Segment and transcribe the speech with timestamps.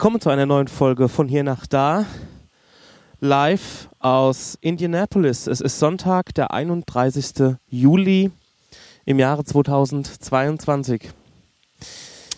[0.00, 2.06] Willkommen zu einer neuen Folge von hier nach da.
[3.20, 5.46] Live aus Indianapolis.
[5.46, 7.58] Es ist Sonntag, der 31.
[7.68, 8.30] Juli
[9.04, 11.10] im Jahre 2022.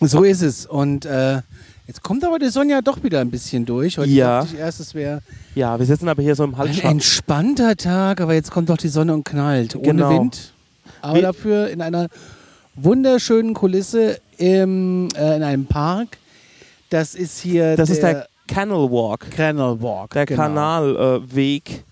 [0.01, 0.65] So ist es.
[0.65, 1.39] Und äh,
[1.87, 3.97] jetzt kommt aber die Sonja doch wieder ein bisschen durch.
[3.97, 4.41] Heute Ja.
[4.41, 5.21] dachte ich erst, es wäre
[5.55, 6.91] Ja, wir sitzen aber hier so im ein Halbschatten.
[6.91, 9.77] entspannter Tag, aber jetzt kommt doch die Sonne und knallt.
[9.77, 10.09] Ohne Genau.
[10.09, 10.51] Wind.
[11.01, 12.09] Aber Wie- dafür in einer
[12.75, 16.17] wunderschönen Kulisse im, äh, in einem Park.
[16.93, 20.11] Das ist hier Das der, ist der Canal Walk, Canal Walk.
[20.11, 20.41] der genau.
[20.43, 21.83] Kanalweg.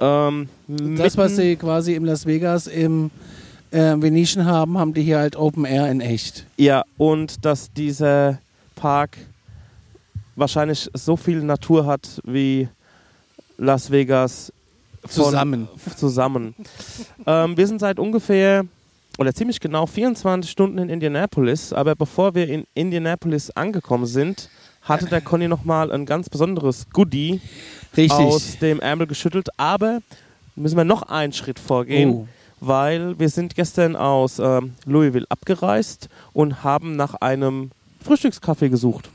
[0.00, 0.48] ähm,
[0.96, 3.10] Das, was sie quasi im Las Vegas im
[3.70, 6.46] äh, Venetian haben, haben die hier halt Open Air in echt.
[6.56, 8.38] Ja, und dass dieser
[8.76, 9.18] Park
[10.36, 12.66] wahrscheinlich so viel Natur hat wie
[13.58, 14.52] Las Vegas
[15.06, 15.68] Zusammen.
[15.96, 16.54] zusammen.
[17.26, 18.64] ähm, wir sind seit ungefähr
[19.20, 24.48] oder ziemlich genau 24 Stunden in Indianapolis, aber bevor wir in Indianapolis angekommen sind,
[24.80, 27.42] hatte der Conny nochmal ein ganz besonderes Goodie
[27.94, 28.12] Richtig.
[28.12, 30.00] aus dem Ärmel geschüttelt, aber
[30.56, 32.28] müssen wir noch einen Schritt vorgehen, Oh.
[32.60, 39.10] weil wir sind gestern aus ähm, Louisville abgereist und haben nach einem Frühstückskaffee gesucht.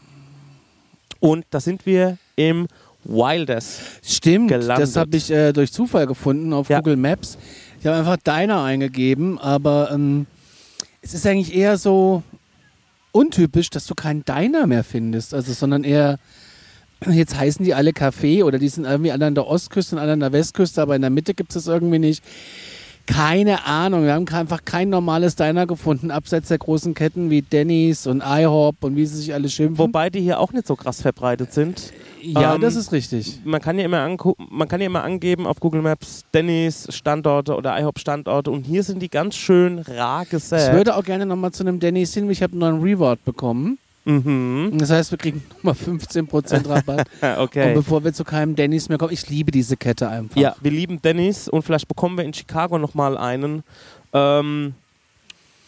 [1.19, 2.67] Und da sind wir im
[3.03, 3.80] Wilders.
[4.03, 4.84] Stimmt, gelandet.
[4.84, 6.78] das habe ich äh, durch Zufall gefunden auf Ja.
[6.80, 7.38] Google Maps.
[7.86, 10.25] Ich habe einfach Diner eingegeben, aber ähm,
[11.03, 12.23] es ist eigentlich eher so
[13.11, 16.17] untypisch, dass du keinen Diner mehr findest, also sondern eher
[17.08, 20.13] jetzt heißen die alle Café oder die sind irgendwie alle an der Ostküste und alle
[20.13, 22.23] an der Westküste, aber in der Mitte gibt es irgendwie nicht.
[23.06, 28.07] Keine Ahnung, wir haben einfach kein normales Diner gefunden, abseits der großen Ketten wie Denny's
[28.07, 29.78] und IHOP und wie sie sich alle schimpfen.
[29.78, 31.94] Wobei die hier auch nicht so krass verbreitet sind.
[32.22, 33.40] ja, ähm, das ist richtig.
[33.44, 34.07] Man kann ja immer,
[34.50, 38.81] man kann ja immer angeben auf Google Maps Dennis Standorte oder IHOP Standorte und hier
[38.84, 40.74] sind die ganz schön rar Ich gesät.
[40.74, 43.78] würde auch gerne nochmal zu einem Denny's hin, ich habe einen neuen Reward bekommen.
[44.05, 44.71] Mhm.
[44.77, 47.07] Das heißt, wir kriegen nochmal 15% Rabatt.
[47.21, 47.73] Und Okay.
[47.73, 50.38] bevor wir zu keinem Denny's mehr kommen, ich liebe diese Kette einfach.
[50.38, 53.63] Ja, wir lieben Dennis und vielleicht bekommen wir in Chicago nochmal einen.
[54.13, 54.75] Ähm,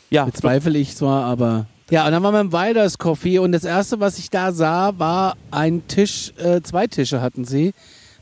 [0.10, 1.66] ja, Bezweifle ich zwar, aber.
[1.90, 4.98] Ja, und dann waren wir im Wilders Coffee und das erste, was ich da sah,
[5.00, 7.74] war ein Tisch, äh, zwei Tische hatten sie,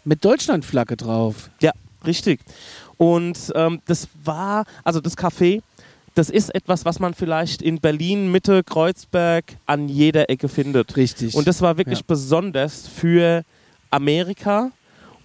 [0.03, 1.49] mit Deutschlandflagge drauf.
[1.61, 1.71] Ja,
[2.05, 2.39] richtig.
[2.97, 5.61] Und ähm, das war, also das Café,
[6.15, 10.95] das ist etwas, was man vielleicht in Berlin, Mitte, Kreuzberg an jeder Ecke findet.
[10.97, 11.35] Richtig.
[11.35, 12.05] Und das war wirklich Ja.
[12.07, 13.43] besonders für
[13.91, 14.71] Amerika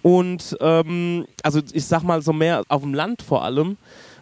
[0.03, 3.77] und ähm, also ich sag mal so mehr auf dem Land vor allem,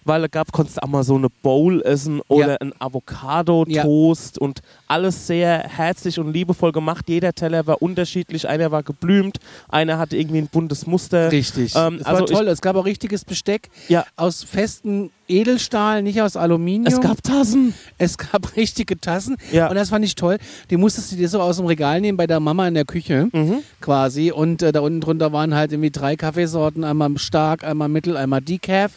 [0.10, 2.58] weil da gab, konntest du auch mal so eine Bowl essen oder Ja.
[2.60, 7.06] ein Avocado-Toast und alles sehr herzlich und liebevoll gemacht.
[7.08, 9.38] Jeder Teller war unterschiedlich, einer war geblümt,
[9.70, 11.32] einer hatte irgendwie ein buntes Muster.
[11.32, 11.74] Richtig.
[11.76, 12.48] Ähm, es also war toll.
[12.48, 14.06] Es gab auch richtiges Besteck Ja.
[14.16, 16.88] aus festem Edelstahl, nicht aus Aluminium.
[16.92, 17.74] Es gab Tassen.
[18.00, 19.70] Es gab richtige Tassen Ja.
[19.70, 20.38] und das fand ich toll.
[20.72, 23.30] Die musstest du dir so aus dem Regal nehmen bei der Mama in der Küche
[23.32, 23.58] Mhm.
[23.80, 28.18] quasi und äh, da unten drunter waren halt irgendwie drei Kaffeesorten, einmal stark, einmal mittel,
[28.18, 28.92] einmal Decaf.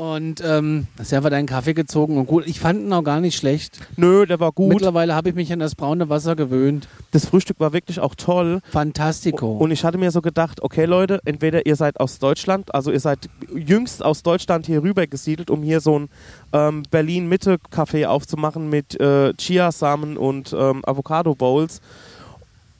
[0.00, 2.46] Und ähm, hast du einfach deinen Kaffee gezogen und gut.
[2.46, 3.78] Ich fand ihn auch gar nicht schlecht.
[3.96, 4.72] Nö, der war gut.
[4.72, 6.88] Mittlerweile habe ich mich an das braune Wasser gewöhnt.
[7.10, 8.60] Das Frühstück war wirklich auch toll.
[8.70, 9.58] Fantastico.
[9.58, 12.98] Und ich hatte mir so gedacht, okay Leute, entweder ihr seid aus Deutschland, also ihr
[12.98, 16.08] seid jüngst aus Deutschland hier rüber gesiedelt, um hier so ein
[16.54, 21.82] ähm, Berlin-Mitte-Café aufzumachen mit äh, Chiasamen und ähm, Avocado-Bowls.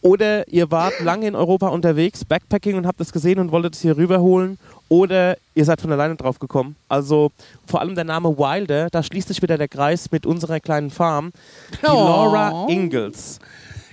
[0.03, 3.83] Oder ihr wart lange in Europa unterwegs, Backpacking und habt es gesehen und wolltet es
[3.83, 4.59] hier rüberholen.
[4.89, 6.77] Oder ihr seid von alleine drauf gekommen.
[6.89, 7.31] Also
[7.67, 11.33] vor allem der Name Wilder, da schließt sich wieder der Kreis mit unserer kleinen Farm.
[11.83, 11.87] Die.
[11.87, 13.41] Laura Ingalls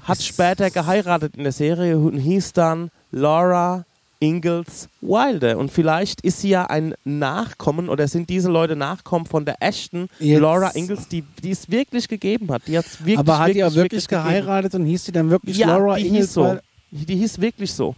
[0.03, 3.85] hat später geheiratet in der Serie und hieß dann Laura
[4.19, 5.58] Ingalls Wilder.
[5.58, 10.08] Und vielleicht ist sie ja ein Nachkommen oder sind diese Leute Nachkommen von der Ashton
[10.19, 12.64] Jetzt- Laura Ingalls, die, die es wirklich gegeben hat.
[12.67, 14.23] Die hat's wirklich, Aber hat die auch wirklich wirklich, gegeben.
[14.28, 16.34] geheiratet und hieß die dann wirklich Ja, Laura die hieß Ingalls?
[16.34, 16.41] so.
[16.43, 16.61] Weil-
[16.91, 17.96] Die hieß wirklich so.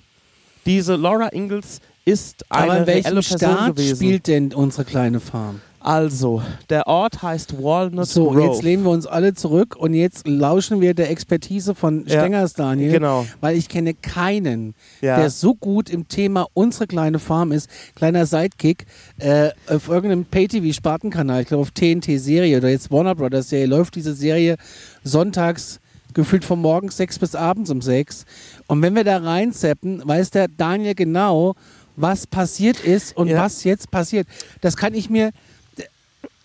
[0.65, 3.95] Diese Laura Ingalls ist eine Aber in welchem Staat gewesen.
[3.95, 5.61] spielt denn unsere kleine Farm?
[5.81, 8.41] Also, der Ort heißt Walnut So, Grove.
[8.47, 12.53] jetzt lehnen wir uns alle zurück und jetzt lauschen wir der Expertise von Ja, Stengers
[12.53, 12.91] Daniel.
[12.91, 13.25] Genau.
[13.41, 15.17] Weil ich kenne keinen, Ja.
[15.17, 17.69] der so gut im Thema unsere kleine Farm ist.
[17.95, 18.85] Kleiner Sidekick
[19.19, 24.13] äh, auf irgendeinem Pay-TV-Spartenkanal, ich glaube auf TNT-Serie oder jetzt Warner Brothers Serie, läuft diese
[24.13, 24.57] Serie
[25.03, 25.79] sonntags
[26.13, 28.25] gefühlt von morgens sechs bis abends um sechs.
[28.67, 31.55] Und wenn wir da reinzeppen, weiß der Daniel genau,
[31.95, 33.43] was passiert ist und Ja.
[33.43, 34.27] was jetzt passiert.
[34.61, 35.31] Das kann ich mir.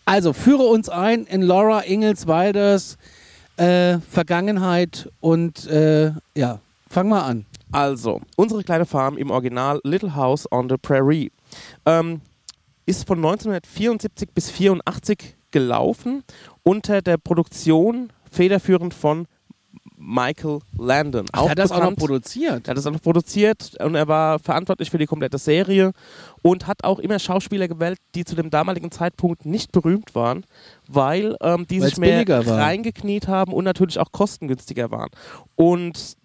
[0.04, 2.98] Also führe uns ein in Laura Ingalls Wilders
[3.56, 7.46] äh, Vergangenheit und äh, ja, fang mal an.
[7.72, 11.32] Also, unsere kleine Farm im Original Little House on the Prairie
[11.86, 12.20] ähm,
[12.86, 16.22] ist von 1974 bis 84 gelaufen
[16.62, 19.26] unter der Produktion federführend von
[19.96, 21.26] Michael Landon.
[21.32, 22.66] Ach, der hat das auch noch produziert.
[22.66, 25.92] er hat es auch noch produziert und er war verantwortlich für die komplette Serie
[26.42, 30.44] und hat auch immer Schauspieler gewählt, die zu dem damaligen Zeitpunkt nicht berühmt waren,
[30.88, 35.10] weil ähm, die Weil's sich mehr reingekniet haben und natürlich auch kostengünstiger waren.
[35.54, 36.16] Und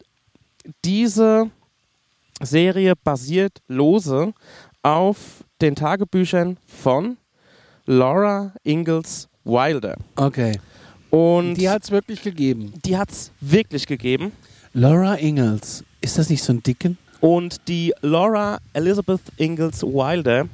[0.86, 1.50] diese
[2.42, 4.34] Serie basiert lose
[4.84, 7.18] auf den Tagebüchern von
[7.86, 9.98] Laura Ingalls Wilder.
[10.16, 10.54] Okay.
[11.10, 12.74] Und Die hat es wirklich gegeben.
[12.86, 14.32] die hat es wirklich gegeben.
[14.74, 15.84] Laura Ingalls.
[16.02, 16.98] Ist das nicht so ein Dicken?
[17.20, 20.48] Und die Laura Elizabeth Ingalls Wilder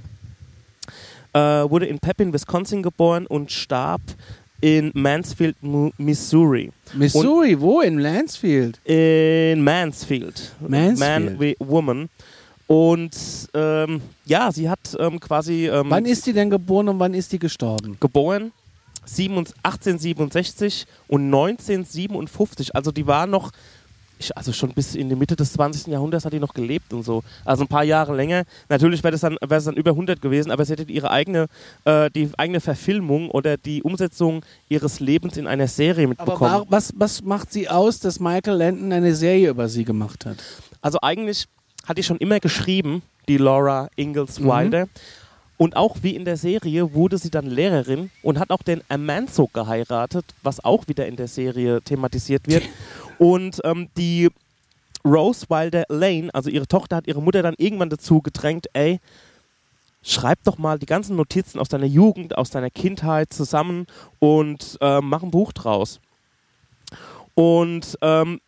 [1.34, 4.02] äh, wurde in Pepin, Wisconsin geboren und starb
[4.62, 5.58] in Mansfield,
[5.98, 6.72] Missouri.
[6.94, 7.82] Missouri, wo?
[7.82, 8.80] In Lansfield.
[8.86, 10.54] In Mansfield.
[10.62, 11.00] Mansfield.
[11.00, 12.10] Man wie Woman.
[12.68, 13.16] Und
[13.54, 17.32] ähm, ja, sie hat ähm, quasi ähm, Wann ist die denn geboren und wann ist
[17.32, 17.98] die gestorben?
[18.00, 18.52] geboren 7
[19.08, 22.76] 1867 und 1957.
[22.76, 23.52] Also die war noch,
[24.18, 25.88] ich, also schon bis in die Mitte des 20.
[25.88, 27.24] Jahrhunderts hat die noch gelebt und so.
[27.44, 28.44] Also ein paar Jahre länger.
[28.70, 31.48] Natürlich wäre es dann, dann über 100 gewesen, aber sie hätte ihre eigene,
[31.84, 36.52] äh, die eigene Verfilmung oder die Umsetzung ihres Lebens in einer Serie Aber mitbekommen.
[36.52, 40.38] war, was, was macht sie aus, dass Michael Landon eine Serie über sie gemacht hat?
[40.82, 41.46] Also eigentlich
[41.86, 44.46] hat die schon immer geschrieben, die Laura Ingalls Mhm.
[45.58, 49.48] Und auch wie in der Serie wurde sie dann Lehrerin und hat auch den Amanzo
[49.48, 52.64] geheiratet, was auch wieder in der Serie thematisiert wird.
[53.18, 54.30] Und ähm, die
[55.06, 59.00] Rose Wilder Lane, also ihre Tochter, hat ihre Mutter dann irgendwann dazu gedrängt, ey,
[60.04, 63.88] schreib doch mal die ganzen Notizen aus deiner Jugend, aus deiner Kindheit zusammen
[64.20, 66.02] und ähm, mach ein Buch draus.
[67.34, 68.42] Und ähm,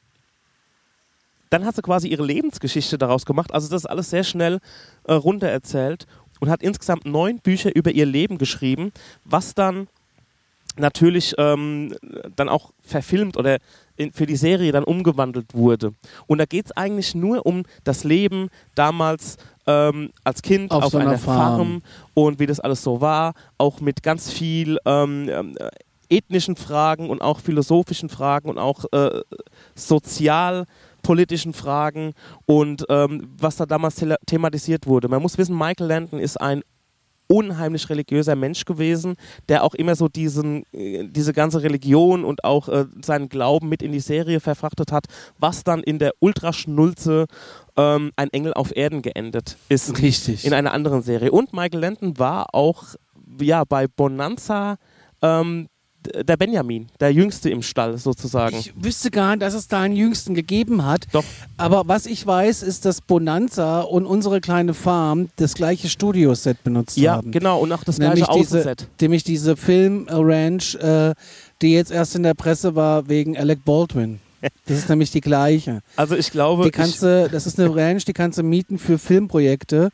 [1.49, 3.53] dann hat sie quasi ihre Lebensgeschichte daraus gemacht.
[3.53, 4.59] Also das ist alles sehr schnell
[5.05, 6.05] äh, runter erzählt
[6.39, 8.91] und hat insgesamt neun Bücher über ihr Leben geschrieben,
[9.23, 9.87] was dann
[10.79, 11.95] natürlich ähm,
[12.35, 13.57] dann auch verfilmt oder
[13.95, 15.93] in, für die Serie dann umgewandelt wurde.
[16.27, 20.91] Und da geht es eigentlich nur um das Leben damals ähm, als Kind Auf auf,
[20.91, 21.57] so einer einer Farm.
[21.57, 21.81] Farm
[22.13, 25.69] und wie das alles so war, auch mit ganz viel ähm, ähm, äh,
[26.09, 29.21] ethnischen Fragen und auch philosophischen Fragen und auch äh,
[31.07, 32.13] sozialpolitischen Fragen
[32.45, 35.07] und ähm, was da damals thematisiert wurde.
[35.07, 36.63] Man muss wissen, Michael Landon ist ein
[37.29, 39.15] unheimlich religiöser Mensch gewesen,
[39.49, 43.81] der auch immer so diesen, äh, diese ganze Religion und auch äh, seinen Glauben mit
[43.81, 45.05] in die Serie verfrachtet hat,
[45.37, 47.25] was dann in der Ultraschnulze
[47.75, 50.45] ähm, ein Engel auf Erden geendet ist Richtig.
[50.45, 51.31] in einer anderen Serie.
[51.31, 52.95] Und Michael Landon war auch
[53.41, 54.77] ja, bei Bonanza
[55.21, 55.67] ähm,
[56.23, 58.57] der Benjamin, der Jüngste im Stall sozusagen.
[58.57, 61.05] ich wüsste gar nicht, dass es da einen Jüngsten gegeben hat.
[61.11, 61.23] Doch.
[61.57, 66.97] Aber was ich weiß, ist, dass Bonanza und unsere kleine Farm das gleiche Studioset benutzt
[66.97, 67.31] ja, haben.
[67.31, 67.59] genau.
[67.59, 68.87] Und auch das Nämlich gleiche diese, Außenset.
[69.01, 71.13] nämlich diese Film-Ranch, äh,
[71.61, 74.19] die jetzt erst in der Presse war wegen Alec Baldwin.
[74.67, 75.81] Das ist nämlich die gleiche.
[75.95, 78.99] Also ich glaube, Die kannst du, das ist eine Ranch, die kannst du mieten für
[78.99, 79.89] Filmprojekte.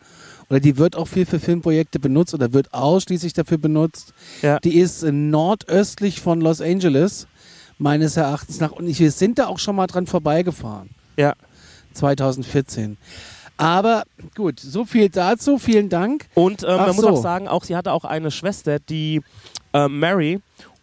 [0.53, 4.13] Oder die wird auch viel für Filmprojekte benutzt oder wird ausschließlich dafür benutzt.
[4.43, 4.59] Ja.
[4.59, 7.25] Die ist äh, nordöstlich von Los Angeles,
[7.79, 8.71] meines Erachtens nach.
[8.71, 10.91] Und wir sind da auch schon mal dran vorbeigefahren.
[11.17, 11.33] ja.
[11.93, 12.97] 2014.
[13.57, 14.03] Aber
[14.35, 15.57] gut, so viel dazu.
[15.57, 16.27] Vielen Dank.
[16.35, 17.09] Und Ach man muss so.
[17.09, 19.21] auch sagen, auch sie hatte auch eine Schwester, die
[19.73, 20.39] äh, Mary,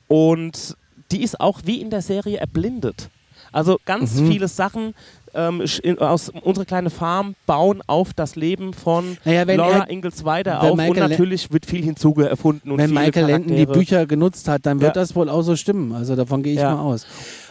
[0.09, 0.77] und
[1.13, 3.09] die ist auch wie in der Serie erblindet.
[3.53, 4.29] Also ganz Mhm.
[4.31, 4.95] viele Sachen
[5.35, 5.63] ähm,
[5.99, 10.77] aus unserer kleine Farm bauen auf das Leben von Naja, Laura er- Ingalls weiter auf
[10.77, 13.67] Michael und natürlich wird viel hinzuge erfunden und Wenn viele Michael Landon die.
[13.67, 15.03] Bücher genutzt hat, dann wird Ja.
[15.03, 15.93] das wohl auch so stimmen.
[15.95, 16.75] Also davon gehe ich Ja.
[16.75, 17.07] mal aus.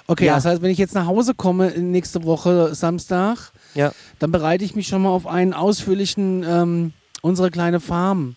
[0.07, 0.35] Okay, Ja.
[0.35, 3.51] das heißt, wenn ich jetzt nach Hause komme nächste Woche Samstag,
[4.19, 8.33] dann bereite ich mich schon mal auf einen ausführlichen ähm, unsere kleine Farm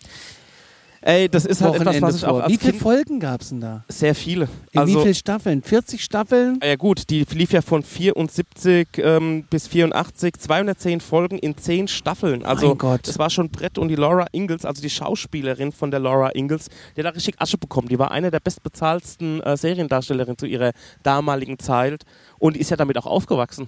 [1.05, 3.49] Ey, das ist halt etwas, was ich auch als Wie viele Kind Folgen gab es
[3.49, 3.83] denn da?
[3.89, 4.47] sehr viele.
[4.71, 5.61] In also, wie vielen Staffeln?
[5.61, 6.59] 40 Staffeln?
[6.63, 12.45] Ja gut, die lief ja von 74 ähm, bis 84, 210 Folgen in 10 Staffeln.
[12.45, 13.01] Also mein Gott.
[13.05, 16.69] das war schon Brett und die Laura Ingalls, also die Schauspielerin von der Laura Ingalls,
[16.95, 17.89] die hat da richtig Asche bekommen.
[17.89, 20.71] Die war eine der bestbezahlten äh, Seriendarstellerinnen zu ihrer
[21.03, 22.03] damaligen Zeit
[22.39, 23.67] und ist ja damit auch aufgewachsen.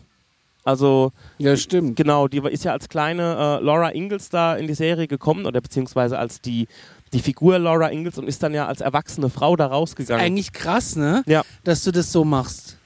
[0.64, 1.96] Also Ja, stimmt.
[1.96, 5.62] genau, die ist ja als kleine äh, Laura Ingalls da in die Serie gekommen oder
[5.62, 6.68] beziehungsweise als die,
[7.14, 10.24] die Figur Laura Ingalls und ist dann ja als erwachsene Frau da rausgegangen.
[10.26, 11.24] Eigentlich krass, ne?
[11.28, 11.44] Ja.
[11.64, 12.78] Dass du das so machst.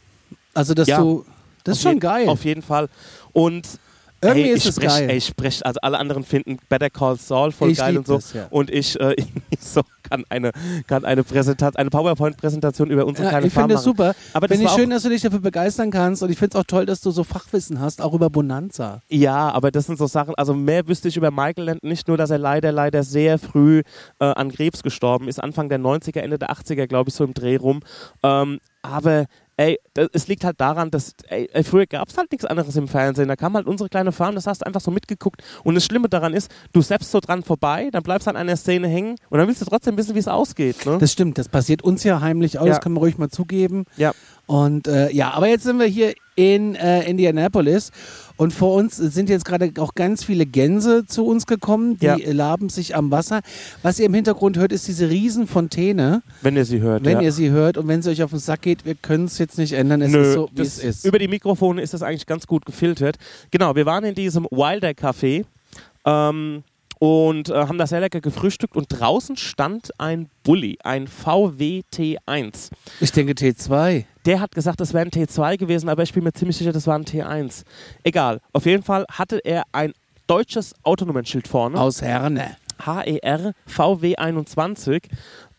[0.54, 1.00] Also, dass Ja.
[1.00, 1.26] du.
[1.64, 2.28] Das ist Auf schon geil.
[2.30, 2.90] Auf jeden Fall.
[3.34, 3.68] Und
[4.22, 5.10] Irgendwie ey, ist ich es sprech, geil.
[5.10, 8.16] Ey, ich sprech, also alle anderen finden Better Call Saul voll Ich geil und so.
[8.16, 8.48] das, ja.
[8.50, 9.16] Und ich, äh,
[9.50, 10.52] ich so kann eine,
[10.88, 14.16] kann eine, Präsentation, eine PowerPoint-Präsentation über unsere Ja, kleine ich Farm finde es super.
[14.34, 16.24] Aber Finde ich schön, dass du dich dafür begeistern kannst.
[16.24, 19.02] Und ich finde es auch toll, dass du so Fachwissen hast, auch über Bonanza.
[19.10, 22.18] ja, aber das sind so Sachen, also mehr wüsste ich über Michael Landon, nicht nur,
[22.18, 23.84] dass er leider, leider sehr früh
[24.20, 27.34] äh, an Krebs gestorben ist, Anfang der 90er, Ende der 80er, glaube ich, so im
[27.34, 27.82] Dreh rum.
[28.24, 29.26] Ähm, aber
[29.60, 32.78] ey, das, es liegt halt daran, dass ey, ey, früher gab es halt nichts anderes
[32.78, 33.28] im Fernsehen.
[33.28, 35.44] Da kam halt unsere kleine Farm, das hast du einfach so mitgeguckt.
[35.66, 38.56] Und das Schlimme daran ist, du selbst so dran vorbei, dann bleibst du an einer
[38.56, 40.86] Szene hängen und dann willst du trotzdem wissen, wie es ausgeht.
[40.86, 40.98] Ne?
[41.00, 42.80] Das stimmt, das passiert uns ja heimlich aus, Ja.
[42.80, 43.84] kann man ruhig mal zugeben.
[43.98, 44.13] ja.
[44.48, 47.91] Und äh, ja, aber jetzt sind wir hier in äh, Indianapolis
[48.38, 52.15] und vor uns sind jetzt gerade auch ganz viele Gänse zu uns gekommen, die Ja.
[52.31, 53.41] laben sich am Wasser.
[53.81, 57.03] Was ihr im Hintergrund hört, ist diese Riesenfontäne, Wenn ihr sie hört.
[57.03, 57.22] wenn ja.
[57.24, 59.58] ihr sie hört und wenn sie euch auf den Sack geht, wir können es jetzt
[59.58, 61.05] nicht ändern, es Nö, ist so, wie es ist.
[61.05, 63.17] Über die Mikrofone ist das eigentlich ganz gut gefiltert.
[63.51, 65.43] Genau, wir waren in diesem Wilder Café
[66.05, 66.63] ähm,
[67.00, 72.70] und äh, haben da sehr lecker gefrühstückt und draußen stand ein Bulli, ein VW T1.
[73.00, 74.06] Ich denke T2.
[74.25, 76.86] Der hat gesagt, das wäre ein T2 gewesen, aber ich bin mir ziemlich sicher, das
[76.88, 77.63] war ein T1.
[78.03, 79.94] Egal, auf jeden Fall hatte er ein
[80.27, 81.79] deutsches Autonummernschild vorne.
[81.79, 82.58] Aus Herne.
[82.84, 85.04] HER VW 21.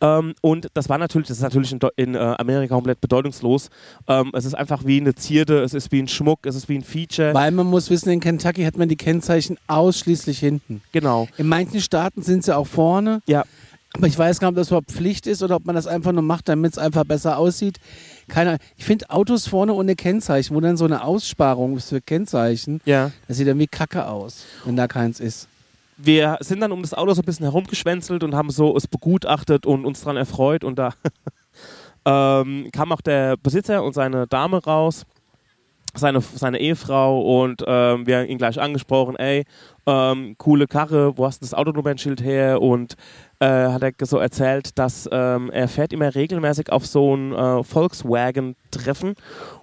[0.03, 3.69] Ähm, und das war natürlich, das ist natürlich in, in äh, Amerika komplett bedeutungslos.
[4.09, 6.77] Ähm, es ist einfach wie eine Zierde, es ist wie ein Schmuck, es ist wie
[6.79, 7.35] ein Feature.
[7.35, 10.83] Weil man muss wissen, in Kentucky hat man die Kennzeichen ausschließlich hinten.
[10.93, 11.29] genau.
[11.37, 13.21] In manchen Staaten sind sie auch vorne.
[13.27, 13.45] Ja.
[13.93, 16.13] Aber ich weiß gar nicht, ob das überhaupt Pflicht ist oder ob man das einfach
[16.13, 17.79] nur macht, damit es einfach besser aussieht.
[18.29, 18.61] Keine Ahnung.
[18.77, 23.11] Ich finde Autos vorne ohne Kennzeichen, wo dann so eine Aussparung ist für Kennzeichen, Ja.
[23.27, 25.49] das sieht irgendwie kacke aus, wenn da keins ist.
[26.03, 29.67] Wir sind dann um das Auto so ein bisschen herumgeschwänzelt und haben so es begutachtet
[29.67, 30.65] und uns daran erfreut.
[30.65, 30.95] Und da
[32.05, 35.05] ähm, kam auch der Besitzer und seine Dame raus,
[35.95, 39.45] seine, seine Ehefrau, und ähm, wir haben ihn gleich angesprochen: ey,
[39.87, 42.63] ähm, coole Karre, wo hast du das Autonummernschild her?
[42.63, 42.97] Und
[43.41, 47.65] äh, hat er so erzählt, dass ähm, er fährt immer regelmäßig auf so ein äh,
[47.65, 49.15] Volkswagen-Treffen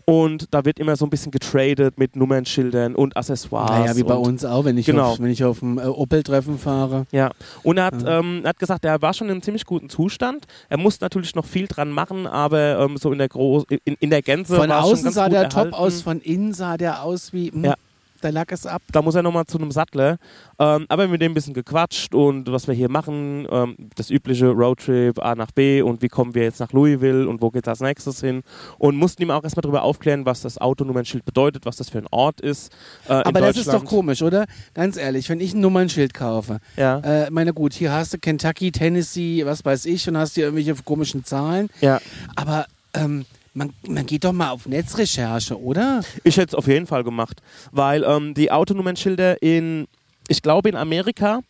[0.09, 3.69] und da wird immer so ein bisschen getradet mit Nummernschildern und Accessoires.
[3.71, 5.11] naja, wie bei uns auch, wenn ich Genau.
[5.11, 7.05] auf, wenn ich auf dem äh, Opel-Treffen fahre.
[7.11, 7.31] ja,
[7.63, 8.19] und er hat, Ja.
[8.19, 10.45] ähm, hat gesagt, er war schon in einem ziemlich guten Zustand.
[10.69, 14.09] Er musste natürlich noch viel dran machen, aber ähm, so in der, Groß in, in
[14.09, 15.71] der Gänze Von war es schon außen sah der erhalten.
[15.71, 17.75] top aus, von innen sah der aus wie, mh, Ja.
[18.21, 18.81] Da lag es ab.
[18.91, 20.17] Da muss er nochmal zu einem Sattler.
[20.59, 24.47] Ähm, aber mit dem ein bisschen gequatscht und was wir hier machen, ähm, das übliche
[24.47, 27.79] Roadtrip A nach B und wie kommen wir jetzt nach Louisville und wo geht als
[27.79, 28.43] nächstes hin.
[28.77, 32.07] Und mussten ihm auch erstmal darüber aufklären, was das Autonummernschild bedeutet, was das für ein
[32.11, 32.71] Ort ist.
[33.07, 34.45] Äh, Aber das ist doch komisch, oder?
[34.73, 38.71] Ganz ehrlich, wenn ich ein Nummernschild kaufe, Ja, äh, meine gut, hier hast du Kentucky,
[38.71, 41.69] Tennessee, was weiß ich, und hast hier irgendwelche komischen Zahlen.
[41.81, 41.99] ja.
[42.35, 43.25] Aber ähm,
[43.57, 46.01] man, man geht doch mal auf Netzrecherche, oder?
[46.23, 49.87] Ich hätte es auf jeden Fall gemacht, weil ähm, die Autonummernschilder in,
[50.27, 51.41] ich glaube in Amerika,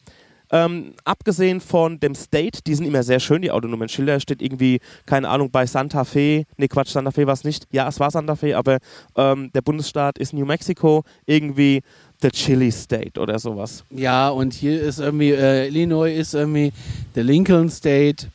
[0.50, 5.28] ähm, abgesehen von dem State, die sind immer sehr schön, die Autonummernschilder, steht irgendwie, keine
[5.28, 8.38] Ahnung, bei Santa Fe, nee Quatsch, Santa Fe war es nicht, ja, es war Santa
[8.38, 8.78] Fe, aber
[9.18, 11.82] ähm, der Bundesstaat ist New Mexico, irgendwie
[12.22, 13.84] the Chili State oder sowas.
[13.90, 16.72] Ja, und hier ist irgendwie, äh, Illinois ist irgendwie
[17.14, 18.28] der Lincoln State.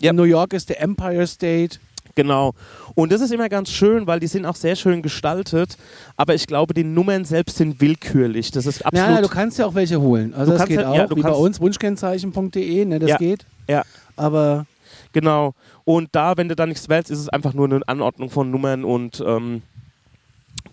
[0.00, 0.14] Ja.
[0.14, 1.78] New York ist der Empire State.
[2.14, 2.54] Genau.
[3.00, 5.76] Und das ist immer ganz schön, weil die sind auch sehr schön gestaltet,
[6.16, 8.50] aber ich glaube, die Nummern selbst sind willkürlich.
[8.50, 9.08] Das ist absolut...
[9.08, 10.34] Nein, du kannst ja auch welche holen.
[10.34, 13.16] Also das geht ja- auch, ja, wie bei uns, wunschkennzeichen.de, ne, das Ja.
[13.16, 13.46] geht.
[13.68, 13.82] ja.
[14.16, 14.66] Aber
[15.12, 15.54] Genau.
[15.84, 18.84] Und da, wenn du da nichts wählst, ist es einfach nur eine Anordnung von Nummern
[18.84, 19.62] und ähm,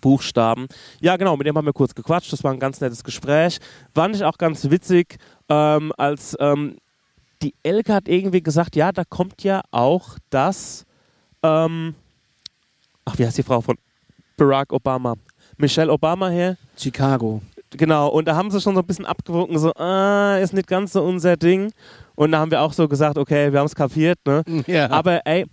[0.01, 0.67] Buchstaben.
[0.99, 2.31] Ja, genau, mit dem haben wir kurz gequatscht.
[2.31, 3.57] Das war ein ganz nettes Gespräch.
[3.95, 5.17] Fand ich auch ganz witzig,
[5.49, 6.77] ähm, als ähm,
[7.41, 10.85] die Elke hat irgendwie gesagt, ja, da kommt ja auch das,
[11.41, 11.95] ähm,
[13.07, 13.77] ach, wie heißt die Frau von
[14.35, 15.15] Barack Obama?
[15.57, 16.57] Michelle Obama her.
[16.77, 17.41] Chicago.
[17.71, 20.93] Genau, und da haben sie schon so ein bisschen abgewogen, so, ah, ist nicht ganz
[20.93, 21.71] so unser Ding.
[22.15, 24.43] Und da haben wir auch so gesagt, okay, wir haben es kapiert, ne?
[24.67, 24.89] Ja.
[24.89, 25.45] Aber ey,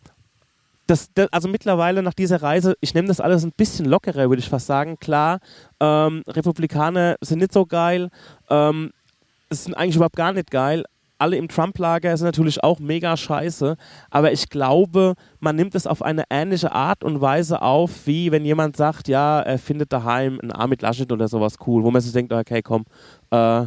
[0.87, 4.41] das, das, also mittlerweile nach dieser Reise, ich nehme das alles ein bisschen lockerer, würde
[4.41, 4.99] ich fast sagen.
[4.99, 5.39] Klar,
[5.81, 8.11] ähm, Republikaner sind nicht so geil,
[8.51, 8.93] ähm,
[9.49, 10.85] es sind eigentlich überhaupt gar nicht geil.
[11.19, 13.77] Alle im Trump-Lager sind natürlich auch mega scheiße,
[14.11, 18.45] aber ich glaube, man nimmt es auf eine ähnliche Art und Weise auf, wie wenn
[18.45, 22.13] jemand sagt, ja, er findet daheim ein Armit Laschet oder sowas cool, wo man sich
[22.13, 22.85] denkt, okay, komm,
[23.31, 23.67] äh,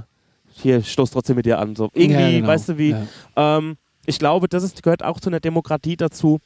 [0.51, 1.75] hier stoß trotzdem mit dir an.
[1.75, 1.89] So.
[1.93, 2.47] Irgendwie, Ja, genau.
[2.47, 3.03] weißt du wie, Ja.
[3.35, 6.39] ähm, ich glaube, das ist, gehört auch zu einer Demokratie dazu,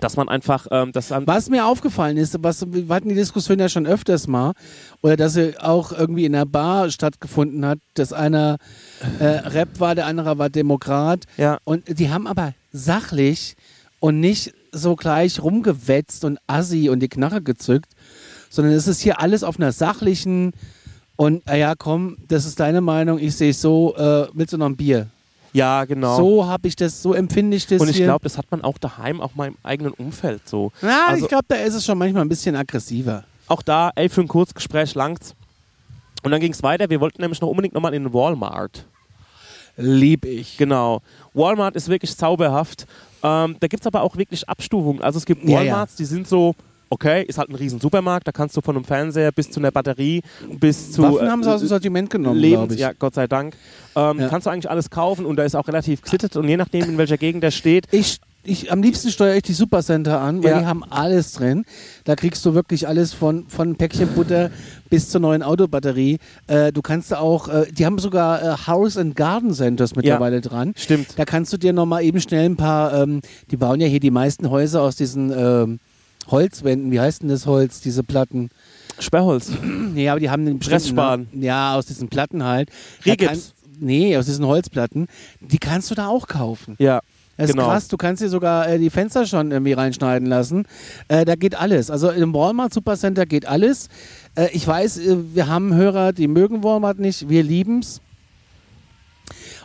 [0.00, 3.58] dass man einfach, ähm, das an, Was mir aufgefallen ist, was, wir hatten die Diskussion
[3.58, 4.52] ja schon öfters mal,
[5.02, 8.58] oder dass sie auch irgendwie in einer Bar stattgefunden hat, dass einer
[9.18, 11.24] äh, Rap war, der andere war Demokrat.
[11.36, 13.56] ja, Und die haben aber sachlich
[14.00, 17.92] und nicht so gleich rumgewetzt und assi und die Knarre gezückt,
[18.50, 20.52] sondern es ist hier alles auf einer sachlichen
[21.16, 24.58] und, ah ja, komm, das ist deine Meinung, ich sehe es so, äh, willst du
[24.58, 25.08] noch ein Bier?
[25.54, 26.16] Ja, genau.
[26.16, 28.76] So habe ich das, so empfinde ich das und ich glaube, das hat man auch
[28.76, 30.70] daheim, auch mal im eigenen Umfeld so.
[30.82, 33.24] Na, also- ich glaube, da ist es schon manchmal ein bisschen aggressiver.
[33.48, 35.34] Auch da, ey, für ein Kurzgespräch langt's.
[36.22, 36.88] Und dann ging es weiter.
[36.90, 38.86] Wir wollten nämlich noch unbedingt nochmal in den Walmart.
[39.76, 40.56] Lieb ich.
[40.56, 41.02] Genau.
[41.34, 42.86] Walmart ist wirklich zauberhaft.
[43.22, 45.02] Ähm, da gibt es aber auch wirklich Abstufungen.
[45.02, 46.54] Also es gibt Ja, Walmarts, die sind so,
[46.94, 49.70] okay, ist halt ein riesen Supermarkt, da kannst du von einem Fernseher bis zu einer
[49.72, 50.22] Batterie
[50.60, 53.54] bis zu Waffen haben sie äh, aus dem Sortiment genommen, Lebens, ja, Gott sei Dank.
[53.96, 54.28] Ähm, Ja.
[54.28, 56.98] Kannst du eigentlich alles kaufen und da ist auch relativ gesittet und je nachdem, in
[56.98, 60.60] welcher Gegend der steht, Ich, ich, am liebsten steuere ich die Supercenter an, weil Ja.
[60.60, 61.64] die haben alles drin.
[62.04, 64.50] Da kriegst du wirklich alles von, von Päckchen Butter
[64.90, 66.18] bis zur neuen Autobatterie.
[66.46, 70.40] Äh, du kannst da auch, äh, die haben sogar äh, House and Garden Centers mittlerweile
[70.42, 70.74] dran.
[70.76, 71.08] stimmt.
[71.16, 73.20] Da kannst du dir nochmal eben schnell ein paar, ähm,
[73.50, 75.80] die bauen ja hier die meisten Häuser aus diesen ähm,
[76.28, 76.90] Holzwänden.
[76.90, 78.50] Wie heißt denn das Holz, diese Platten?
[78.98, 79.50] Sperrholz.
[79.94, 81.28] Nee, aber die haben einen bestimmten Pressspan.
[81.32, 81.42] Namen.
[81.42, 82.70] Ja, aus diesen Platten halt.
[83.04, 85.08] Kannst- Nee, aus diesen Holzplatten.
[85.40, 86.76] Die kannst du da auch kaufen.
[86.78, 87.00] Ja.
[87.36, 87.64] Das Genau.
[87.64, 90.66] ist krass, du kannst dir sogar äh, die Fenster schon irgendwie reinschneiden lassen.
[91.08, 91.90] Äh, da geht alles.
[91.90, 93.88] Also im Walmart Supercenter geht alles.
[94.36, 98.00] Äh, ich weiß, äh, wir haben Hörer, die mögen Walmart nicht, wir lieben's.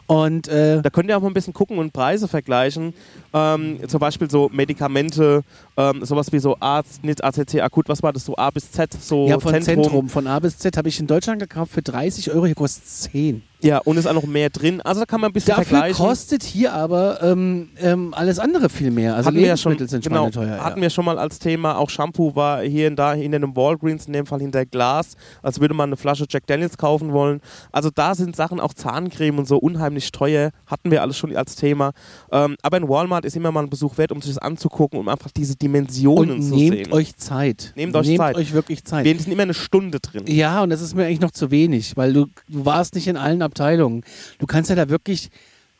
[0.08, 2.94] Und äh, Da könnt ihr auch mal ein bisschen gucken und Preise vergleichen.
[3.34, 5.44] Ähm, zum Beispiel so Medikamente,
[5.78, 8.92] ähm, sowas wie so Arzt, nicht ACC akut, was war das, so A bis Z,
[8.94, 10.10] so ja, von Zentrum.
[10.10, 13.44] von A bis Z habe ich in Deutschland gekauft für 30 Euro, hier kostet 10.
[13.62, 14.82] Ja, und ist auch noch mehr drin.
[14.82, 16.06] Also da kann man ein bisschen Dafür vergleichen.
[16.06, 19.16] kostet hier aber ähm, ähm, alles andere viel mehr.
[19.16, 20.64] Also hatten wir ja schon, Lebensmittel sind genau, schweineteuer.
[20.64, 20.84] hatten ja.
[20.84, 24.14] wir schon mal als Thema, auch Shampoo war hier und da hinter einem Walgreens, in
[24.14, 27.42] dem Fall hinter Glas, als würde man eine Flasche Jack Daniels kaufen wollen.
[27.72, 31.56] Also da sind Sachen, auch Zahncreme und so unheimlich teuer, hatten wir alles schon als
[31.56, 31.92] Thema.
[32.32, 35.10] Ähm, aber in Walmart ist immer mal ein Besuch wert, um sich das anzugucken, um
[35.10, 36.94] einfach diese Dimensionen Und zu nehmt sehen.
[36.94, 37.74] euch Zeit.
[37.76, 38.38] Nehmt euch Zeit.
[38.38, 39.04] euch wirklich Zeit.
[39.04, 40.24] wir sind immer eine Stunde drin.
[40.28, 43.18] Ja, und das ist mir eigentlich noch zu wenig, weil du, du warst nicht in
[43.18, 44.04] allen Abteilungen.
[44.40, 45.30] Du kannst ja da wirklich,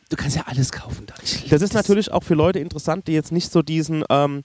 [0.08, 1.14] du kannst ja alles kaufen da.
[1.48, 4.42] Das ist natürlich auch für Leute interessant, die jetzt nicht so diesen ähm,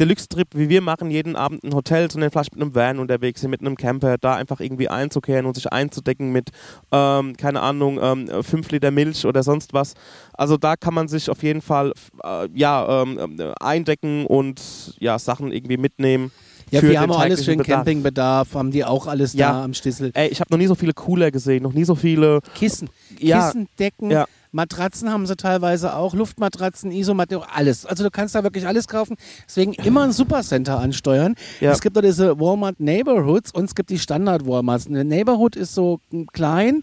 [0.00, 3.50] Deluxe-Trip wie wir machen, jeden Abend ein Hotel, sondern vielleicht mit einem Van unterwegs sind,
[3.50, 6.50] mit einem Camper, da einfach irgendwie einzukehren und sich einzudecken mit,
[6.90, 9.92] ähm, keine Ahnung, ähm, 5 Liter Milch oder sonst was.
[10.32, 11.92] Also da kann man sich auf jeden Fall
[12.24, 16.32] äh, ja, ähm, äh, eindecken und ja, Sachen irgendwie mitnehmen.
[16.70, 17.76] Ja, für wir den haben auch alles für den Bedarf.
[17.78, 19.52] Campingbedarf, haben die auch alles Ja.
[19.52, 20.10] da am Stissel.
[20.14, 22.40] Ey, ich habe noch nie so viele Cooler gesehen, noch nie so viele.
[22.54, 24.26] Kissen, Ja, Kissen, Decken, Ja.
[24.52, 27.86] Matratzen haben sie teilweise auch, Luftmatratzen, Isomatte, alles.
[27.86, 29.16] Also du kannst da wirklich alles kaufen.
[29.46, 31.36] Deswegen immer ein Supercenter ansteuern.
[31.60, 31.70] Ja.
[31.70, 34.88] Es gibt auch diese Walmart Neighborhoods und es gibt die Standard Walmarts.
[34.88, 36.00] Eine Neighborhood ist so
[36.32, 36.82] klein.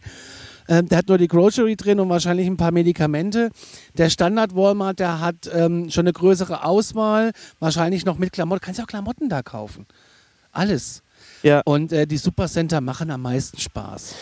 [0.68, 3.50] Ähm, der hat nur die Grocery drin und wahrscheinlich ein paar Medikamente.
[3.98, 8.62] Der Standard Walmart, der hat ähm, schon eine größere Auswahl, wahrscheinlich noch mit Klamotten.
[8.62, 9.86] Kannst ja auch Klamotten da kaufen.
[10.52, 11.04] Alles.
[11.44, 11.62] ja.
[11.66, 14.16] Und äh, die Supercenter machen am meisten Spaß.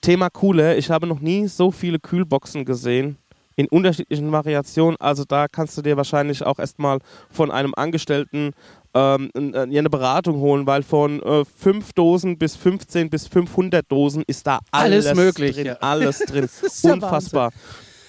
[0.00, 0.78] Thema Cooler.
[0.78, 3.16] Ich habe noch nie so viele Kühlboxen gesehen.
[3.56, 4.96] In unterschiedlichen Variationen.
[5.00, 6.98] Also da kannst du dir wahrscheinlich auch erstmal
[7.30, 8.52] von einem Angestellten
[8.96, 14.24] ähm, äh, eine Beratung holen, weil von äh, 5 Dosen bis 15 bis 500 Dosen
[14.26, 15.66] ist da alles, Alles möglich, drin.
[15.66, 15.74] ja.
[15.80, 16.48] Alles drin.
[16.82, 17.52] Unfassbar.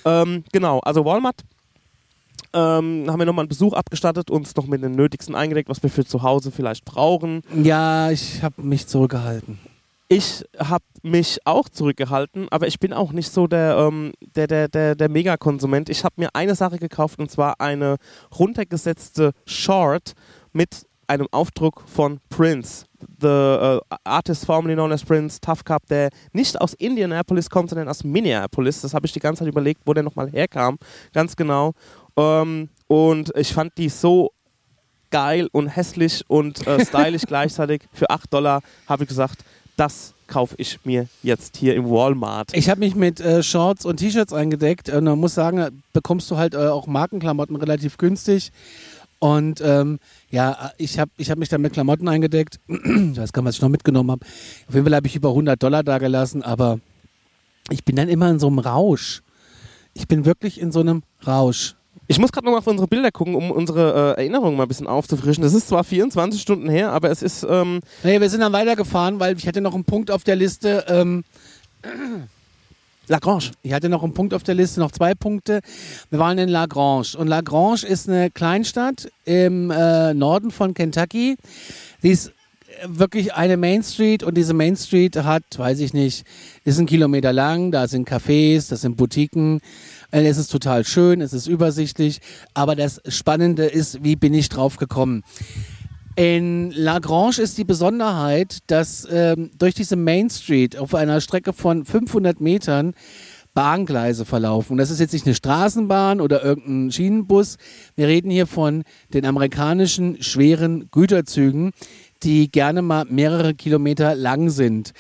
[0.06, 1.42] Ähm, genau, also Walmart
[2.54, 5.90] ähm, haben wir nochmal einen Besuch abgestattet, uns noch mit dem Nötigsten eingedeckt, was wir
[5.90, 7.42] für zu Hause vielleicht brauchen.
[7.62, 9.60] Ja, ich habe mich zurückgehalten.
[10.10, 14.70] Ich habe mich auch zurückgehalten, aber ich bin auch nicht so der, ähm, der, der,
[14.70, 15.90] der, der Megakonsument.
[15.90, 17.98] Ich habe mir eine Sache gekauft und zwar eine
[18.40, 20.14] runtergesetzte Short
[20.58, 22.86] mit einem Aufdruck von Prince.
[23.22, 27.88] The äh, artist formerly known as Prince, Tough Cup, der nicht aus Indianapolis kommt, sondern
[27.88, 28.82] aus Minneapolis.
[28.82, 30.78] Das habe ich die ganze Zeit überlegt, wo der nochmal herkam.
[31.14, 31.74] Ganz genau.
[32.18, 34.32] Ähm, und ich fand die so
[35.12, 37.84] geil und hässlich und äh, stylisch gleichzeitig.
[37.94, 39.46] Für 8 Dollar habe ich gesagt,
[39.78, 42.50] das kaufe ich mir jetzt hier im Walmart.
[42.54, 46.30] Ich habe mich mit äh, Shorts und T-Shirts eingedeckt und man muss sagen, da bekommst
[46.30, 48.52] du halt äh, auch Markenklamotten relativ günstig.
[49.20, 50.00] Und ähm,
[50.30, 52.60] ja, ich habe ich hab mich dann mit Klamotten eingedeckt.
[52.68, 54.26] ich weiß gar nicht, was ich noch mitgenommen habe.
[54.68, 56.80] Auf jeden Fall habe ich über 100 Dollar da gelassen, aber
[57.70, 59.22] ich bin dann immer in so einem Rausch.
[59.94, 61.76] Ich bin wirklich in so einem Rausch.
[62.10, 64.88] Ich muss gerade nochmal auf unsere Bilder gucken, um unsere äh, Erinnerungen mal ein bisschen
[64.88, 65.44] aufzufrischen.
[65.44, 69.20] Das ist zwar 24 Stunden her, aber es ist, ähm, Nee, wir sind dann weitergefahren,
[69.20, 70.86] weil ich hatte noch einen Punkt auf der Liste.
[70.88, 71.26] Ähm,
[73.08, 73.52] Lagrange.
[73.64, 75.62] Ich hatte noch einen Punkt auf der Liste, noch zwei Punkte.
[76.10, 77.08] Wir waren in Lagrange.
[77.18, 81.38] Und Lagrange ist eine Kleinstadt im äh, Norden von Kentucky.
[82.04, 82.32] Die ist äh,
[82.88, 86.26] wirklich eine Main Street und diese Main Street hat, weiß ich nicht,
[86.66, 89.62] ist ein Kilometer lang, da sind Cafés, das sind Boutiquen.
[90.12, 92.20] Äh, Es ist total schön, es ist übersichtlich,
[92.54, 95.24] aber das Spannende ist, wie bin ich drauf gekommen?
[96.18, 101.86] In Lagrange ist die Besonderheit, dass ähm, durch diese Main Street auf einer Strecke von
[101.86, 102.96] 500 Metern
[103.54, 104.78] Bahngleise verlaufen.
[104.78, 107.58] Das ist jetzt nicht eine Straßenbahn oder irgendein Schienenbus.
[107.96, 111.72] Wir reden hier von den amerikanischen schweren Güterzügen,
[112.24, 114.94] die gerne mal mehrere Kilometer lang sind.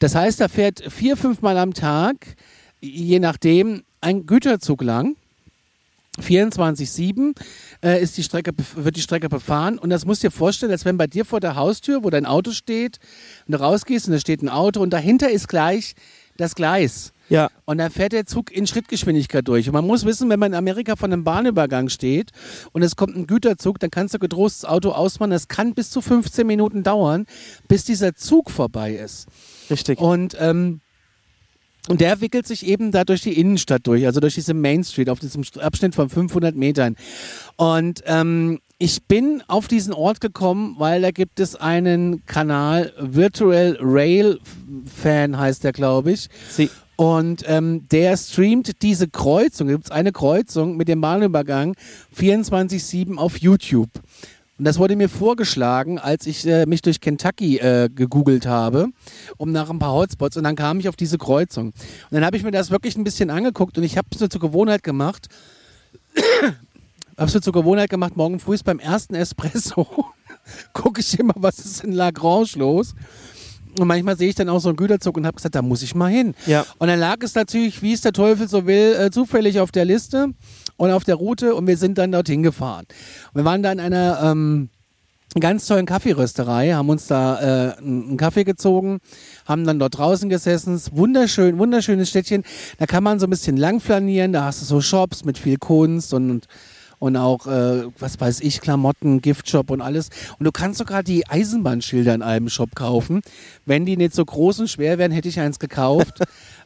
[0.00, 2.34] Das heißt, da fährt vier, fünfmal am Tag,
[2.80, 5.14] je nachdem, ein Güterzug lang.
[6.20, 7.34] 24-7
[7.84, 9.78] äh, ist die Strecke, wird die Strecke befahren.
[9.78, 12.26] Und das musst du dir vorstellen, als wenn bei dir vor der Haustür, wo dein
[12.26, 12.98] Auto steht,
[13.46, 15.94] und du rausgehst und da steht ein Auto und dahinter ist gleich
[16.36, 17.12] das Gleis.
[17.28, 17.50] Ja.
[17.64, 19.68] Und dann fährt der Zug in Schrittgeschwindigkeit durch.
[19.68, 22.30] Und man muss wissen, wenn man in Amerika vor einem Bahnübergang steht
[22.72, 25.30] und es kommt ein Güterzug, dann kannst du getrost das Auto ausmachen.
[25.30, 27.26] Das kann bis zu 15 Minuten dauern,
[27.68, 29.26] bis dieser Zug vorbei ist.
[29.70, 29.98] Richtig.
[29.98, 30.80] Und, ähm,
[31.88, 35.08] und der wickelt sich eben da durch die Innenstadt durch, also durch diese Main Street
[35.08, 36.96] auf diesem Abschnitt von 500 Metern.
[37.56, 43.78] Und ähm, ich bin auf diesen Ort gekommen, weil da gibt es einen Kanal, Virtual
[43.80, 44.38] Rail
[44.84, 46.28] Fan heißt der, glaube ich.
[46.50, 51.74] Sie, Und ähm, der streamt diese Kreuzung, da gibt es eine Kreuzung mit dem Bahnübergang
[52.18, 53.90] 24-7 auf YouTube.
[54.58, 58.88] Und das wurde mir vorgeschlagen, als ich äh, mich durch Kentucky äh, gegoogelt habe,
[59.36, 60.36] um nach ein paar Hotspots.
[60.38, 61.66] Und dann kam ich auf diese Kreuzung.
[61.66, 61.74] Und
[62.10, 64.40] dann habe ich mir das wirklich ein bisschen angeguckt und ich habe es mir zur
[64.40, 65.28] Gewohnheit gemacht,
[67.16, 69.86] habe es mir zur Gewohnheit gemacht, morgen früh ist beim ersten Espresso,
[70.72, 72.94] gucke ich immer, was ist in Lagrange los.
[73.78, 75.94] Und manchmal sehe ich dann auch so einen Güterzug und habe gesagt, da muss ich
[75.94, 76.34] mal hin.
[76.46, 76.64] Ja.
[76.78, 79.84] Und dann lag es natürlich, wie es der Teufel so will, äh, zufällig auf der
[79.84, 80.30] Liste
[80.76, 82.86] und auf der Route und wir sind dann dorthin gefahren.
[83.34, 84.68] Wir waren da in einer ähm,
[85.40, 88.98] ganz tollen Kaffeerösterei, haben uns da äh, einen Kaffee gezogen,
[89.46, 90.80] haben dann dort draußen gesessen.
[90.92, 92.44] Wunderschön, wunderschönes Städtchen.
[92.78, 95.58] Da kann man so ein bisschen lang flanieren, da hast du so Shops mit viel
[95.58, 96.48] Kunst und, und
[96.98, 100.08] und auch, äh, was weiß ich, Klamotten, Giftshop und alles.
[100.38, 103.20] Und du kannst sogar die Eisenbahnschilder in einem Shop kaufen.
[103.64, 106.20] Wenn die nicht so groß und schwer wären, hätte ich eins gekauft.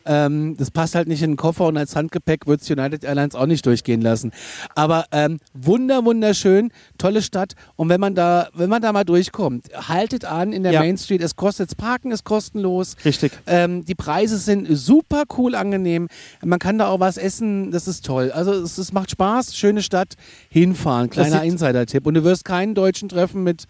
[0.07, 3.35] Ähm, das passt halt nicht in den Koffer und als Handgepäck wird es United Airlines
[3.35, 4.33] auch nicht durchgehen lassen.
[4.75, 7.55] Aber ähm, wunder, wunderschön, tolle Stadt.
[7.77, 10.81] Und wenn man da, wenn man da mal durchkommt, haltet an in der Ja.
[10.81, 11.23] Main Street.
[11.23, 12.97] Es kostet, Parken ist kostenlos.
[13.05, 13.33] richtig.
[13.47, 16.09] Ähm, die Preise sind super cool angenehm.
[16.45, 18.31] Man kann da auch was essen, das ist toll.
[18.33, 20.15] Also es, es macht Spaß, schöne Stadt,
[20.49, 22.07] hinfahren, kleiner Insider-Tipp.
[22.07, 23.65] Und du wirst keinen Deutschen treffen mit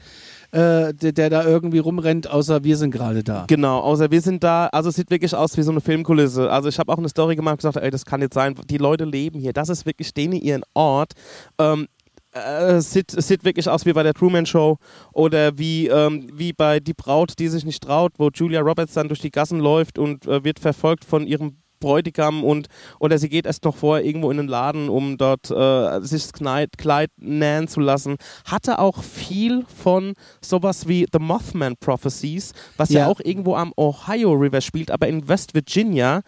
[0.52, 3.44] äh, der, der da irgendwie rumrennt, außer wir sind gerade da.
[3.46, 6.50] Genau, außer wir sind da, also es sieht wirklich aus wie so eine Filmkulisse.
[6.50, 8.78] Also ich habe auch eine Story gemacht und gesagt, ey, das kann jetzt sein, die
[8.78, 11.12] Leute leben hier, das ist wirklich denen ihren Ort.
[11.58, 11.86] Ähm,
[12.32, 14.78] äh, es, sieht, es sieht wirklich aus wie bei der Truman Show
[15.12, 19.08] oder wie, ähm, wie bei Die Braut, die sich nicht traut, wo Julia Roberts dann
[19.08, 23.46] durch die Gassen läuft und äh, wird verfolgt von ihrem Bräutigam und oder sie geht
[23.46, 27.66] erst noch vorher irgendwo in den Laden, um dort äh, sich das Kleid, Kleid nähen
[27.68, 28.16] zu lassen.
[28.44, 33.06] Hatte auch viel von sowas wie The Mothman Prophecies, was ja, Ja.
[33.08, 36.20] auch irgendwo am Ohio River spielt, aber in West Virginia.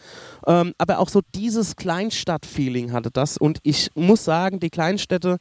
[0.47, 3.37] Ähm, aber auch so dieses Kleinstadt-Feeling hatte das.
[3.37, 5.37] Und ich muss sagen, die Kleinstädte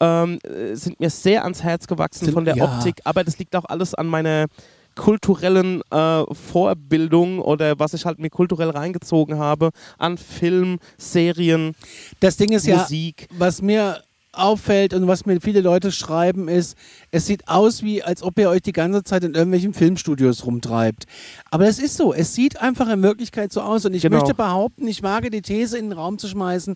[0.00, 2.64] ähm, äh, sind mir sehr ans Herz gewachsen Sind- von der ja.
[2.64, 4.46] Optik, aber das liegt auch alles an meiner
[4.94, 11.74] kulturellen äh, Vorbildung oder was ich halt mir kulturell reingezogen habe an Film, Serien,
[12.20, 13.28] Das Ding ist ja, Musik.
[13.38, 14.02] was mir
[14.36, 16.76] auffällt und was mir viele Leute schreiben, ist,
[17.12, 21.04] es sieht aus wie, als ob ihr euch die ganze Zeit in irgendwelchen Filmstudios rumtreibt.
[21.52, 23.84] Aber es ist so, es sieht einfach in Wirklichkeit so aus.
[23.84, 24.16] Und ich Genau.
[24.16, 26.74] möchte behaupten, ich wage die These in den Raum zu schmeißen,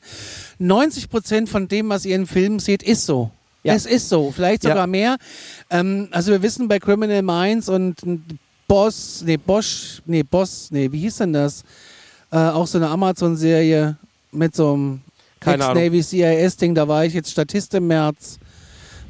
[0.59, 3.31] 90 Prozent von dem, was ihr in Filmen seht, ist so.
[3.64, 3.75] Ja.
[3.75, 4.71] Es ist so, vielleicht Ja.
[4.71, 5.16] sogar mehr.
[5.71, 7.97] Ähm, also wir wissen bei Criminal Minds und
[8.66, 11.62] Boss, nee, Bosch, nee, Boss, nee, wie hieß denn das?
[12.31, 13.97] Äh, auch so eine Amazon-Serie
[14.33, 15.01] mit so einem
[15.40, 15.64] Keine.
[15.64, 18.38] Ex-Navy CIS-Ding, da war ich jetzt Statist im März.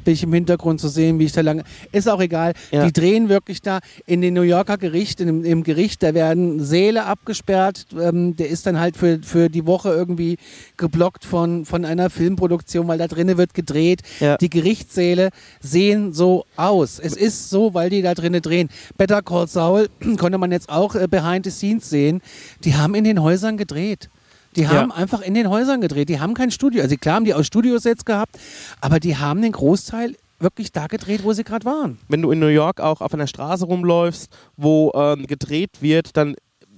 [0.03, 1.63] Bin ich im Hintergrund zu sehen, wie ich da lange.
[1.91, 2.53] Ist auch egal.
[2.71, 2.85] Ja.
[2.85, 7.05] Die drehen wirklich da in den New Yorker Gericht, im, im Gericht, da werden Säle
[7.05, 7.87] abgesperrt.
[7.99, 10.37] Ähm, der ist dann halt für, für die Woche irgendwie
[10.77, 14.01] geblockt von, von einer Filmproduktion, weil da drinnen wird gedreht.
[14.19, 14.37] Ja.
[14.37, 16.99] Die Gerichtssäle sehen so aus.
[16.99, 18.69] Es ist so, weil die da drinnen drehen.
[18.97, 22.21] Better Call Saul konnte man jetzt auch äh, behind the scenes sehen.
[22.63, 24.09] Die haben in den Häusern gedreht.
[24.55, 26.09] Die haben einfach in den Häusern gedreht.
[26.09, 26.81] Die haben kein Studio.
[26.81, 28.37] Also klar haben die auch Studiosets gehabt,
[28.81, 31.99] aber die haben den Großteil wirklich da gedreht, wo sie gerade waren.
[32.07, 36.35] wenn du in New York auch auf einer Straße rumläufst, wo ähm, gedreht wird, dann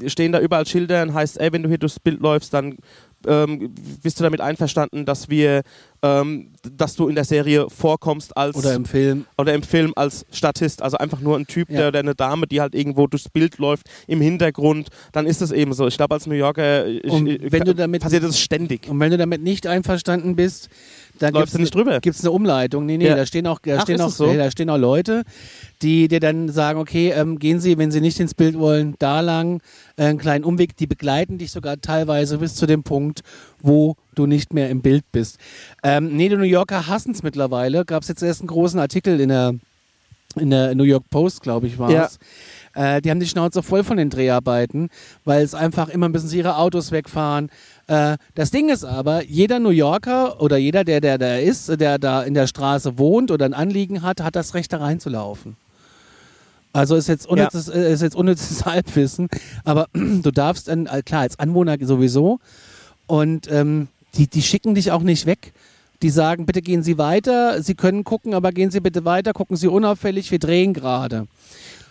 [0.07, 2.77] stehen da überall Schilder und heißt, ey, wenn du hier durchs Bild läufst, dann
[3.27, 5.61] ähm, bist du damit einverstanden, dass wir,
[6.01, 9.25] ähm, dass du in der Serie vorkommst als Oder im Film.
[9.37, 11.77] oder im Film als Statist, also einfach nur ein Typ Ja.
[11.77, 15.51] der, oder eine Dame, die halt irgendwo durchs Bild läuft, im Hintergrund, dann ist es
[15.51, 15.87] eben so.
[15.87, 18.89] Ich glaube, als New Yorker ich, Und ich, du damit- passiert das ständig.
[18.89, 20.69] Und wenn du damit nicht einverstanden bist,
[21.21, 21.99] dann Läufst du nicht drüber.
[21.99, 22.85] Gibt es eine Umleitung?
[22.85, 23.15] Nee, nee, Ja.
[23.15, 24.25] da stehen auch, da Ach, stehen auch, so?
[24.27, 25.23] nee, da stehen auch Leute,
[25.81, 29.19] die dir dann sagen, okay, ähm, gehen Sie, wenn Sie nicht ins Bild wollen, da
[29.19, 29.61] lang,
[29.97, 30.75] äh, einen kleinen Umweg.
[30.77, 33.21] Die begleiten dich sogar teilweise bis zu dem Punkt,
[33.61, 35.37] wo du nicht mehr im Bild bist.
[35.83, 37.85] Ähm, nee, die New Yorker hassen es mittlerweile.
[37.85, 39.53] Gab es jetzt erst einen großen Artikel in der,
[40.35, 41.95] in der New York Post, glaube ich, war es.
[41.95, 42.09] Ja.
[42.73, 44.89] Äh, die haben die Schnauze voll von den Dreharbeiten,
[45.25, 47.49] weil es einfach immer müssen sie ihre Autos wegfahren.
[47.87, 51.99] Äh, das Ding ist aber, jeder New Yorker oder jeder, der, der da ist, der
[51.99, 55.57] da in der Straße wohnt oder ein Anliegen hat, hat das Recht da reinzulaufen.
[56.73, 57.73] Also ist jetzt unnützes, ja.
[57.73, 59.27] ist jetzt unnützes Halbwissen,
[59.65, 62.39] aber du darfst, dann, äh, klar, als Anwohner sowieso
[63.07, 65.53] und ähm, die, die schicken dich auch nicht weg.
[66.01, 69.55] Die sagen, bitte gehen Sie weiter, Sie können gucken, aber gehen Sie bitte weiter, gucken
[69.55, 71.27] Sie unauffällig, wir drehen gerade.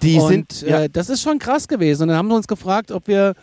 [0.02, 0.82] Die und, sind, ja.
[0.82, 2.02] äh, das ist schon krass gewesen.
[2.02, 3.34] Und dann haben wir uns gefragt, ob wir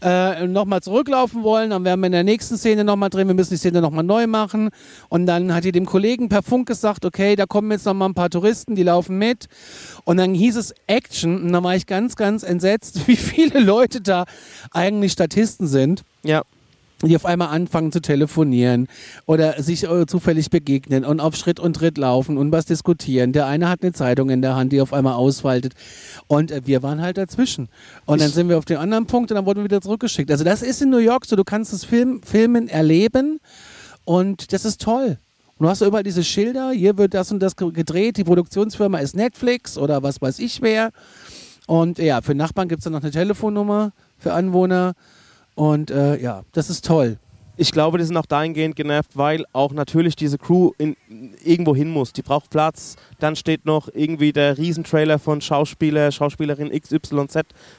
[0.00, 1.70] äh, nochmal zurücklaufen wollen.
[1.70, 3.26] Dann werden wir in der nächsten Szene nochmal drehen.
[3.28, 4.70] Wir müssen die Szene nochmal neu machen.
[5.08, 8.14] Und dann hat die dem Kollegen per Funk gesagt, okay, da kommen jetzt nochmal ein
[8.14, 9.48] paar Touristen, die laufen mit.
[10.04, 11.42] Und dann hieß es Action.
[11.42, 14.24] Und da war ich ganz, ganz entsetzt, wie viele Leute da
[14.72, 16.04] eigentlich Statisten sind.
[16.22, 16.42] Ja
[17.02, 18.88] die auf einmal anfangen zu telefonieren
[19.26, 23.32] oder sich äh, zufällig begegnen und auf Schritt und Tritt laufen und was diskutieren.
[23.32, 25.74] Der eine hat eine Zeitung in der Hand, die auf einmal ausfaltet
[26.26, 27.68] und äh, wir waren halt dazwischen.
[28.04, 30.30] Und dann sind wir auf den anderen Punkt und dann wurden wir wieder zurückgeschickt.
[30.30, 33.38] Also das ist in New York so, du kannst das Film, Filmen erleben
[34.04, 35.18] und das ist toll.
[35.58, 39.14] Und du hast überall diese Schilder, hier wird das und das gedreht, die Produktionsfirma ist
[39.14, 40.90] Netflix oder was weiß ich wer.
[41.66, 44.94] Und ja, für Nachbarn gibt es dann noch eine Telefonnummer für Anwohner.
[45.58, 47.18] Und äh, ja, das ist toll.
[47.56, 50.96] Ich glaube, die sind auch dahingehend genervt, weil auch natürlich diese Crew in,
[51.44, 52.12] irgendwo hin muss.
[52.12, 52.94] Die braucht Platz.
[53.18, 57.38] Dann steht noch irgendwie der Riesentrailer von Schauspieler, Schauspielerin XYZ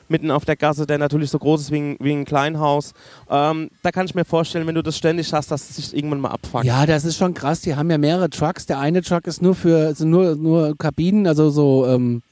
[0.10, 2.92] mitten auf der Gasse, der natürlich so groß ist wie ein, wie ein Kleinhaus.
[3.30, 6.20] Ähm, da kann ich mir vorstellen, wenn du das ständig hast, dass es sich irgendwann
[6.20, 6.66] mal abfuckt.
[6.66, 7.62] Ja, das ist schon krass.
[7.62, 8.66] Die haben ja mehrere Trucks.
[8.66, 12.24] Der eine Truck ist nur für also nur, nur Kabinen, also so ähm,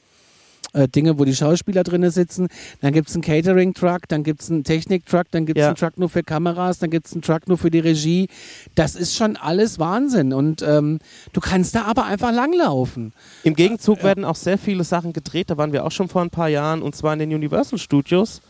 [0.78, 2.48] äh, Dinge, wo die Schauspieler drin sitzen.
[2.82, 5.68] Dann gibt es einen Catering-Truck, dann gibt es einen Technik-Truck, dann gibt es ja.
[5.68, 8.28] einen Truck nur für Kameras, dann gibt es einen Truck nur für die Regie.
[8.76, 10.34] Das ist schon alles Wahnsinn.
[10.34, 11.00] Und ähm,
[11.34, 13.14] du kannst da aber einfach langlaufen.
[13.44, 15.50] Im Gegenzug äh, werden auch sehr viele Sachen gedreht.
[15.50, 18.42] Da waren wir auch schon vor ein paar Jahren und zwar in den Universal Studios.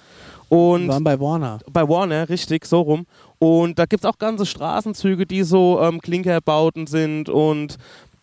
[0.49, 1.59] Und wir waren bei Warner.
[1.69, 3.05] Bei Warner, richtig, so rum.
[3.39, 7.77] Und da gibt es auch ganze Straßenzüge, die so ähm, Klinkerbauten sind und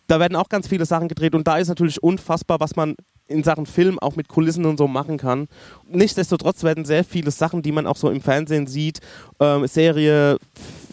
[0.07, 2.95] da werden auch ganz viele Sachen gedreht und da ist natürlich unfassbar, was man
[3.27, 5.47] in Sachen Film auch mit Kulissen und so machen kann.
[5.87, 8.99] Nichtsdestotrotz werden sehr viele Sachen, die man auch so im Fernsehen sieht,
[9.39, 10.37] ähm, Serie,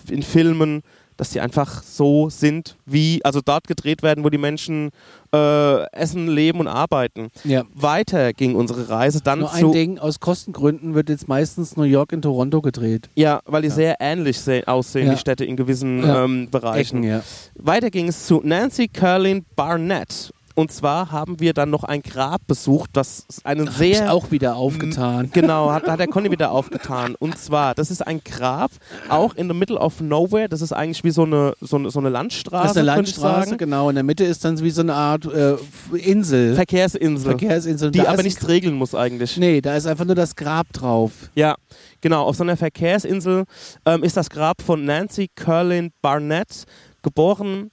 [0.08, 0.82] in Filmen,
[1.16, 4.90] dass die einfach so sind, wie, also dort gedreht werden, wo die Menschen
[5.34, 7.28] äh, essen, leben und arbeiten.
[7.44, 7.64] Ja.
[7.74, 9.68] Weiter ging unsere Reise dann Nur zu.
[9.68, 13.08] ein Ding, aus Kostengründen wird jetzt meistens New York in Toronto gedreht.
[13.14, 13.74] Ja, weil die ja.
[13.74, 15.14] sehr ähnlich aussehen, ja.
[15.14, 17.02] die Städte in gewissen ähm, Bereichen.
[17.04, 17.22] Ecken,
[17.54, 20.32] Weiter ging es zu Nancy Curlin Barnett.
[20.54, 24.12] Und zwar haben wir dann noch ein Grab besucht, das einen da sehr.
[24.12, 25.30] auch wieder aufgetan.
[25.32, 27.14] Genau, hat, hat der Conny wieder aufgetan.
[27.18, 28.70] Und zwar, das ist ein Grab,
[29.08, 30.48] auch in the middle of nowhere.
[30.48, 32.62] Das ist eigentlich wie so eine, so eine, so eine Landstraße.
[32.62, 33.88] Das ist eine Landstraße, genau.
[33.88, 35.56] In der Mitte ist dann wie so eine Art äh,
[35.96, 36.54] Insel.
[36.54, 37.30] Verkehrsinsel.
[37.30, 37.90] Verkehrsinsel.
[37.90, 39.36] Die aber nichts regeln muss eigentlich.
[39.36, 41.12] Nee, da ist einfach nur das Grab drauf.
[41.34, 41.56] Ja,
[42.00, 42.24] genau.
[42.24, 43.44] Auf so einer Verkehrsinsel
[43.86, 46.64] ähm, ist das Grab von Nancy Curlin Barnett,
[47.02, 47.70] geboren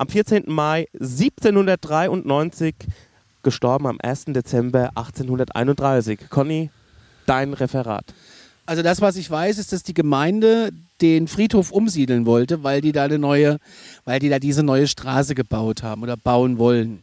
[0.00, 0.44] am 14.
[0.46, 2.74] Mai 1793,
[3.42, 4.26] gestorben am 1.
[4.28, 6.20] Dezember 1831.
[6.30, 6.70] Conny,
[7.26, 8.14] dein Referat.
[8.64, 10.70] Also das, was ich weiß, ist, dass die Gemeinde
[11.02, 13.58] den Friedhof umsiedeln wollte, weil die da eine neue,
[14.06, 17.02] weil die da diese neue Straße gebaut haben oder bauen wollen.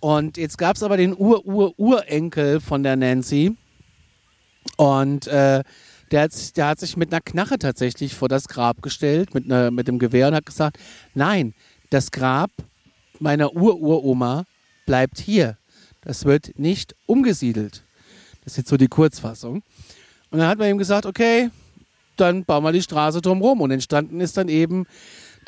[0.00, 3.54] Und jetzt gab es aber den Ur-Ur-Urenkel von der Nancy.
[4.78, 5.62] Und äh,
[6.12, 9.70] der, hat, der hat sich mit einer Knarre tatsächlich vor das Grab gestellt, mit, einer,
[9.70, 10.78] mit dem Gewehr und hat gesagt,
[11.14, 11.52] nein,
[11.90, 12.50] das Grab
[13.18, 14.44] meiner Ururoma
[14.86, 15.56] bleibt hier.
[16.02, 17.82] Das wird nicht umgesiedelt.
[18.44, 19.62] Das ist jetzt so die Kurzfassung.
[20.30, 21.50] Und dann hat man ihm gesagt, okay,
[22.16, 23.60] dann bauen wir die Straße drumherum.
[23.60, 24.86] Und entstanden ist dann eben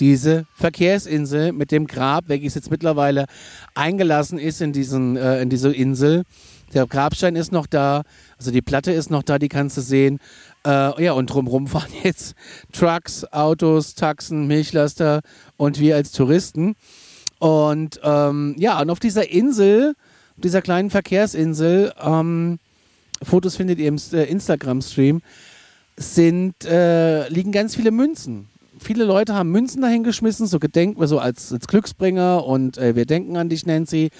[0.00, 3.26] diese Verkehrsinsel mit dem Grab, welches jetzt mittlerweile
[3.74, 6.24] eingelassen ist in, diesen, äh, in diese Insel.
[6.74, 8.02] Der Grabstein ist noch da,
[8.36, 10.18] also die Platte ist noch da, die kannst du sehen.
[10.66, 12.34] Äh, ja, und drumherum fahren jetzt
[12.72, 15.20] Trucks, Autos, Taxen, Milchlaster
[15.56, 16.76] und wir als Touristen.
[17.38, 19.94] Und ähm, ja, und auf dieser Insel,
[20.36, 22.58] dieser kleinen Verkehrsinsel, ähm,
[23.22, 25.22] Fotos findet ihr im äh, Instagram-Stream,
[25.96, 28.48] sind, äh, liegen ganz viele Münzen.
[28.80, 33.36] Viele Leute haben Münzen dahingeschmissen, so gedenken so als, als Glücksbringer und äh, wir denken
[33.36, 34.10] an dich, Nancy.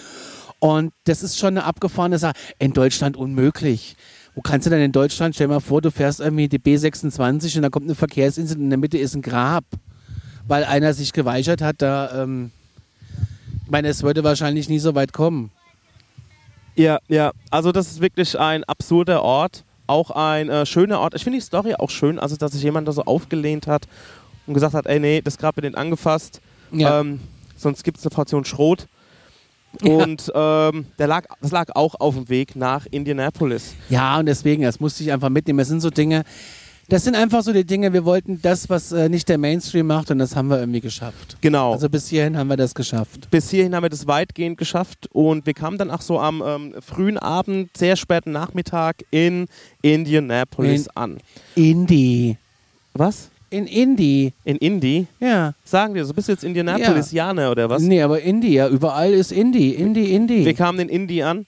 [0.61, 2.35] Und das ist schon eine abgefahrene Sache.
[2.59, 3.97] In Deutschland unmöglich.
[4.35, 7.57] Wo kannst du denn in Deutschland, stell dir mal vor, du fährst irgendwie die B26
[7.57, 9.65] und da kommt eine Verkehrsinsel und in der Mitte ist ein Grab,
[10.47, 12.53] weil einer sich geweigert hat, da, ähm,
[13.65, 15.51] ich meine, es würde wahrscheinlich nie so weit kommen.
[16.77, 21.15] Ja, ja, also das ist wirklich ein absurder Ort, auch ein äh, schöner Ort.
[21.17, 23.89] Ich finde die Story auch schön, also dass sich jemand da so aufgelehnt hat
[24.47, 26.41] und gesagt hat, ey, nee, das Grab wird nicht angefasst,
[26.71, 27.01] ja.
[27.01, 27.19] ähm,
[27.57, 28.87] sonst gibt es eine Portion Schrot.
[29.83, 33.75] Und ähm, der lag, das lag auch auf dem Weg nach Indianapolis.
[33.91, 35.59] Ja, und deswegen, das musste ich einfach mitnehmen.
[35.59, 36.25] Das sind so Dinge,
[36.89, 40.11] das sind einfach so die Dinge, wir wollten das, was äh, nicht der Mainstream macht
[40.11, 41.37] und das haben wir irgendwie geschafft.
[41.43, 41.73] Genau.
[41.73, 43.31] Also bis hierhin haben wir das geschafft.
[43.31, 46.75] bis hierhin haben wir das weitgehend geschafft und wir kamen dann auch so am ähm,
[46.81, 49.49] frühen Abend, sehr späten Nachmittag in
[49.83, 51.19] Indianapolis In- an.
[51.55, 52.39] Indie.
[52.95, 53.29] Was?
[53.51, 54.33] In Indie.
[54.45, 55.07] In Indy?
[55.21, 55.55] Ja.
[55.65, 57.83] Sagen wir, so bist du jetzt Indianapolis-Jane oder was?
[57.83, 59.71] Nee, aber Indie, ja, überall ist Indie.
[59.75, 60.45] Indie, Indie.
[60.45, 61.47] Wir kamen in Indy an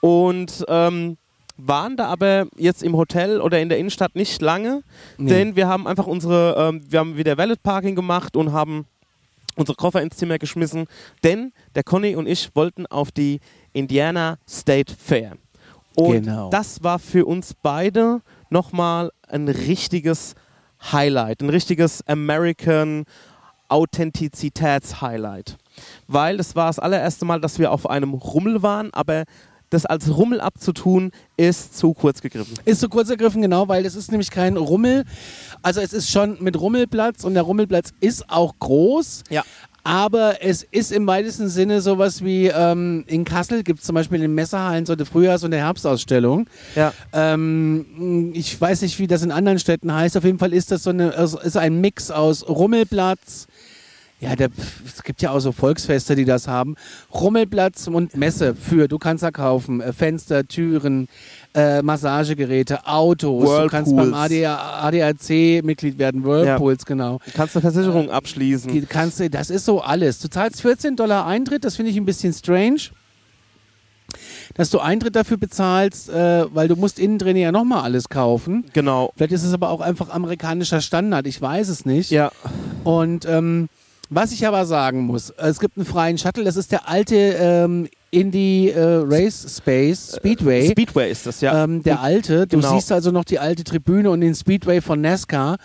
[0.00, 1.18] und ähm,
[1.58, 4.82] waren da aber jetzt im Hotel oder in der Innenstadt nicht lange,
[5.18, 5.28] Nee.
[5.28, 8.86] denn wir haben einfach unsere, ähm, wir haben wieder Valet Parking gemacht und haben
[9.54, 10.86] unsere Koffer ins Zimmer geschmissen,
[11.22, 13.40] denn der Conny und ich wollten auf die
[13.74, 15.32] Indiana State Fair.
[15.94, 16.48] Und Genau.
[16.48, 20.34] das war für uns beide nochmal ein richtiges
[20.90, 23.04] Highlight, ein richtiges American
[23.68, 25.56] Authentizitäts-Highlight.
[26.06, 29.24] Weil es war das allererste Mal, dass wir auf einem Rummel waren, aber
[29.70, 32.54] das als Rummel abzutun, ist zu kurz gegriffen.
[32.66, 35.04] Ist so kurz ergriffen, genau, weil es ist nämlich kein Rummel.
[35.62, 39.24] Also es ist schon mit Rummelplatz und der Rummelplatz ist auch groß.
[39.30, 39.44] Ja.
[39.84, 44.16] Aber es ist im weitesten Sinne sowas wie ähm, in Kassel gibt es zum Beispiel
[44.16, 46.46] in den Messerhallen so eine Frühjahrs- und eine Herbstausstellung.
[46.76, 46.92] Ja.
[47.12, 50.16] Ähm, ich weiß nicht, wie das in anderen Städten heißt.
[50.16, 53.48] Auf jeden Fall ist das so eine, also ist ein Mix aus Rummelplatz.
[54.22, 54.50] Ja, der,
[54.86, 56.76] es gibt ja auch so Volksfeste, die das haben.
[57.12, 61.08] Rummelplatz und Messe für, du kannst da kaufen, äh, Fenster, Türen,
[61.54, 63.44] äh, Massagegeräte, Autos.
[63.44, 64.46] Du kannst beim Whirlpools.
[64.48, 67.20] ADAC Mitglied werden, Whirlpools, genau.
[67.24, 68.72] Du kannst eine Versicherung abschließen.
[68.72, 70.18] Die Kannst du, das ist so alles.
[70.20, 72.90] Du zahlst 14 Dollar Eintritt, das finde ich ein bisschen strange.
[74.54, 78.64] Dass du Eintritt dafür bezahlst, äh, weil du musst innen drin ja nochmal alles kaufen.
[78.74, 79.12] Genau.
[79.16, 82.10] Vielleicht ist es aber auch einfach amerikanischer Standard, ich weiß es nicht.
[82.10, 82.30] Ja.
[82.84, 83.68] Und ähm,
[84.10, 87.88] was ich aber sagen muss, es gibt einen freien Shuttle, das ist der alte ähm,
[88.12, 90.68] Indie äh, Race Space Speedway.
[90.70, 91.64] Speedway ist das, ja.
[91.64, 92.46] Ähm, der alte.
[92.46, 92.74] Du Genau.
[92.74, 95.56] siehst also noch die alte Tribüne und den Speedway von NASCAR.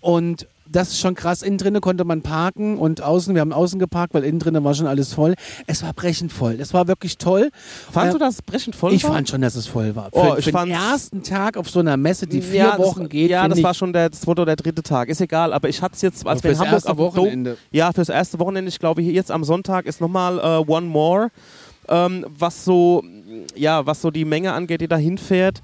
[0.00, 1.42] Und das ist schon krass.
[1.42, 4.74] Innen drinnen konnte man parken und außen, wir haben außen geparkt, weil innen drinnen war
[4.74, 5.34] schon alles voll.
[5.66, 6.58] Es war brechend voll.
[6.60, 7.50] Es war wirklich toll.
[7.90, 9.14] Fandst äh, du das brechend voll Ich war?
[9.14, 10.10] fand schon, dass es voll war.
[10.12, 13.00] Für, Oh, ich für den ersten Tag auf so einer Messe, die vier ja, Wochen
[13.00, 13.30] das, geht.
[13.30, 15.08] Ja, das ich, war schon der zweite oder dritte Tag.
[15.08, 17.00] Ist egal, aber ich hatte es jetzt, als Aber wir in Hamburg erste auf dem
[17.06, 17.56] Dom- Wochenende.
[17.72, 18.68] Ja, fürs erste Wochenende.
[18.68, 21.28] Ich glaube, hier jetzt am Sonntag ist nochmal äh, One More,
[21.88, 23.02] ähm, was so,
[23.54, 25.62] ja, was so die Menge angeht, die da hinfährt.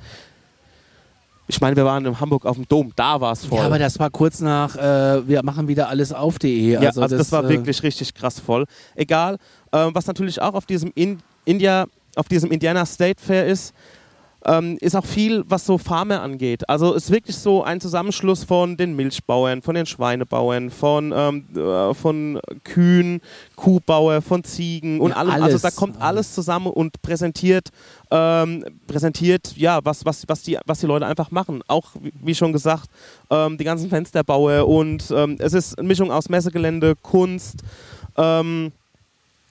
[1.46, 3.58] Ich meine, wir waren in Hamburg auf dem Dom, da war es voll.
[3.58, 6.72] Ja, aber das war kurz nach, äh, wir machen wieder alles auf.de.
[6.72, 8.64] Ja, also, das, war äh, wirklich richtig krass voll.
[8.94, 9.38] Egal,
[9.72, 13.74] ähm, was natürlich auch auf diesem in India, auf diesem Indiana State Fair ist,
[14.46, 16.68] ähm, ist auch viel, was so Farmer angeht.
[16.68, 21.44] Also es ist wirklich so ein Zusammenschluss von den Milchbauern, von den Schweinebauern, von, ähm,
[21.56, 23.20] äh, von Kühen,
[23.56, 25.30] Kuhbauer, von Ziegen und Ja, allem.
[25.32, 25.62] Also alles.
[25.62, 27.68] da kommt alles zusammen und präsentiert,
[28.10, 31.62] ähm, präsentiert ja, was, was, was, die, was die Leute einfach machen.
[31.66, 32.90] Auch, wie- wie schon gesagt,
[33.30, 37.60] ähm, die ganzen Fensterbauer und ähm, es ist eine Mischung aus Messegelände, Kunst,
[38.16, 38.72] ähm,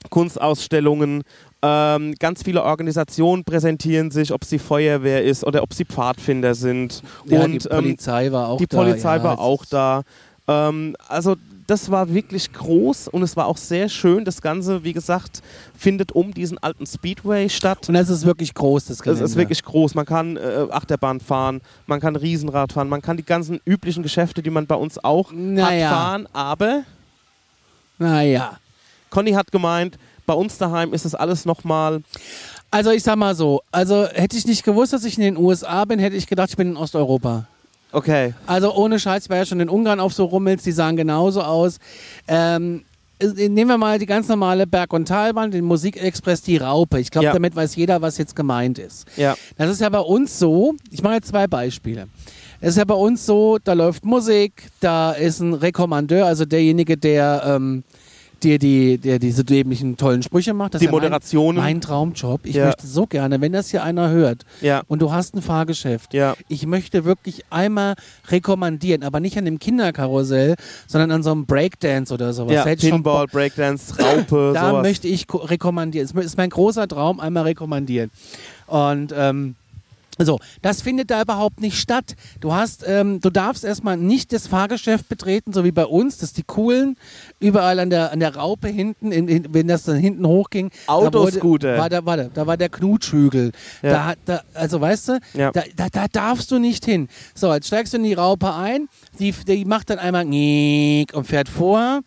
[0.10, 1.24] Kunstausstellungen.
[1.66, 7.02] Ähm, ganz viele Organisationen präsentieren sich, ob sie Feuerwehr ist oder ob sie Pfadfinder sind.
[7.26, 8.78] Ja, und die ähm, Polizei war auch die da.
[8.78, 10.02] Polizei ja, war es auch da.
[10.48, 14.26] Ähm, also das war wirklich groß und es war auch sehr schön.
[14.26, 15.42] Das Ganze, wie gesagt,
[15.74, 17.88] findet um diesen alten Speedway statt.
[17.88, 19.24] Und das ist wirklich groß, das Es Gelände.
[19.24, 19.96] ist wirklich groß.
[19.96, 24.44] Man kann äh, Achterbahn fahren, man kann Riesenrad fahren, man kann die ganzen üblichen Geschäfte,
[24.44, 25.90] die man bei uns auch Naja.
[25.90, 26.28] hat, fahren.
[26.34, 26.84] Aber
[27.98, 28.58] Naja.
[29.10, 32.02] Conny hat gemeint, bei uns daheim ist das alles nochmal.
[32.72, 35.86] Also ich sag mal so, also hätte ich nicht gewusst, dass ich in den USA
[35.86, 37.46] bin, hätte ich gedacht, ich bin in Osteuropa.
[37.92, 38.34] Okay.
[38.48, 41.42] Also ohne Scheiß, ich war ja schon in Ungarn auf so Rummels, die sahen genauso
[41.42, 41.78] aus.
[42.28, 42.84] Ähm,
[43.20, 47.00] äh, nehmen wir mal die ganz normale Berg- und Talbahn, den Musikexpress, die Raupe.
[47.00, 47.34] Ich glaube, Ja.
[47.34, 49.06] damit weiß jeder, was jetzt gemeint ist.
[49.16, 49.36] Ja.
[49.58, 52.08] Das ist ja bei uns so, ich mache jetzt zwei Beispiele.
[52.60, 56.98] Es ist ja bei uns so, da läuft Musik, da ist ein Rekommandeur, also derjenige,
[56.98, 57.84] der ähm,
[58.44, 60.74] dir die, der diese dämlichen tollen Sprüche macht.
[60.74, 61.58] Das Die ist ja Moderationen.
[61.58, 62.46] Mein, mein Traumjob.
[62.46, 62.66] Ich Ja.
[62.66, 64.82] möchte so gerne, wenn das hier einer hört Ja.
[64.88, 66.36] und du hast ein Fahrgeschäft, Ja.
[66.48, 67.96] ich möchte wirklich einmal
[68.28, 70.56] rekommandieren, aber nicht an dem Kinderkarussell,
[70.88, 72.54] sondern an so einem Breakdance oder sowas.
[72.54, 72.64] ja.
[72.76, 74.84] Pinball, Breakdance, Raupe, da sowas.
[74.84, 76.06] möchte ich ko- rekommandieren.
[76.08, 78.12] Es ist mein großer Traum, einmal rekommandieren.
[78.68, 79.56] Und ähm,
[80.20, 82.16] so, das findet da überhaupt nicht statt.
[82.40, 86.34] Du hast, ähm, du darfst erstmal nicht das Fahrgeschäft betreten, so wie bei uns, dass
[86.34, 86.98] die coolen
[87.40, 90.94] überall an der an der Raupe hinten, in, in, wenn das dann hinten hochging, da
[90.94, 91.78] wurde- Autoscooter.
[91.78, 93.52] war da, war da, war der Knutschhügel.
[93.82, 93.90] Ja.
[93.92, 95.52] Da, hat- da, also weißt du, Ja.
[95.52, 97.08] da, da, da darfst du nicht hin.
[97.36, 98.88] So, jetzt steigst du in die Raupe ein,
[99.20, 100.24] die, die macht dann einmal
[101.14, 102.02] und fährt vor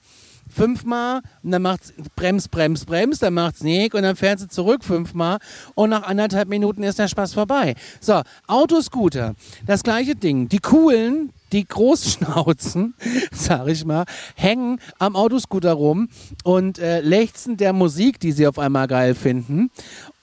[0.56, 4.82] fünfmal und dann macht's Brems, Brems, Brems, dann macht's Nick und dann fährt sie zurück
[4.82, 5.38] fünfmal
[5.74, 7.74] und nach anderthalb Minuten ist der Spaß vorbei.
[8.00, 9.34] So, Autoscooter,
[9.66, 10.48] das gleiche Ding.
[10.48, 12.94] Die coolen, die Großschnauzen,
[13.32, 14.04] sag ich mal,
[14.34, 16.08] hängen am Autoscooter rum
[16.42, 19.70] und äh, lechzen der Musik, die sie auf einmal geil finden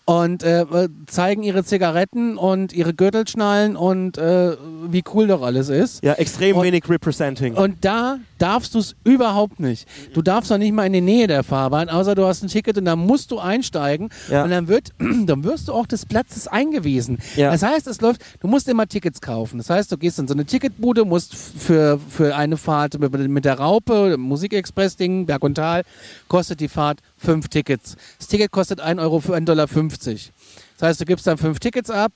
[0.05, 0.65] und äh,
[1.07, 4.57] zeigen ihre Zigaretten und ihre Gürtelschnallen und äh,
[4.89, 6.03] wie cool doch alles ist.
[6.03, 7.53] Ja, extrem Und- wenig Representing.
[7.55, 9.87] Und da darfst du es überhaupt nicht.
[10.13, 12.77] Du darfst doch nicht mal in die Nähe der Fahrbahn, außer du hast ein Ticket
[12.77, 14.43] und dann musst du einsteigen Ja.
[14.43, 14.89] und dann wird,
[15.25, 17.19] dann wirst du auch des Platzes eingewiesen.
[17.37, 17.51] Ja.
[17.51, 19.57] Das heißt, es läuft, du musst immer Tickets kaufen.
[19.59, 23.45] Das heißt, du gehst in so eine Ticketbude, musst für, für eine Fahrt mit, mit
[23.45, 25.83] der Raupe, Musikexpress-Ding, Berg und Tal,
[26.27, 27.95] kostet die Fahrt fünf Tickets.
[28.19, 29.67] Das Ticket kostet 1 Euro für 1,50 Dollar.
[29.67, 32.11] Das heißt, du gibst dann fünf Tickets ab,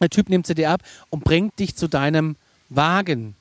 [0.00, 2.36] der Typ nimmt sie dir ab und bringt dich zu deinem
[2.68, 3.36] Wagen.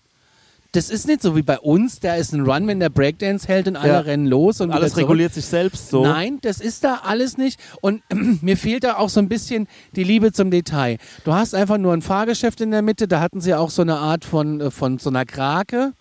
[0.74, 3.68] Das ist nicht so wie bei uns, da ist ein Run, wenn der Breakdance hält
[3.68, 4.00] und alle Ja.
[4.00, 6.04] rennen los und Alles reguliert sich selbst so.
[6.04, 7.60] Nein, das ist da alles nicht.
[7.82, 8.02] Und
[8.41, 10.98] mir fehlt da auch so ein bisschen die Liebe zum Detail.
[11.26, 13.98] Du hast einfach nur ein Fahrgeschäft in der Mitte, da hatten sie auch so eine
[13.98, 15.94] Art von, äh, von so einer Krake,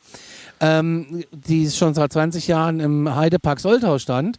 [0.61, 4.39] ähm, die schon seit 20 Jahren im Heidepark Soltau stand.